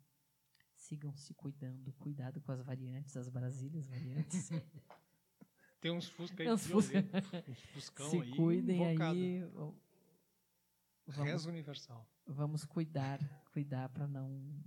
[0.89, 4.49] sigam se cuidando, cuidado com as variantes, as Brasílias variantes.
[5.81, 6.99] Tem uns Fusca aí, Uns Fusca.
[7.49, 8.31] uns Fuscão se aí.
[8.35, 9.19] cuidem invocado.
[9.19, 9.45] aí.
[11.07, 12.07] Vamos, Reza universal.
[12.27, 13.19] vamos cuidar,
[13.53, 14.63] cuidar para não,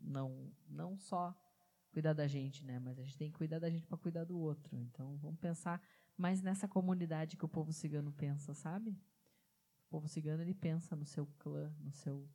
[0.00, 1.34] não, não só
[1.92, 2.78] cuidar da gente, né?
[2.78, 4.76] Mas a gente tem que cuidar da gente para cuidar do outro.
[4.76, 5.80] Então vamos pensar
[6.16, 8.90] mais nessa comunidade que o povo cigano pensa, sabe?
[9.86, 12.28] O povo cigano ele pensa no seu clã, no seu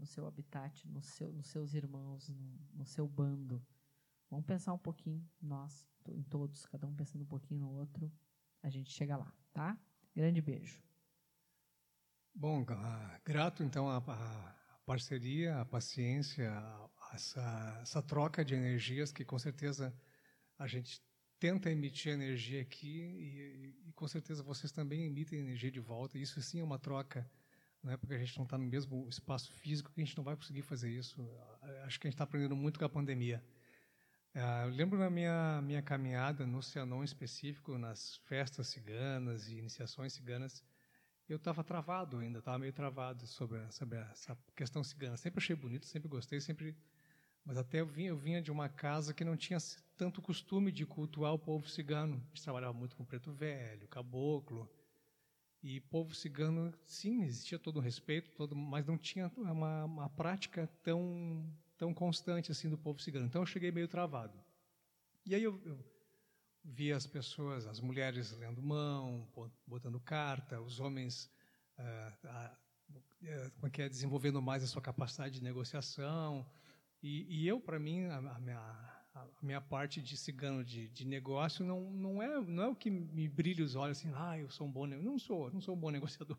[0.00, 3.62] no seu habitat, no seu, nos seus irmãos, no, no seu bando.
[4.30, 8.10] Vamos pensar um pouquinho, nós, em todos, cada um pensando um pouquinho no outro,
[8.62, 9.78] a gente chega lá, tá?
[10.14, 10.82] Grande beijo.
[12.34, 14.00] Bom, ah, grato então à,
[14.86, 19.94] parceria, à paciência, a essa, essa troca de energias que com certeza
[20.58, 21.02] a gente
[21.38, 26.18] tenta emitir energia aqui e, e, com certeza vocês também emitem energia de volta.
[26.18, 27.28] Isso sim é uma troca,
[27.82, 30.24] não é porque a gente não está no mesmo espaço físico que a gente não
[30.24, 31.26] vai conseguir fazer isso.
[31.84, 33.42] Acho que a gente está aprendendo muito com a pandemia.
[34.34, 40.12] Ah, eu lembro na minha minha caminhada no Cianon específico, nas festas ciganas e iniciações
[40.12, 40.62] ciganas,
[41.28, 45.16] eu estava travado ainda, estava meio travado sobre, sobre essa questão cigana.
[45.16, 46.76] Sempre achei bonito, sempre gostei, sempre.
[47.44, 49.58] Mas até eu vinha, eu vinha de uma casa que não tinha
[49.96, 52.16] tanto costume de cultuar o povo cigano.
[52.16, 54.68] A gente trabalhava muito com preto velho, caboclo.
[55.62, 60.66] E povo cigano, sim, existia todo um respeito, todo, mas não tinha uma, uma prática
[60.82, 61.46] tão,
[61.76, 63.26] tão constante assim do povo cigano.
[63.26, 64.38] Então eu cheguei meio travado.
[65.26, 65.78] E aí eu, eu
[66.64, 69.28] via as pessoas, as mulheres lendo mão,
[69.66, 71.30] botando carta, os homens
[71.76, 72.56] ah, ah,
[73.70, 76.46] que é, desenvolvendo mais a sua capacidade de negociação.
[77.02, 81.06] E, e eu, para mim, a, a, minha, a, minha, parte de cigano de, de,
[81.06, 84.50] negócio não, não, é, não é o que me brilha os olhos assim, ah, eu
[84.50, 85.12] sou um bom negociador.
[85.12, 86.38] Não sou, não sou um bom negociador.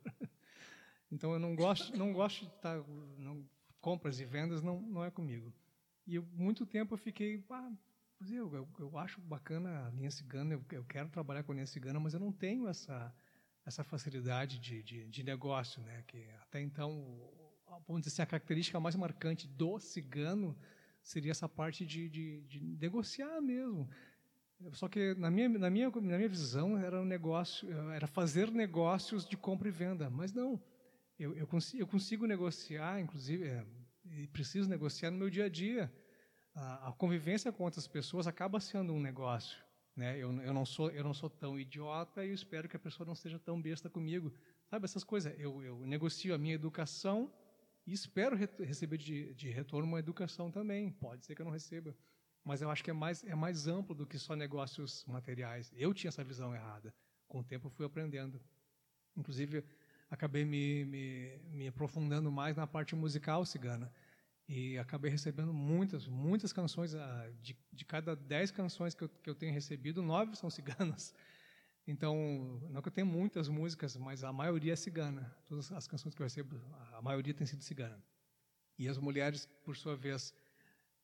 [1.11, 2.77] então eu não gosto, não gosto de estar.
[3.18, 3.45] Não,
[3.81, 5.53] compras e vendas não, não é comigo.
[6.07, 7.72] E eu, muito tempo eu fiquei, ah,
[8.30, 11.68] eu, eu, eu, acho bacana a linha cigana, eu, eu, quero trabalhar com a linha
[11.68, 13.14] cigana, mas eu não tenho essa,
[13.65, 16.03] essa facilidade de, de, de negócio, né?
[16.07, 17.03] Que até então,
[17.88, 20.57] vamos dizer assim, a característica mais marcante do cigano
[21.02, 23.90] seria essa parte de, de, de negociar mesmo.
[24.73, 29.26] Só que na minha, na, minha, na minha visão era um negócio, era fazer negócios
[29.26, 30.61] de compra e venda, mas não.
[31.18, 33.65] Eu, eu, consigo, eu consigo negociar, inclusive, é,
[34.06, 35.91] e preciso negociar no meu dia a dia
[36.56, 39.57] a, convivência com outras pessoas acaba sendo um negócio.
[39.95, 40.18] Né?
[40.18, 43.15] Eu, eu, não sou, eu não sou tão idiota e espero que a pessoa não
[43.15, 44.34] seja tão besta comigo.
[44.69, 45.34] Sabe, essas coisas.
[45.38, 47.32] Eu, eu negocio a minha educação
[47.85, 50.91] e espero re receber de, de, retorno uma educação também.
[50.91, 51.95] Pode ser que eu não receba.
[52.43, 55.71] Mas eu acho que é mais, é mais amplo do que só negócios materiais.
[55.75, 56.93] Eu tinha essa visão errada.
[57.27, 58.41] Com o tempo fui aprendendo.
[59.15, 59.63] Inclusive,
[60.09, 63.91] acabei me, me, me aprofundando mais na parte musical cigana.
[64.47, 66.95] E acabei recebendo muitas, muitas canções.
[66.95, 71.13] Ah, de, de cada dez canções que eu, que eu tenho recebido, nove são ciganas.
[71.87, 72.15] Então,
[72.69, 75.35] não que eu tenha muitas músicas, mas a maioria é cigana.
[75.47, 76.59] Todas as canções que eu recebo,
[76.93, 78.01] a maioria tem sido cigana.
[78.77, 80.33] E as mulheres, por sua vez,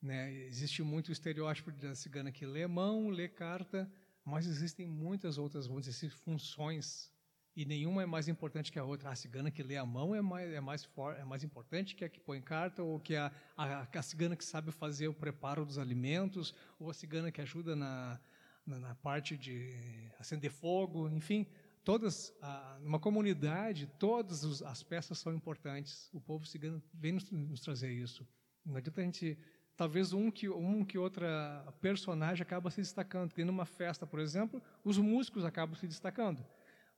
[0.01, 3.91] né, existe muito o estereótipo da cigana que lê mão, lê carta,
[4.23, 7.11] mas existem muitas outras, vamos dizer, funções
[7.57, 9.09] e nenhuma é mais importante que a outra.
[9.09, 12.05] A cigana que lê a mão é mais, é mais, for, é mais importante que
[12.05, 15.65] a que põe carta, ou que a, a, a, cigana que sabe fazer o preparo
[15.65, 18.19] dos alimentos, ou a cigana que ajuda na,
[18.67, 19.71] na, parte de
[20.19, 21.47] acender fogo, enfim.
[21.83, 22.33] Todas,
[22.81, 26.09] numa comunidade, todas as peças são importantes.
[26.13, 28.27] O povo cigano vem nos, trazer isso.
[28.65, 29.37] Não adianta a gente
[29.77, 33.31] talvez um que um que outra personagem acaba se destacando.
[33.31, 36.45] Tem numa festa, por exemplo, os músicos acabam se destacando.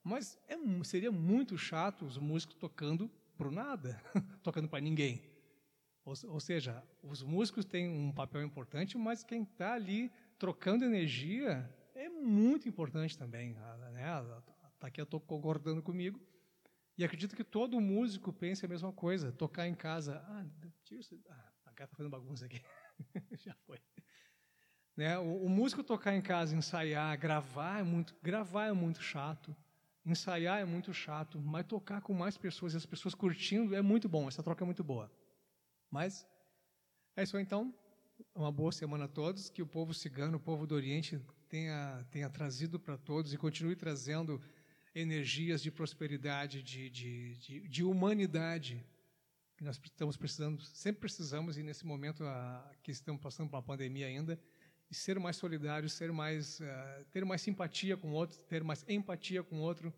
[0.04, 4.02] Mas é, seria muito chato os músicos tocando para nada,
[4.42, 5.22] tocando para ninguém.
[6.04, 11.70] Ou, ou seja, os músicos têm um papel importante, mas quem está ali trocando energia
[11.94, 13.54] é muito importante também.
[13.92, 14.04] Né?
[14.80, 16.20] Tá aqui eu estou concordando comigo.
[16.98, 19.32] E acredito que todo músico pense a mesma coisa.
[19.32, 20.24] Tocar em casa.
[20.28, 20.46] Ah.
[21.30, 22.62] Ah, a gata está fazendo bagunça aqui.
[23.46, 23.80] Já foi.
[24.98, 25.18] Né?
[25.18, 29.56] O, o, músico tocar em casa, ensaiar, gravar é muito, gravar é muito chato.
[30.06, 34.10] Ensaiar é muito chato, mas tocar com mais pessoas e as pessoas curtindo é muito
[34.10, 34.28] bom.
[34.28, 35.12] Essa troca é muito boa.
[35.90, 36.28] Mas
[37.16, 37.74] é isso então.
[38.34, 39.50] Uma boa semana a todos.
[39.50, 43.76] Que o povo cigano, o povo do Oriente tenha, tenha trazido para todos e continue
[43.76, 44.42] trazendo
[44.94, 48.86] energias de prosperidade, de, de, de, de humanidade
[49.60, 54.08] que nós estamos precisando, sempre precisamos e nesse momento a, que estamos passando uma pandemia
[54.08, 54.40] ainda,
[54.90, 58.86] e ser mais solidário, ser mais, uh, ter mais simpatia com o outro, ter mais
[58.88, 59.94] empatia com o outro,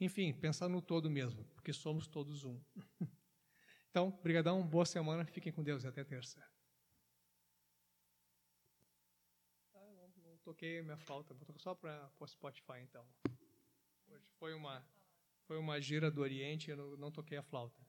[0.00, 2.58] enfim, pensar no todo mesmo, porque somos todos um.
[3.90, 6.42] então, brigadão, boa semana, fiquem com Deus e até terça.
[9.74, 13.06] Ah, não, não toquei minha flauta, vou tocar só para o Spotify então.
[14.08, 14.84] Hoje foi uma
[15.46, 17.80] foi uma gira do Oriente, eu não, não toquei a flauta.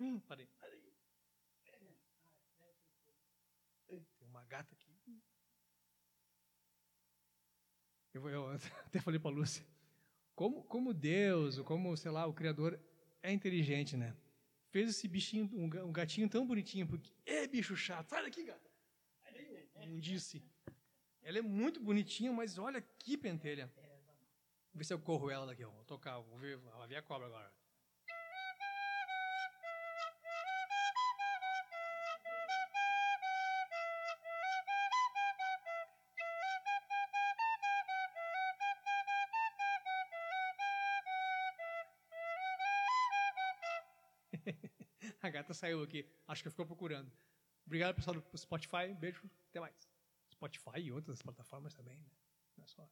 [0.00, 0.48] Hum, parei.
[3.86, 4.92] Tem uma gata aqui.
[8.12, 8.46] Eu, eu
[8.86, 9.66] até falei para a Lúcia.
[10.34, 12.80] Como, como Deus, ou como, sei lá, o Criador
[13.22, 14.16] é inteligente, né?
[14.70, 18.08] Fez esse bichinho, um, gatinho tão bonitinho, porque é bicho chato.
[18.08, 18.70] Sai daqui, gata.
[19.86, 20.42] Não disse.
[21.24, 23.72] Ela é muito bonitinha, mas olha que pentelha.
[23.76, 25.64] Vou ver se eu corro ela daqui.
[25.64, 25.70] Ó.
[25.70, 27.50] Vou tocar, vou ver, vou ver a cobra agora.
[45.22, 46.06] a gata saiu aqui.
[46.28, 47.10] Acho que ficou procurando.
[47.64, 48.92] Obrigado, pessoal do Spotify.
[48.92, 49.22] Beijo.
[49.48, 49.93] Até mais.
[50.44, 52.10] Spotify e outras plataformas também, né?
[52.56, 52.88] Não é só.